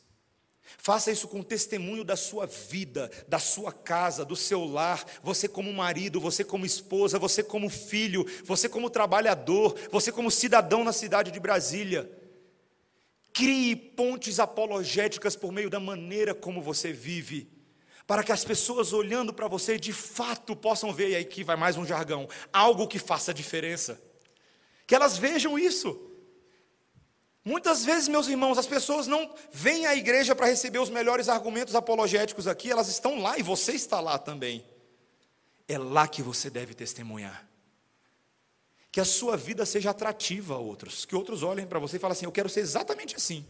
Faça 0.78 1.10
isso 1.10 1.26
com 1.26 1.42
testemunho 1.42 2.04
da 2.04 2.16
sua 2.16 2.46
vida, 2.46 3.10
da 3.26 3.38
sua 3.38 3.72
casa, 3.72 4.24
do 4.24 4.36
seu 4.36 4.64
lar, 4.64 5.04
você 5.22 5.48
como 5.48 5.72
marido, 5.72 6.20
você 6.20 6.44
como 6.44 6.66
esposa, 6.66 7.18
você 7.18 7.42
como 7.42 7.68
filho, 7.68 8.24
você 8.44 8.68
como 8.68 8.90
trabalhador, 8.90 9.74
você 9.90 10.12
como 10.12 10.30
cidadão 10.30 10.84
na 10.84 10.92
cidade 10.92 11.30
de 11.30 11.40
Brasília. 11.40 12.10
Crie 13.32 13.74
pontes 13.74 14.38
apologéticas 14.38 15.34
por 15.34 15.50
meio 15.50 15.68
da 15.68 15.80
maneira 15.80 16.34
como 16.34 16.62
você 16.62 16.92
vive, 16.92 17.50
para 18.06 18.22
que 18.22 18.32
as 18.32 18.44
pessoas 18.44 18.92
olhando 18.92 19.32
para 19.32 19.48
você 19.48 19.78
de 19.78 19.92
fato 19.92 20.54
possam 20.54 20.92
ver, 20.92 21.10
e 21.10 21.16
aí 21.16 21.24
que 21.24 21.42
vai 21.42 21.56
mais 21.56 21.76
um 21.76 21.84
jargão, 21.84 22.28
algo 22.52 22.86
que 22.86 22.98
faça 22.98 23.34
diferença. 23.34 24.00
Que 24.86 24.94
elas 24.94 25.18
vejam 25.18 25.58
isso. 25.58 26.15
Muitas 27.46 27.84
vezes, 27.84 28.08
meus 28.08 28.26
irmãos, 28.26 28.58
as 28.58 28.66
pessoas 28.66 29.06
não 29.06 29.32
vêm 29.52 29.86
à 29.86 29.94
igreja 29.94 30.34
para 30.34 30.46
receber 30.46 30.80
os 30.80 30.90
melhores 30.90 31.28
argumentos 31.28 31.76
apologéticos 31.76 32.48
aqui, 32.48 32.72
elas 32.72 32.88
estão 32.88 33.22
lá 33.22 33.38
e 33.38 33.42
você 33.42 33.70
está 33.70 34.00
lá 34.00 34.18
também. 34.18 34.66
É 35.68 35.78
lá 35.78 36.08
que 36.08 36.22
você 36.22 36.50
deve 36.50 36.74
testemunhar. 36.74 37.46
que 38.90 39.00
a 39.00 39.04
sua 39.04 39.36
vida 39.36 39.64
seja 39.64 39.90
atrativa 39.90 40.54
a 40.54 40.58
outros, 40.58 41.04
que 41.04 41.14
outros 41.14 41.44
olhem 41.44 41.66
para 41.66 41.78
você 41.78 41.98
e 41.98 42.00
falem 42.00 42.16
assim: 42.16 42.24
Eu 42.24 42.32
quero 42.32 42.48
ser 42.48 42.60
exatamente 42.60 43.14
assim. 43.14 43.46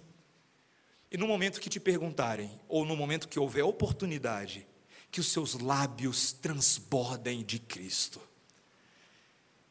E 1.10 1.16
no 1.16 1.26
momento 1.26 1.58
que 1.58 1.70
te 1.70 1.80
perguntarem, 1.80 2.50
ou 2.68 2.84
no 2.84 2.96
momento 2.96 3.28
que 3.28 3.38
houver 3.38 3.64
oportunidade, 3.64 4.66
que 5.10 5.20
os 5.20 5.32
seus 5.32 5.54
lábios 5.54 6.32
transbordem 6.34 7.42
de 7.42 7.58
Cristo. 7.58 8.20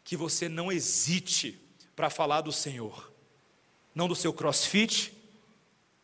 Que 0.03 0.17
você 0.17 0.49
não 0.49 0.71
hesite 0.71 1.61
para 1.95 2.09
falar 2.09 2.41
do 2.41 2.51
Senhor, 2.51 3.13
não 3.95 4.07
do 4.07 4.15
seu 4.15 4.33
crossfit, 4.33 5.17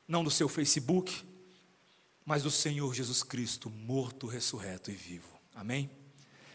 não 0.08 0.24
do 0.24 0.32
seu 0.32 0.48
Facebook, 0.48 1.24
mas 2.26 2.44
do 2.44 2.50
Senhor 2.50 2.94
Jesus 2.96 3.22
Cristo, 3.22 3.70
morto, 3.70 4.26
ressurreto 4.26 4.90
e 4.90 4.96
vivo. 4.96 5.28
Amém? 5.54 5.92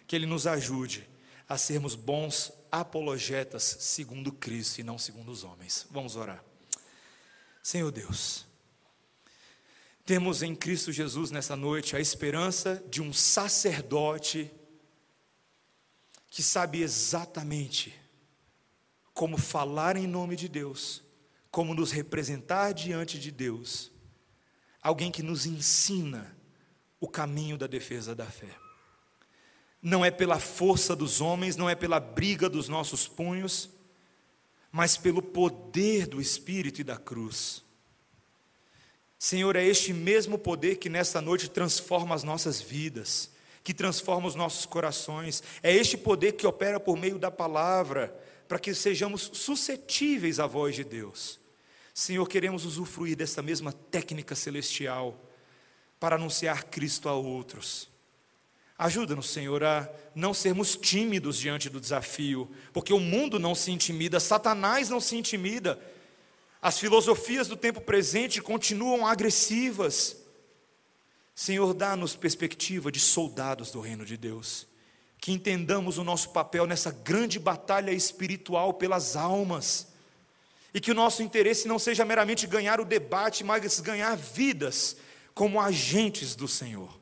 Que 0.06 0.16
Ele 0.16 0.24
nos 0.26 0.46
ajude 0.46 1.06
a 1.46 1.58
sermos 1.58 1.94
bons 1.94 2.50
apologetas 2.72 3.62
segundo 3.80 4.32
Cristo 4.32 4.80
e 4.80 4.82
não 4.84 4.98
segundo 4.98 5.30
os 5.30 5.44
homens. 5.44 5.86
Vamos 5.90 6.16
orar. 6.16 6.42
Senhor 7.62 7.90
Deus, 7.90 8.46
temos 10.04 10.42
em 10.42 10.54
Cristo 10.54 10.92
Jesus 10.92 11.30
nessa 11.30 11.54
noite 11.56 11.96
a 11.96 12.00
esperança 12.00 12.82
de 12.88 13.02
um 13.02 13.12
sacerdote 13.12 14.50
que 16.30 16.42
sabe 16.42 16.80
exatamente 16.80 17.94
como 19.12 19.38
falar 19.38 19.96
em 19.96 20.06
nome 20.06 20.36
de 20.36 20.48
Deus, 20.48 21.02
como 21.56 21.72
nos 21.72 21.90
representar 21.90 22.74
diante 22.74 23.18
de 23.18 23.30
Deus, 23.30 23.90
alguém 24.82 25.10
que 25.10 25.22
nos 25.22 25.46
ensina 25.46 26.36
o 27.00 27.08
caminho 27.08 27.56
da 27.56 27.66
defesa 27.66 28.14
da 28.14 28.26
fé. 28.26 28.54
Não 29.80 30.04
é 30.04 30.10
pela 30.10 30.38
força 30.38 30.94
dos 30.94 31.22
homens, 31.22 31.56
não 31.56 31.66
é 31.66 31.74
pela 31.74 31.98
briga 31.98 32.46
dos 32.50 32.68
nossos 32.68 33.08
punhos, 33.08 33.70
mas 34.70 34.98
pelo 34.98 35.22
poder 35.22 36.06
do 36.06 36.20
Espírito 36.20 36.82
e 36.82 36.84
da 36.84 36.98
cruz. 36.98 37.64
Senhor, 39.18 39.56
é 39.56 39.64
este 39.64 39.94
mesmo 39.94 40.38
poder 40.38 40.76
que 40.76 40.90
nesta 40.90 41.22
noite 41.22 41.48
transforma 41.48 42.14
as 42.14 42.22
nossas 42.22 42.60
vidas, 42.60 43.30
que 43.64 43.72
transforma 43.72 44.28
os 44.28 44.34
nossos 44.34 44.66
corações, 44.66 45.42
é 45.62 45.74
este 45.74 45.96
poder 45.96 46.32
que 46.32 46.46
opera 46.46 46.78
por 46.78 46.98
meio 46.98 47.18
da 47.18 47.30
palavra, 47.30 48.14
para 48.46 48.58
que 48.58 48.74
sejamos 48.74 49.30
suscetíveis 49.32 50.38
à 50.38 50.46
voz 50.46 50.74
de 50.74 50.84
Deus. 50.84 51.45
Senhor, 51.98 52.28
queremos 52.28 52.66
usufruir 52.66 53.16
dessa 53.16 53.40
mesma 53.40 53.72
técnica 53.72 54.34
celestial 54.34 55.18
para 55.98 56.16
anunciar 56.16 56.64
Cristo 56.64 57.08
a 57.08 57.14
outros. 57.14 57.88
Ajuda-nos, 58.76 59.30
Senhor, 59.30 59.64
a 59.64 59.88
não 60.14 60.34
sermos 60.34 60.76
tímidos 60.76 61.38
diante 61.38 61.70
do 61.70 61.80
desafio, 61.80 62.50
porque 62.70 62.92
o 62.92 63.00
mundo 63.00 63.38
não 63.38 63.54
se 63.54 63.70
intimida, 63.70 64.20
Satanás 64.20 64.90
não 64.90 65.00
se 65.00 65.16
intimida, 65.16 65.80
as 66.60 66.78
filosofias 66.78 67.48
do 67.48 67.56
tempo 67.56 67.80
presente 67.80 68.42
continuam 68.42 69.06
agressivas. 69.06 70.18
Senhor, 71.34 71.72
dá-nos 71.72 72.14
perspectiva 72.14 72.92
de 72.92 73.00
soldados 73.00 73.70
do 73.70 73.80
reino 73.80 74.04
de 74.04 74.18
Deus 74.18 74.66
que 75.18 75.32
entendamos 75.32 75.96
o 75.96 76.04
nosso 76.04 76.28
papel 76.28 76.66
nessa 76.66 76.90
grande 76.90 77.38
batalha 77.38 77.90
espiritual 77.90 78.74
pelas 78.74 79.16
almas, 79.16 79.95
e 80.76 80.80
que 80.80 80.90
o 80.90 80.94
nosso 80.94 81.22
interesse 81.22 81.66
não 81.66 81.78
seja 81.78 82.04
meramente 82.04 82.46
ganhar 82.46 82.82
o 82.82 82.84
debate, 82.84 83.42
mas 83.42 83.80
ganhar 83.80 84.14
vidas 84.14 84.98
como 85.32 85.58
agentes 85.58 86.36
do 86.36 86.46
Senhor. 86.46 87.00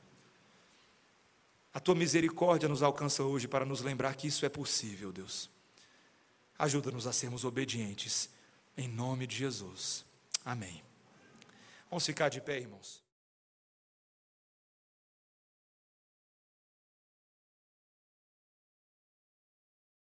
A 1.73 1.81
tua 1.81 1.97
misericórdia 1.97 2.69
nos 2.69 2.85
alcança 2.85 3.25
hoje 3.25 3.49
para 3.49 3.65
nos 3.65 3.81
lembrar 3.81 4.15
que 4.15 4.29
isso 4.29 4.47
é 4.47 4.49
possível, 4.49 5.11
Deus. 5.11 5.51
Ajuda-nos 6.57 7.05
a 7.09 7.13
sermos 7.13 7.45
obedientes, 7.45 8.31
em 8.77 8.87
nome 8.87 9.27
de 9.27 9.35
Jesus. 9.35 10.05
Amém. 10.45 10.81
Vamos 11.91 12.07
ficar 12.07 12.29
de 12.29 12.41
pé, 12.41 12.61
irmãos. 12.61 13.04